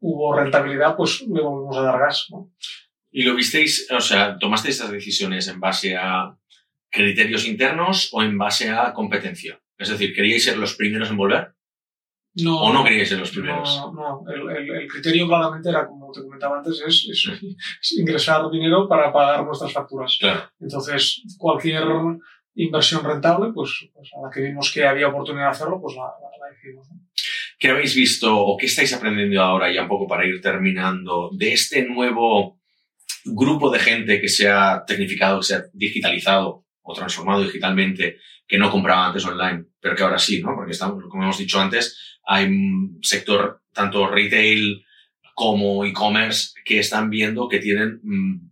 hubo 0.00 0.34
rentabilidad, 0.34 0.96
pues 0.96 1.20
le 1.20 1.40
volvimos 1.40 1.76
a 1.76 1.82
dar 1.82 1.98
gas, 2.00 2.26
¿no? 2.30 2.50
Y 3.16 3.22
lo 3.22 3.36
visteis, 3.36 3.86
o 3.92 4.00
sea, 4.00 4.36
tomasteis 4.40 4.74
estas 4.74 4.90
decisiones 4.90 5.46
en 5.46 5.60
base 5.60 5.96
a 5.96 6.36
criterios 6.90 7.46
internos 7.46 8.10
o 8.12 8.24
en 8.24 8.36
base 8.36 8.70
a 8.70 8.92
competencia? 8.92 9.62
Es 9.78 9.88
decir, 9.88 10.12
¿queríais 10.12 10.42
ser 10.42 10.58
los 10.58 10.74
primeros 10.74 11.10
en 11.10 11.16
volver? 11.16 11.54
No, 12.42 12.60
¿O 12.60 12.72
no 12.72 12.82
queríais 12.82 13.08
ser 13.08 13.20
los 13.20 13.30
primeros? 13.30 13.68
No, 13.78 13.92
no. 13.92 14.24
El, 14.28 14.50
el, 14.50 14.70
el, 14.82 14.88
criterio 14.88 15.28
claramente 15.28 15.68
era, 15.68 15.86
como 15.86 16.10
te 16.10 16.22
comentaba 16.22 16.58
antes, 16.58 16.82
es, 16.84 17.08
es, 17.08 17.30
es, 17.80 17.92
ingresar 17.96 18.50
dinero 18.50 18.88
para 18.88 19.12
pagar 19.12 19.44
nuestras 19.44 19.72
facturas. 19.72 20.16
Claro. 20.18 20.50
Entonces, 20.58 21.22
cualquier 21.38 21.84
inversión 22.56 23.04
rentable, 23.04 23.52
pues, 23.54 23.90
pues, 23.94 24.10
a 24.12 24.26
la 24.26 24.30
que 24.34 24.40
vimos 24.40 24.72
que 24.74 24.84
había 24.84 25.06
oportunidad 25.06 25.44
de 25.44 25.50
hacerlo, 25.50 25.80
pues 25.80 25.94
la, 25.94 26.02
la, 26.02 26.48
la 26.48 26.52
hicimos. 26.52 26.90
¿no? 26.90 26.98
¿Qué 27.60 27.68
habéis 27.68 27.94
visto 27.94 28.36
o 28.36 28.56
qué 28.56 28.66
estáis 28.66 28.92
aprendiendo 28.92 29.40
ahora, 29.40 29.72
ya 29.72 29.82
un 29.82 29.88
poco 29.88 30.08
para 30.08 30.26
ir 30.26 30.40
terminando, 30.40 31.30
de 31.32 31.52
este 31.52 31.86
nuevo 31.86 32.58
grupo 33.24 33.70
de 33.70 33.78
gente 33.78 34.20
que 34.20 34.28
se 34.28 34.48
ha 34.48 34.84
tecnificado, 34.86 35.40
que 35.40 35.46
se 35.46 35.54
ha 35.56 35.64
digitalizado 35.72 36.64
o 36.82 36.92
transformado 36.94 37.42
digitalmente, 37.42 38.18
que 38.46 38.58
no 38.58 38.70
compraba 38.70 39.06
antes 39.06 39.24
online, 39.24 39.64
pero 39.80 39.96
que 39.96 40.02
ahora 40.02 40.18
sí, 40.18 40.42
¿no? 40.42 40.54
Porque 40.54 40.72
estamos, 40.72 41.02
como 41.08 41.22
hemos 41.22 41.38
dicho 41.38 41.58
antes, 41.60 42.18
hay 42.26 42.44
un 42.46 42.98
sector, 43.02 43.62
tanto 43.72 44.06
retail 44.06 44.84
como 45.34 45.84
e-commerce, 45.84 46.52
que 46.64 46.78
están 46.78 47.08
viendo 47.10 47.48
que 47.48 47.58
tienen 47.58 48.00
mmm, 48.02 48.50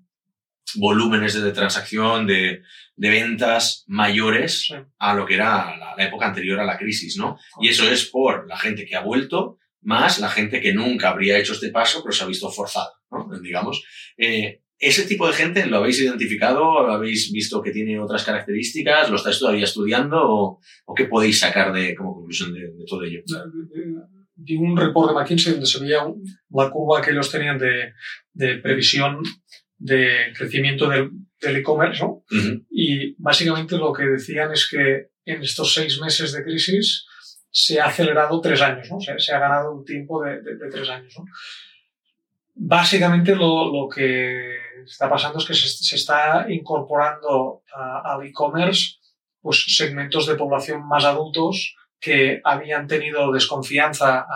volúmenes 0.76 1.34
de 1.34 1.52
transacción, 1.52 2.26
de, 2.26 2.62
de 2.96 3.10
ventas 3.10 3.84
mayores 3.86 4.66
Sí. 4.68 4.74
a 4.98 5.14
lo 5.14 5.26
que 5.26 5.34
era 5.34 5.76
la, 5.76 5.94
la 5.96 6.04
época 6.04 6.26
anterior 6.26 6.58
a 6.60 6.64
la 6.64 6.78
crisis, 6.78 7.16
¿no? 7.18 7.38
Y 7.60 7.68
eso 7.68 7.88
es 7.90 8.06
por 8.06 8.48
la 8.48 8.56
gente 8.58 8.86
que 8.86 8.96
ha 8.96 9.00
vuelto, 9.00 9.58
más 9.82 10.18
la 10.20 10.30
gente 10.30 10.60
que 10.60 10.72
nunca 10.72 11.10
habría 11.10 11.38
hecho 11.38 11.52
este 11.52 11.68
paso, 11.70 12.02
pero 12.02 12.12
se 12.12 12.24
ha 12.24 12.28
visto 12.28 12.50
forzada, 12.50 12.92
¿no? 13.10 13.28
Digamos. 13.42 13.84
Eh, 14.16 14.61
¿Ese 14.90 15.06
tipo 15.06 15.26
de 15.28 15.32
gente 15.34 15.66
lo 15.66 15.76
habéis 15.78 16.00
identificado? 16.00 16.60
¿Lo 16.86 16.92
habéis 16.92 17.30
visto 17.32 17.62
que 17.62 17.70
tiene 17.70 18.00
otras 18.00 18.24
características? 18.24 19.08
¿Lo 19.10 19.16
estáis 19.16 19.38
todavía 19.38 19.64
estudiando? 19.64 20.16
¿O, 20.20 20.60
o 20.86 20.94
qué 20.94 21.04
podéis 21.04 21.38
sacar 21.38 21.72
de, 21.72 21.94
como 21.94 22.14
conclusión 22.16 22.52
de, 22.52 22.60
de 22.60 22.84
todo 22.86 23.02
ello? 23.04 23.20
Vi 24.34 24.56
un 24.56 24.76
report 24.76 25.10
de 25.10 25.14
McKinsey 25.14 25.52
donde 25.52 25.66
se 25.66 25.78
veía 25.80 26.00
la 26.50 26.70
curva 26.70 27.00
que 27.00 27.12
ellos 27.12 27.30
tenían 27.30 27.58
de, 27.58 27.92
de 28.32 28.56
previsión 28.58 29.22
de 29.78 30.32
crecimiento 30.36 30.88
del 30.88 31.10
del 31.40 31.56
e-commerce, 31.56 32.00
¿no? 32.04 32.22
Ujú. 32.30 32.64
Y 32.70 33.14
básicamente 33.20 33.76
lo 33.76 33.92
que 33.92 34.04
decían 34.04 34.52
es 34.52 34.68
que 34.70 35.08
en 35.24 35.42
estos 35.42 35.74
seis 35.74 36.00
meses 36.00 36.32
de 36.32 36.44
crisis 36.44 37.04
se 37.50 37.80
ha 37.80 37.86
acelerado 37.86 38.40
tres 38.40 38.60
años, 38.62 38.88
¿no? 38.90 39.00
Se, 39.00 39.18
se 39.18 39.32
ha 39.34 39.40
ganado 39.40 39.74
un 39.74 39.84
tiempo 39.84 40.22
de, 40.22 40.40
de- 40.40 40.56
de 40.56 40.70
tres 40.70 40.88
años, 40.88 41.12
¿no? 41.18 41.24
Básicamente 42.54 43.34
lo, 43.34 43.72
lo 43.72 43.88
que 43.88 44.56
está 44.84 45.08
pasando 45.08 45.38
es 45.38 45.46
que 45.46 45.54
se, 45.54 45.68
se 45.68 45.96
está 45.96 46.46
incorporando 46.48 47.62
al 47.74 48.26
e-commerce 48.26 48.96
pues, 49.40 49.64
segmentos 49.76 50.26
de 50.26 50.36
población 50.36 50.86
más 50.86 51.04
adultos 51.04 51.76
que 52.00 52.40
habían 52.44 52.86
tenido 52.86 53.32
desconfianza 53.32 54.26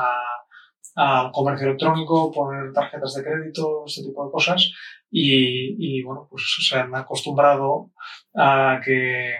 al 0.94 1.30
comercio 1.30 1.66
electrónico, 1.66 2.32
poner 2.32 2.72
tarjetas 2.72 3.14
de 3.14 3.24
crédito, 3.24 3.84
este 3.86 4.02
tipo 4.02 4.24
de 4.24 4.32
cosas, 4.32 4.72
y, 5.10 5.98
y, 5.98 6.02
bueno, 6.02 6.26
pues 6.30 6.42
se 6.66 6.76
han 6.76 6.94
acostumbrado 6.94 7.90
a 8.34 8.80
que 8.82 9.34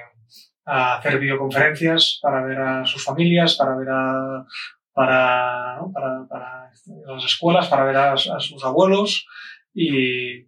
a 0.66 0.96
hacer 0.96 1.18
videoconferencias 1.18 2.18
para 2.20 2.44
ver 2.44 2.58
a 2.58 2.84
sus 2.84 3.02
familias, 3.04 3.56
para 3.56 3.76
ver 3.76 3.88
a 3.88 4.44
para, 4.92 5.76
¿no? 5.76 5.92
para, 5.92 6.26
para 6.26 6.70
las 7.06 7.24
escuelas, 7.24 7.68
para 7.68 7.84
ver 7.84 7.96
a, 7.96 8.12
a 8.14 8.40
sus 8.40 8.64
abuelos 8.64 9.26
y, 9.74 10.46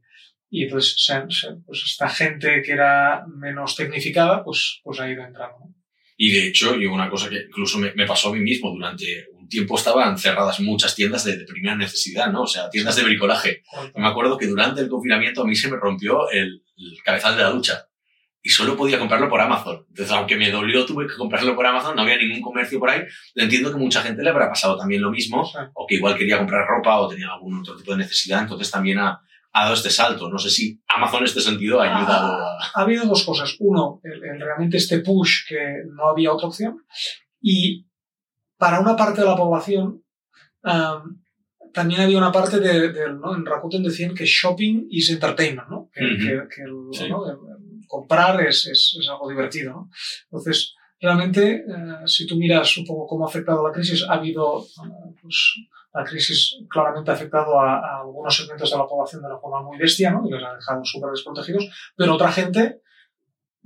y 0.50 0.64
entonces 0.64 0.94
se- 1.04 1.24
se- 1.30 1.56
pues 1.66 1.82
esta 1.84 2.08
gente 2.08 2.62
que 2.62 2.72
era 2.72 3.24
menos 3.26 3.76
tecnificada 3.76 4.42
pues, 4.44 4.80
pues 4.82 5.00
ha 5.00 5.10
ido 5.10 5.24
entrando. 5.24 5.56
Y 6.16 6.32
de 6.32 6.48
hecho, 6.48 6.74
yo 6.76 6.92
una 6.92 7.08
cosa 7.08 7.30
que 7.30 7.42
incluso 7.48 7.78
me, 7.78 7.92
me 7.94 8.04
pasó 8.06 8.30
a 8.30 8.32
mí 8.34 8.40
mismo, 8.40 8.70
durante 8.72 9.26
un 9.34 9.48
tiempo 9.48 9.76
estaban 9.76 10.18
cerradas 10.18 10.58
muchas 10.60 10.94
tiendas 10.96 11.24
de, 11.24 11.36
de 11.36 11.44
primera 11.44 11.76
necesidad, 11.76 12.30
¿no? 12.32 12.42
O 12.42 12.46
sea, 12.46 12.68
tiendas 12.70 12.96
de 12.96 13.04
bricolaje. 13.04 13.62
Y 13.94 14.00
me 14.00 14.08
acuerdo 14.08 14.36
que 14.36 14.46
durante 14.48 14.80
el 14.80 14.88
confinamiento 14.88 15.42
a 15.42 15.46
mí 15.46 15.54
se 15.54 15.70
me 15.70 15.76
rompió 15.76 16.28
el, 16.30 16.64
el 16.76 17.02
cabezal 17.04 17.36
de 17.36 17.42
la 17.44 17.50
ducha. 17.50 17.84
Y 18.42 18.50
solo 18.50 18.76
podía 18.76 18.98
comprarlo 18.98 19.28
por 19.28 19.40
Amazon. 19.40 19.84
Entonces, 19.90 20.12
aunque 20.14 20.36
me 20.36 20.50
dolió, 20.50 20.84
tuve 20.86 21.06
que 21.06 21.14
comprarlo 21.16 21.54
por 21.54 21.66
Amazon, 21.66 21.94
no 21.94 22.02
había 22.02 22.16
ningún 22.16 22.40
comercio 22.40 22.78
por 22.80 22.90
ahí. 22.90 23.02
Entiendo 23.34 23.70
que 23.70 23.78
mucha 23.78 24.00
gente 24.02 24.22
le 24.22 24.30
habrá 24.30 24.48
pasado 24.48 24.76
también 24.76 25.02
lo 25.02 25.10
mismo, 25.10 25.44
o 25.74 25.86
que 25.86 25.96
igual 25.96 26.16
quería 26.16 26.38
comprar 26.38 26.66
ropa 26.66 26.98
o 27.00 27.08
tenía 27.08 27.28
algún 27.32 27.60
otro 27.60 27.76
tipo 27.76 27.92
de 27.92 27.98
necesidad, 27.98 28.42
entonces 28.42 28.70
también 28.70 28.98
ha, 28.98 29.20
ha 29.52 29.62
dado 29.62 29.74
este 29.74 29.90
salto. 29.90 30.28
No 30.28 30.38
sé 30.38 30.50
si 30.50 30.80
Amazon 30.88 31.20
en 31.20 31.24
este 31.26 31.40
sentido 31.40 31.80
ha 31.80 31.84
ayudado 31.98 32.32
a... 32.34 32.58
ha 32.74 32.80
habido 32.82 33.04
dos 33.06 33.24
cosas. 33.24 33.56
Uno, 33.60 34.00
el, 34.04 34.22
el 34.24 34.40
realmente 34.40 34.76
este 34.76 35.00
push 35.00 35.46
que 35.48 35.82
no 35.94 36.08
había 36.08 36.32
otra 36.32 36.48
opción. 36.48 36.84
Y 37.40 37.86
para 38.56 38.80
una 38.80 38.96
parte 38.96 39.20
de 39.20 39.26
la 39.26 39.36
población, 39.36 40.02
am, 40.62 41.22
también 41.72 42.00
había 42.00 42.18
una 42.18 42.32
parte 42.32 42.58
de, 42.60 42.92
de- 42.92 43.12
¿no? 43.12 43.34
en 43.36 43.44
Rakuten 43.46 43.82
decían 43.82 44.14
que 44.14 44.24
shopping 44.26 44.86
is 44.90 45.10
entertainment, 45.10 45.68
¿no? 45.68 45.88
Que, 45.92 46.04
Ujú. 46.04 46.16
que- 46.18 46.48
que 46.54 46.62
el- 46.62 46.88
Sí. 46.92 47.08
¿no? 47.08 47.28
el 47.30 47.36
comprar 47.86 48.40
es, 48.42 48.66
es, 48.66 48.96
es 49.00 49.08
algo 49.08 49.28
divertido, 49.28 49.72
¿no? 49.72 49.90
Entonces, 50.24 50.74
realmente, 51.00 51.64
eh, 51.66 52.06
si 52.06 52.26
tú 52.26 52.36
miras 52.36 52.76
un 52.76 52.84
poco 52.86 53.06
cómo 53.06 53.24
ha 53.24 53.28
afectado 53.28 53.66
la 53.66 53.72
crisis, 53.72 54.04
ha 54.08 54.14
habido, 54.14 54.60
eh, 54.62 55.14
pues, 55.22 55.54
la 55.92 56.04
crisis 56.04 56.58
claramente 56.68 57.10
ha 57.10 57.14
afectado 57.14 57.58
a, 57.60 57.78
a 57.78 58.00
algunos 58.00 58.36
segmentos 58.36 58.70
de 58.70 58.76
la 58.76 58.86
población 58.86 59.22
de 59.22 59.28
una 59.28 59.38
forma 59.38 59.62
muy 59.62 59.78
bestia, 59.78 60.10
¿no? 60.10 60.26
Y 60.26 60.30
los 60.30 60.42
ha 60.42 60.54
dejado 60.54 60.84
súper 60.84 61.10
desprotegidos, 61.10 61.68
pero 61.96 62.14
otra 62.14 62.30
gente 62.30 62.82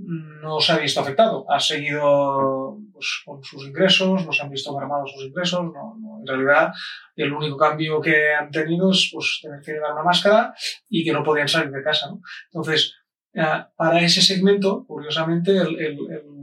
no 0.02 0.60
se 0.60 0.72
ha 0.72 0.78
visto 0.78 1.00
afectado. 1.00 1.46
Ha 1.50 1.60
seguido 1.60 2.78
pues, 2.92 3.22
con 3.24 3.42
sus 3.42 3.66
ingresos, 3.66 4.24
no 4.24 4.32
se 4.32 4.42
han 4.42 4.50
visto 4.50 4.76
mermados 4.76 5.12
sus 5.12 5.24
ingresos. 5.24 5.64
No, 5.64 5.96
no. 6.00 6.20
En 6.20 6.26
realidad, 6.26 6.72
el 7.16 7.32
único 7.32 7.56
cambio 7.56 8.00
que 8.00 8.32
han 8.34 8.50
tenido 8.50 8.90
es 8.90 9.10
pues, 9.12 9.40
tener 9.42 9.60
que 9.60 9.72
llevar 9.72 9.92
una 9.92 10.02
máscara 10.02 10.54
y 10.88 11.04
que 11.04 11.12
no 11.12 11.22
podían 11.22 11.48
salir 11.48 11.70
de 11.70 11.82
casa. 11.82 12.08
¿no? 12.08 12.20
Entonces, 12.52 12.94
eh, 13.34 13.64
para 13.76 14.00
ese 14.00 14.22
segmento, 14.22 14.84
curiosamente, 14.86 15.56
el, 15.56 15.78
el, 15.78 15.98
el, 16.10 16.41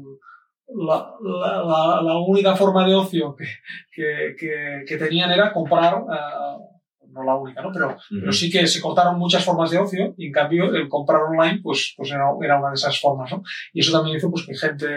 la, 0.76 1.14
la, 1.22 1.64
la, 1.64 2.02
la, 2.02 2.18
única 2.18 2.56
forma 2.56 2.86
de 2.86 2.96
ocio 2.96 3.36
que, 3.36 3.46
que, 3.92 4.36
que, 4.38 4.84
que 4.88 4.98
tenían 4.98 5.32
era 5.32 5.52
comprar. 5.52 6.02
Uh, 6.04 6.80
no 7.12 7.24
la 7.24 7.36
única, 7.36 7.62
¿no? 7.62 7.72
Pero, 7.74 7.88
uh 7.88 7.92
-huh. 7.94 8.20
pero, 8.22 8.32
sí 8.32 8.52
que 8.52 8.68
se 8.68 8.80
cortaron 8.80 9.18
muchas 9.18 9.44
formas 9.44 9.72
de 9.72 9.80
ocio 9.80 10.14
y 10.16 10.28
en 10.28 10.32
cambio 10.32 10.74
el 10.76 10.88
comprar 10.88 11.22
online 11.24 11.60
pues, 11.62 11.94
pues 11.98 12.12
era, 12.12 12.26
era, 12.44 12.60
una 12.60 12.70
de 12.70 12.76
esas 12.76 13.00
formas, 13.00 13.32
¿no? 13.32 13.42
Y 13.74 13.80
eso 13.80 13.92
también 13.92 14.18
hizo 14.18 14.30
pues, 14.30 14.46
que 14.46 14.56
gente 14.56 14.88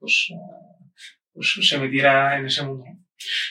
pues, 0.00 0.32
pues 1.32 1.58
se 1.62 1.78
metiera 1.78 2.38
en 2.38 2.46
ese 2.46 2.64
mundo. 2.64 2.84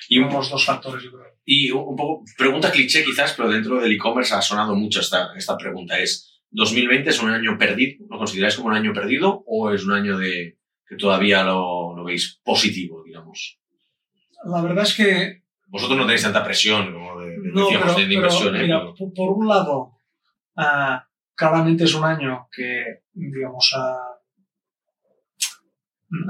Y 0.09 0.19
un, 0.19 0.33
los 0.33 0.49
dos 0.49 0.65
factores, 0.65 1.03
yo 1.03 1.11
creo. 1.11 1.33
Y 1.45 1.71
un 1.71 1.95
poco, 1.95 2.23
pregunta 2.37 2.71
cliché 2.71 3.03
quizás, 3.03 3.33
pero 3.33 3.49
dentro 3.49 3.79
del 3.79 3.91
e-commerce 3.91 4.33
ha 4.35 4.41
sonado 4.41 4.75
mucho 4.75 4.99
esta, 4.99 5.29
esta 5.35 5.55
pregunta. 5.57 5.97
Es, 5.97 6.41
¿2020 6.51 7.07
es 7.07 7.21
un 7.21 7.29
año 7.29 7.57
perdido? 7.57 8.05
¿Lo 8.09 8.17
consideráis 8.17 8.55
como 8.55 8.69
un 8.69 8.75
año 8.75 8.93
perdido 8.93 9.43
o 9.45 9.71
es 9.71 9.85
un 9.85 9.93
año 9.93 10.17
de 10.17 10.58
que 10.89 10.95
todavía 10.95 11.43
lo, 11.43 11.95
lo 11.95 12.03
veis 12.03 12.41
positivo, 12.43 13.03
digamos? 13.03 13.59
La 14.43 14.61
verdad 14.61 14.83
es 14.85 14.95
que 14.95 15.43
vosotros 15.67 15.99
no 15.99 16.05
tenéis 16.05 16.23
tanta 16.23 16.43
presión 16.43 16.91
como 16.91 17.21
de, 17.21 17.37
no, 17.37 17.65
decíamos, 17.65 17.93
pero, 17.93 18.07
de 18.07 18.13
inversión. 18.13 18.53
Pero, 18.53 18.57
¿eh? 18.57 18.63
mira, 18.63 18.93
por, 18.97 19.13
por, 19.13 19.37
un 19.37 19.47
lado, 19.47 19.99
uh, 20.57 20.97
claramente 21.35 21.83
es 21.83 21.93
un 21.93 22.05
año 22.05 22.47
que, 22.51 23.03
digamos, 23.13 23.71
uh, 23.77 24.15
uh, 26.15 26.27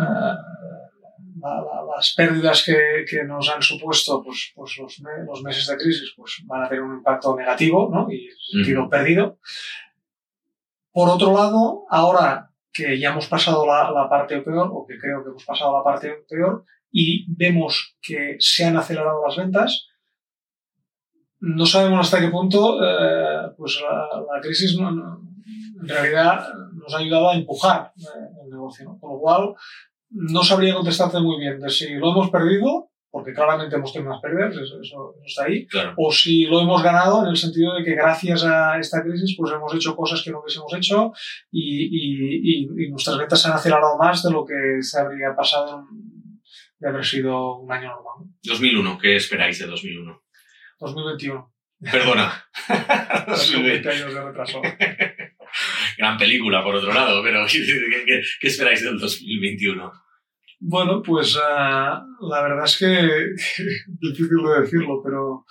la, 1.41 1.61
la, 1.61 1.95
las 1.95 2.13
pérdidas 2.13 2.65
que, 2.65 3.05
que, 3.09 3.23
nos 3.23 3.49
han 3.49 3.61
supuesto 3.61 4.21
pues, 4.21 4.51
pues 4.53 4.77
los, 4.77 5.01
los, 5.25 5.41
meses 5.41 5.67
de 5.67 5.77
crisis 5.77 6.13
pues, 6.17 6.41
van 6.43 6.63
a 6.63 6.67
tener 6.67 6.83
un 6.83 6.97
impacto 6.97 7.33
negativo 7.33 7.89
¿no? 7.89 8.11
y 8.11 8.27
sentido 8.51 8.89
perdido. 8.89 9.39
Por 10.91 11.07
otro 11.07 11.33
lado, 11.33 11.85
ahora 11.89 12.48
que 12.71 12.99
ya 12.99 13.11
hemos 13.11 13.27
pasado 13.27 13.65
la, 13.65 13.91
la 13.91 14.09
parte 14.09 14.41
peor, 14.41 14.69
o 14.71 14.85
que 14.85 14.97
creo 14.97 15.23
que 15.23 15.29
hemos 15.29 15.45
pasado 15.45 15.77
la 15.77 15.83
parte 15.83 16.25
peor, 16.27 16.65
y 16.91 17.25
vemos 17.35 17.97
que 18.01 18.35
se 18.39 18.65
han 18.65 18.77
acelerado 18.77 19.25
las 19.25 19.37
ventas, 19.37 19.87
no 21.41 21.65
sabemos 21.65 21.99
hasta 22.01 22.19
qué 22.19 22.29
punto 22.29 22.83
eh, 22.83 23.51
pues 23.57 23.79
la, 23.81 24.21
la 24.21 24.41
crisis 24.41 24.77
no, 24.77 24.91
no, 24.91 25.21
en 25.81 25.87
realidad 25.87 26.45
nos 26.73 26.93
ha 26.93 26.97
ayudado 26.97 27.29
a 27.29 27.35
empujar 27.35 27.93
eh, 27.97 28.43
el 28.43 28.49
negocio. 28.49 28.85
¿no? 28.85 28.99
Con 28.99 29.13
lo 29.13 29.19
cual, 29.19 29.53
no 30.11 30.43
sabría 30.43 30.73
contestarte 30.73 31.19
muy 31.19 31.39
bien 31.39 31.59
de 31.59 31.69
si 31.69 31.95
lo 31.95 32.11
hemos 32.11 32.29
perdido, 32.29 32.88
porque 33.11 33.33
claramente 33.33 33.75
hemos 33.75 33.91
tenido 33.91 34.11
unas 34.11 34.21
pérdidas, 34.21 34.55
eso, 34.55 34.79
eso, 34.81 35.15
está 35.25 35.45
ahí, 35.45 35.65
claro. 35.67 35.93
o 35.97 36.11
si 36.11 36.45
lo 36.45 36.61
hemos 36.61 36.83
ganado 36.83 37.23
en 37.23 37.29
el 37.29 37.37
sentido 37.37 37.75
de 37.75 37.83
que 37.83 37.95
gracias 37.95 38.43
a 38.43 38.77
esta 38.79 39.01
crisis 39.01 39.35
pues 39.37 39.51
hemos 39.51 39.73
hecho 39.73 39.95
cosas 39.95 40.21
que 40.23 40.31
no 40.31 40.41
hubiésemos 40.41 40.73
hecho 40.75 41.11
y, 41.51 41.85
y, 41.85 42.41
y, 42.43 42.85
y 42.85 42.89
nuestras 42.89 43.17
ventas 43.17 43.41
se 43.41 43.47
han 43.47 43.55
acelerado 43.55 43.97
más 43.97 44.21
de 44.23 44.31
lo 44.31 44.45
que 44.45 44.81
se 44.81 44.99
habría 44.99 45.35
pasado 45.35 45.85
de 46.79 46.87
haber 46.87 47.05
sido 47.05 47.57
un 47.57 47.71
año 47.71 47.89
normal. 47.89 48.29
2001, 48.43 48.97
¿qué 48.99 49.15
esperáis 49.15 49.59
de 49.59 49.67
2001? 49.67 50.21
2021. 50.79 51.53
Perdona. 51.91 52.45
20 53.63 53.89
años 53.89 54.13
de 54.13 54.23
retraso. 54.23 54.61
Gran 55.97 56.17
película, 56.17 56.63
por 56.63 56.75
otro 56.75 56.93
lado, 56.93 57.21
pero 57.23 57.45
¿qué, 57.51 57.65
qué, 58.05 58.21
qué 58.39 58.47
esperáis 58.47 58.83
del 58.83 58.99
2021? 58.99 59.91
Bueno, 60.61 61.01
pues 61.01 61.37
uh, 61.37 61.39
la 61.39 62.41
verdad 62.41 62.65
es 62.65 62.77
que, 62.77 62.85
difícil 63.87 64.43
de 64.43 64.61
decirlo, 64.61 65.01
pero, 65.01 65.45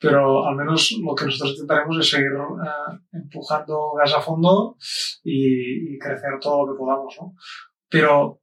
pero 0.00 0.46
al 0.46 0.56
menos 0.56 0.92
lo 1.02 1.14
que 1.14 1.26
nosotros 1.26 1.52
intentaremos 1.52 1.98
es 1.98 2.10
seguir 2.10 2.32
uh, 2.32 2.58
empujando 3.12 3.92
gas 3.92 4.14
a 4.14 4.20
fondo 4.22 4.76
y, 5.22 5.94
y, 5.94 5.98
crecer 5.98 6.38
todo 6.40 6.66
lo 6.66 6.72
que 6.72 6.78
podamos, 6.78 7.14
¿no? 7.20 7.34
Pero 7.90 8.40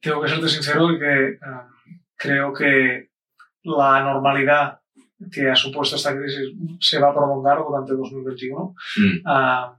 tengo 0.00 0.20
que 0.20 0.28
serte 0.28 0.48
sincero 0.48 0.92
y 0.92 0.98
que 0.98 1.38
uh, 1.40 1.94
creo 2.16 2.52
que 2.52 3.10
la 3.62 4.02
normalidad 4.02 4.80
que 5.32 5.48
ha 5.48 5.56
supuesto 5.56 5.96
esta 5.96 6.16
crisis 6.16 6.52
se 6.80 6.98
va 6.98 7.10
a 7.10 7.14
prolongar 7.14 7.58
durante 7.58 7.94
2021. 7.94 8.74
Mm. 8.96 9.78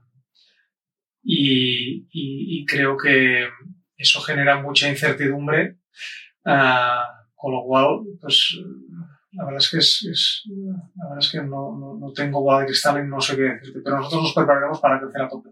Y, 1.22 2.06
y, 2.10 2.60
y, 2.60 2.64
creo 2.64 2.96
que 2.96 3.46
eso 4.00 4.20
genera 4.20 4.60
mucha 4.60 4.88
incertidumbre, 4.88 5.76
uh, 6.46 7.04
con 7.34 7.52
lo 7.52 7.62
cual, 7.64 8.00
pues, 8.20 8.58
la 9.32 9.44
verdad 9.44 9.60
es 9.60 9.70
que, 9.70 9.78
es, 9.78 10.42
la 10.96 11.04
verdad 11.04 11.24
es 11.24 11.30
que 11.30 11.42
no, 11.42 11.98
no, 12.00 12.12
tengo 12.12 12.42
bola 12.42 12.60
de 12.60 12.66
cristal 12.66 13.04
y 13.04 13.08
no 13.08 13.20
sé 13.20 13.36
qué 13.36 13.42
decirte, 13.42 13.80
pero 13.84 13.98
nosotros 13.98 14.22
nos 14.24 14.34
prepararemos 14.34 14.80
para 14.80 15.00
crecer 15.00 15.22
a 15.22 15.28
tope. 15.28 15.50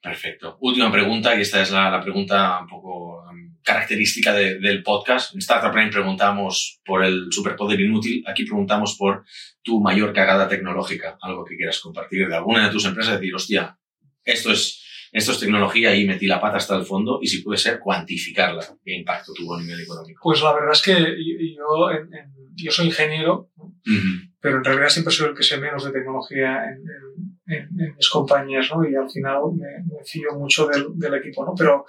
Perfecto. 0.00 0.56
Última 0.60 0.90
pregunta, 0.90 1.34
y 1.36 1.42
esta 1.42 1.60
es 1.60 1.70
la, 1.70 1.90
la 1.90 2.00
pregunta 2.00 2.60
un 2.60 2.66
poco 2.68 3.22
um, 3.24 3.56
característica 3.62 4.32
de, 4.32 4.58
del 4.58 4.82
podcast. 4.82 5.34
En 5.34 5.40
Startup 5.40 5.72
Brain 5.72 5.90
preguntamos 5.90 6.80
por 6.84 7.04
el 7.04 7.26
superpoder 7.30 7.80
inútil, 7.80 8.24
aquí 8.26 8.44
preguntamos 8.44 8.96
por 8.96 9.24
tu 9.62 9.80
mayor 9.80 10.14
cagada 10.14 10.48
tecnológica, 10.48 11.18
algo 11.20 11.44
que 11.44 11.56
quieras 11.56 11.80
compartir 11.80 12.26
de 12.26 12.36
alguna 12.36 12.66
de 12.66 12.72
tus 12.72 12.86
empresas, 12.86 13.20
decir, 13.20 13.34
hostia, 13.34 13.78
esto 14.24 14.50
es 14.52 14.79
esto 15.12 15.32
es 15.32 15.40
tecnología 15.40 15.94
y 15.94 16.06
metí 16.06 16.26
la 16.26 16.40
pata 16.40 16.58
hasta 16.58 16.76
el 16.76 16.84
fondo 16.84 17.18
y 17.20 17.26
si 17.26 17.42
puede 17.42 17.58
ser 17.58 17.80
cuantificarla, 17.80 18.64
qué 18.84 18.94
impacto 18.94 19.32
tuvo 19.34 19.56
a 19.56 19.60
nivel 19.60 19.80
económico. 19.80 20.20
Pues 20.22 20.40
la 20.40 20.52
verdad 20.54 20.72
es 20.72 20.82
que 20.82 20.92
yo, 20.92 21.90
en, 21.90 22.14
en, 22.14 22.32
yo 22.54 22.70
soy 22.70 22.86
ingeniero, 22.86 23.50
uh 23.56 23.72
-huh. 23.84 24.30
pero 24.40 24.58
en 24.58 24.64
realidad 24.64 24.88
siempre 24.88 25.12
soy 25.12 25.28
el 25.28 25.34
que 25.34 25.42
sé 25.42 25.58
menos 25.58 25.84
de 25.84 25.90
tecnología 25.90 26.62
en, 26.64 26.84
en, 27.52 27.80
en 27.80 27.96
mis 27.96 28.08
compañías, 28.08 28.70
¿no? 28.70 28.88
Y 28.88 28.94
al 28.94 29.10
final 29.10 29.40
me, 29.56 29.82
me 29.92 30.04
fío 30.04 30.32
mucho 30.38 30.66
del, 30.68 30.86
del, 30.94 31.14
equipo, 31.14 31.44
¿no? 31.44 31.54
Pero, 31.58 31.84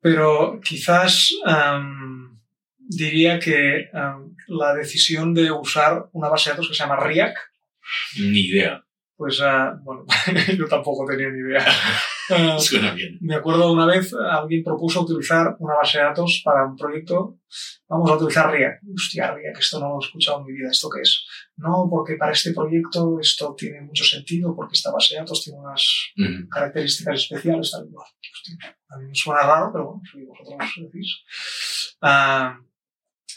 pero 0.00 0.60
quizás 0.62 1.30
um, 1.46 2.38
diría 2.78 3.38
que 3.38 3.88
um, 3.94 4.36
la 4.48 4.74
decisión 4.74 5.32
de 5.32 5.50
usar 5.50 6.10
una 6.12 6.28
base 6.28 6.50
de 6.50 6.52
datos 6.52 6.68
que 6.68 6.74
se 6.74 6.82
llama 6.82 6.96
RIAC. 7.00 7.34
Ni 8.18 8.48
idea 8.48 8.84
pues 9.22 9.38
uh, 9.38 9.78
bueno, 9.84 10.04
yo 10.58 10.66
tampoco 10.66 11.06
tenía 11.06 11.30
ni 11.30 11.38
idea. 11.38 11.64
Uh, 12.28 12.58
Suena 12.58 12.92
bien. 12.92 13.18
Me 13.20 13.36
acuerdo 13.36 13.72
una 13.72 13.86
vez 13.86 14.12
alguien 14.14 14.64
propuso 14.64 15.02
utilizar 15.02 15.54
una 15.60 15.76
base 15.76 15.98
de 15.98 16.04
datos 16.04 16.42
para 16.44 16.66
un 16.66 16.76
proyecto. 16.76 17.38
Vamos 17.88 18.10
a 18.10 18.14
utilizar 18.16 18.50
RIA. 18.50 18.80
Hostia, 18.92 19.32
RIA, 19.32 19.52
que 19.52 19.60
esto 19.60 19.78
no 19.78 19.90
lo 19.90 20.00
he 20.00 20.04
escuchado 20.04 20.40
en 20.40 20.46
mi 20.46 20.52
vida. 20.54 20.70
¿Esto 20.72 20.90
qué 20.90 21.02
es? 21.02 21.24
No, 21.54 21.86
porque 21.88 22.16
para 22.16 22.32
este 22.32 22.52
proyecto 22.52 23.20
esto 23.20 23.54
tiene 23.56 23.80
mucho 23.82 24.02
sentido, 24.02 24.56
porque 24.56 24.74
esta 24.74 24.90
base 24.90 25.14
de 25.14 25.20
datos 25.20 25.44
tiene 25.44 25.60
unas 25.60 25.86
uh 26.16 26.22
-huh. 26.22 26.48
características 26.48 27.20
especiales. 27.20 27.70
Tal, 27.70 27.82
Hostia, 27.84 28.76
a 28.88 28.98
mí 28.98 29.06
me 29.06 29.14
suena 29.14 29.42
raro, 29.42 29.70
pero 29.72 29.84
bueno, 29.84 30.02
si 30.10 30.24
vosotros 30.24 30.58
decís. 30.90 31.22
Uh, 32.02 32.72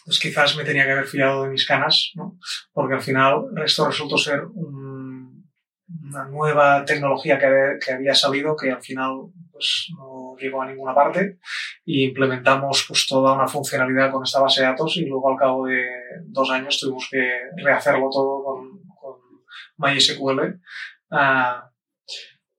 pues 0.06 0.20
quizás 0.20 0.56
me 0.56 0.64
tenía 0.64 0.86
que 0.86 0.92
haber 0.92 1.08
fiado 1.08 1.44
de 1.44 1.50
mis 1.50 1.66
canas, 1.66 2.12
¿no? 2.14 2.38
Porque 2.72 2.94
al 2.94 3.02
final 3.02 3.46
esto 3.64 3.88
resultó 3.88 4.18
ser 4.18 4.46
un 4.54 4.85
una 6.04 6.26
nueva 6.26 6.86
tecnología 6.86 7.38
que, 7.38 7.48
que, 7.84 7.94
había 7.94 8.14
salido 8.14 8.56
que 8.56 8.72
al 8.72 8.82
final 8.82 9.32
pues, 9.52 9.88
no 9.98 10.36
llegó 10.40 10.62
a 10.62 10.68
ninguna 10.68 10.94
parte 10.94 11.38
y 11.86 12.06
implementamos 12.06 12.86
pues, 12.88 13.08
toda 13.08 13.34
una 13.34 13.48
funcionalidad 13.48 14.12
con 14.12 14.24
esta 14.24 14.42
base 14.42 14.62
de 14.62 14.68
datos 14.68 14.98
y 14.98 15.06
luego 15.06 15.32
al 15.32 15.38
cabo 15.38 15.66
de 15.66 15.86
dos 16.26 16.50
años 16.52 16.80
tuvimos 16.80 17.08
que 17.10 17.40
rehacerlo 17.58 18.10
todo 18.12 18.44
con, 18.44 18.84
con 19.00 19.16
MySQL. 19.78 20.60
Uh, 21.12 21.76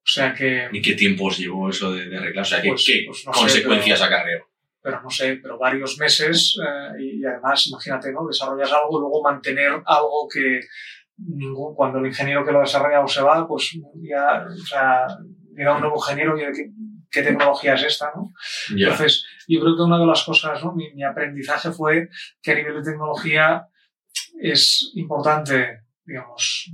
o 0.07 0.09
sea 0.09 0.33
que... 0.33 0.69
¿Y 0.73 0.81
qué 0.81 0.95
tiempo 0.95 1.27
os 1.27 1.39
llevó 1.39 1.69
eso 1.69 1.93
de, 1.93 2.09
de 2.09 2.17
arreglar? 2.17 2.43
O 2.43 2.49
sea, 2.49 2.63
¿qué, 2.63 2.69
pues, 2.69 2.85
qué 2.87 3.05
pues 3.07 3.27
no 3.27 3.33
consecuencias 3.33 4.01
acarreó? 4.03 4.47
Pero 4.81 5.03
no 5.03 5.11
sé, 5.11 5.41
pero 5.43 5.59
varios 5.59 5.99
meses 5.99 6.57
eh, 6.65 7.03
y, 7.03 7.21
y, 7.21 7.25
además, 7.25 7.67
imagínate, 7.67 8.13
¿no? 8.13 8.25
Desarrollas 8.25 8.73
algo 8.73 8.99
y 8.99 9.01
luego 9.01 9.21
mantener 9.21 9.73
algo 9.85 10.29
que 10.33 10.61
ningún, 11.19 11.75
cuando 11.75 11.99
el 11.99 12.07
ingeniero 12.07 12.45
que 12.45 12.53
lo 12.53 12.61
desarrolla 12.61 13.03
o 13.03 13.09
se 13.09 13.23
va, 13.23 13.47
pues 13.47 13.79
ya, 13.97 14.47
o 14.47 14.67
sea, 14.67 15.07
llega 15.55 15.75
un 15.75 15.81
nuevo 15.81 15.97
ingeniero 15.97 16.37
y 16.37 16.53
¿qué, 16.53 16.71
qué 17.11 17.23
tecnología 17.23 17.75
es 17.75 17.85
esta, 17.85 18.13
¿no? 18.15 18.33
Yeah. 18.75 18.89
Entonces, 18.89 19.25
yo 19.49 19.61
creo 19.61 19.77
que 19.77 19.83
una 19.83 19.99
de 19.99 20.07
las 20.07 20.25
cosas, 20.25 20.63
¿no? 20.63 20.73
Mi, 20.73 20.93
mi, 20.93 21.03
aprendizaje 21.03 21.71
fue 21.71 22.09
que 22.43 22.53
a 22.53 22.55
nivel 22.55 22.75
de 22.75 22.91
tecnología 22.91 23.67
es 24.41 24.93
importante, 24.95 25.85
digamos, 26.05 26.71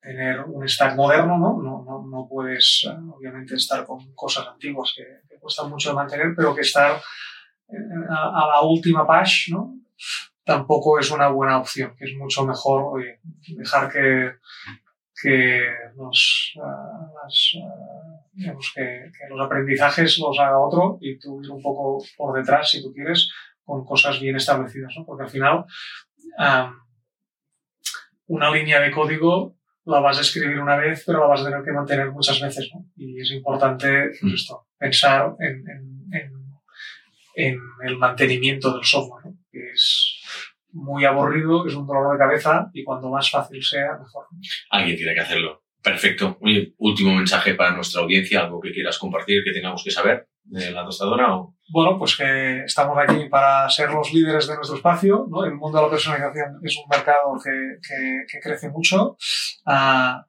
tener 0.00 0.40
un 0.40 0.66
stack 0.68 0.96
moderno, 0.96 1.38
¿no? 1.38 1.62
No, 1.62 1.84
no, 1.84 2.06
no 2.06 2.26
puedes, 2.28 2.88
obviamente, 3.14 3.54
estar 3.54 3.84
con 3.84 4.12
cosas 4.14 4.48
antiguas 4.48 4.92
que, 4.96 5.04
que 5.28 5.38
cuestan 5.38 5.70
mucho 5.70 5.90
de 5.90 5.96
mantener, 5.96 6.32
pero 6.34 6.54
que 6.54 6.62
estar 6.62 7.00
a, 8.08 8.42
a 8.42 8.46
la 8.48 8.60
última 8.62 9.06
patch, 9.06 9.50
¿no? 9.50 9.76
Tampoco 10.44 10.98
es 10.98 11.10
una 11.10 11.28
buena 11.28 11.58
opción, 11.58 11.94
que 11.96 12.04
es 12.06 12.16
mucho 12.16 12.44
mejor 12.44 13.02
dejar 13.48 13.90
que, 13.90 14.32
que, 15.20 15.66
los, 15.96 16.52
uh, 16.56 18.30
digamos, 18.32 18.72
que, 18.74 19.10
los 19.28 19.40
aprendizajes 19.40 20.18
los 20.18 20.38
haga 20.38 20.58
otro 20.58 20.98
y 21.00 21.18
tú 21.18 21.42
ir 21.42 21.50
un 21.50 21.62
poco 21.62 22.04
por 22.16 22.38
detrás, 22.38 22.70
si 22.70 22.82
tú 22.82 22.92
quieres, 22.92 23.30
con 23.64 23.84
cosas 23.84 24.20
bien 24.20 24.36
establecidas, 24.36 24.92
¿no? 24.96 25.04
Porque 25.04 25.24
al 25.24 25.30
final 25.30 25.64
una 28.26 28.50
línea 28.50 28.80
de 28.80 28.90
código 28.90 29.56
la 29.84 30.00
vas 30.00 30.18
a 30.18 30.20
escribir 30.20 30.58
una 30.60 30.76
vez, 30.76 31.02
pero 31.04 31.20
la 31.20 31.26
vas 31.26 31.40
a 31.40 31.44
tener 31.44 31.64
que 31.64 31.72
mantener 31.72 32.10
muchas 32.12 32.40
veces, 32.40 32.70
¿no? 32.72 32.86
Y 32.96 33.20
es 33.20 33.30
importante 33.32 34.10
pues 34.20 34.34
esto, 34.34 34.68
pensar 34.78 35.34
en, 35.40 35.64
en, 35.68 36.08
en, 36.12 36.32
en 37.34 37.60
el 37.84 37.96
mantenimiento 37.96 38.72
del 38.72 38.84
software, 38.84 39.26
¿no? 39.26 39.36
que 39.50 39.70
es 39.72 40.19
muy 40.72 41.04
aburrido, 41.04 41.66
es 41.66 41.74
un 41.74 41.86
dolor 41.86 42.12
de 42.12 42.18
cabeza 42.18 42.70
y 42.72 42.84
cuanto 42.84 43.08
más 43.08 43.30
fácil 43.30 43.62
sea, 43.62 43.98
mejor. 43.98 44.26
Alguien 44.70 44.96
tiene 44.96 45.14
que 45.14 45.20
hacerlo. 45.20 45.62
Perfecto. 45.82 46.36
Oye, 46.42 46.74
último 46.78 47.14
mensaje 47.14 47.54
para 47.54 47.74
nuestra 47.74 48.02
audiencia, 48.02 48.40
algo 48.40 48.60
que 48.60 48.72
quieras 48.72 48.98
compartir, 48.98 49.42
que 49.42 49.52
tengamos 49.52 49.82
que 49.82 49.90
saber 49.90 50.28
de 50.44 50.70
la 50.72 50.84
tostadora. 50.84 51.34
¿o? 51.34 51.56
Bueno, 51.72 51.98
pues 51.98 52.16
que 52.16 52.64
estamos 52.64 52.98
aquí 52.98 53.28
para 53.28 53.68
ser 53.70 53.90
los 53.90 54.12
líderes 54.12 54.46
de 54.46 54.56
nuestro 54.56 54.76
espacio. 54.76 55.26
¿no? 55.30 55.44
El 55.44 55.54
mundo 55.54 55.78
de 55.78 55.84
la 55.84 55.90
personalización 55.90 56.60
es 56.62 56.76
un 56.76 56.84
mercado 56.90 57.32
que, 57.42 57.78
que, 57.86 58.24
que 58.30 58.40
crece 58.40 58.68
mucho. 58.68 59.16
Uh, 59.64 60.20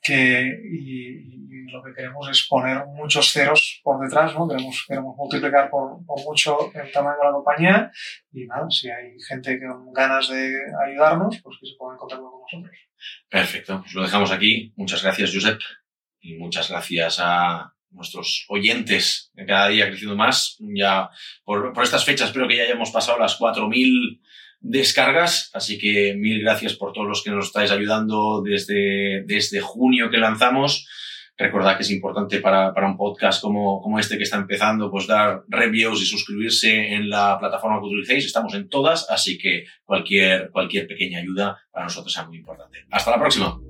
que, 0.00 0.60
y, 0.64 1.40
lo 1.70 1.82
que 1.84 1.94
queremos 1.94 2.28
es 2.28 2.46
poner 2.48 2.84
muchos 2.86 3.30
ceros 3.30 3.80
por 3.84 4.00
detrás, 4.02 4.34
¿no? 4.34 4.48
Queremos, 4.48 4.84
queremos 4.88 5.14
multiplicar 5.16 5.70
por, 5.70 6.04
por, 6.04 6.20
mucho 6.24 6.72
el 6.74 6.90
tamaño 6.90 7.16
de 7.18 7.24
la 7.26 7.32
compañía 7.32 7.92
y 8.32 8.44
nada, 8.46 8.68
si 8.70 8.90
hay 8.90 9.12
gente 9.20 9.60
con 9.60 9.92
ganas 9.92 10.28
de 10.28 10.52
ayudarnos, 10.84 11.40
pues 11.42 11.58
que 11.60 11.66
se 11.66 11.76
pongan 11.78 11.94
en 11.94 11.98
contacto 11.98 12.28
con 12.28 12.40
nosotros. 12.40 12.78
Perfecto, 13.28 13.80
pues 13.82 13.94
lo 13.94 14.02
dejamos 14.02 14.32
aquí. 14.32 14.72
Muchas 14.76 15.02
gracias, 15.02 15.32
Josep, 15.32 15.60
y 16.20 16.34
muchas 16.34 16.68
gracias 16.70 17.18
a 17.20 17.72
nuestros 17.90 18.46
oyentes, 18.48 19.30
que 19.34 19.46
cada 19.46 19.68
día 19.68 19.88
creciendo 19.88 20.16
más. 20.16 20.56
Ya 20.60 21.10
por, 21.44 21.72
por 21.72 21.84
estas 21.84 22.04
fechas 22.04 22.28
espero 22.28 22.48
que 22.48 22.56
ya 22.56 22.64
hayamos 22.64 22.90
pasado 22.90 23.18
las 23.18 23.38
4.000 23.38 24.20
descargas, 24.60 25.50
así 25.54 25.78
que 25.78 26.14
mil 26.16 26.40
gracias 26.42 26.74
por 26.74 26.92
todos 26.92 27.08
los 27.08 27.24
que 27.24 27.30
nos 27.30 27.46
estáis 27.46 27.70
ayudando 27.70 28.42
desde, 28.42 29.24
desde 29.26 29.60
junio 29.60 30.10
que 30.10 30.18
lanzamos. 30.18 30.86
Recordad 31.36 31.76
que 31.76 31.82
es 31.82 31.90
importante 31.90 32.38
para, 32.40 32.74
para 32.74 32.86
un 32.86 32.98
podcast 32.98 33.40
como, 33.40 33.80
como 33.80 33.98
este 33.98 34.18
que 34.18 34.24
está 34.24 34.36
empezando, 34.36 34.90
pues 34.90 35.06
dar 35.06 35.42
reviews 35.48 36.02
y 36.02 36.04
suscribirse 36.04 36.92
en 36.92 37.08
la 37.08 37.38
plataforma 37.38 37.80
que 37.80 37.86
utilicéis. 37.86 38.26
Estamos 38.26 38.52
en 38.54 38.68
todas, 38.68 39.08
así 39.08 39.38
que 39.38 39.64
cualquier, 39.84 40.50
cualquier 40.50 40.86
pequeña 40.86 41.20
ayuda 41.20 41.58
para 41.72 41.86
nosotros 41.86 42.14
es 42.14 42.26
muy 42.26 42.36
importante. 42.36 42.84
Hasta 42.90 43.12
la 43.12 43.18
próxima. 43.18 43.69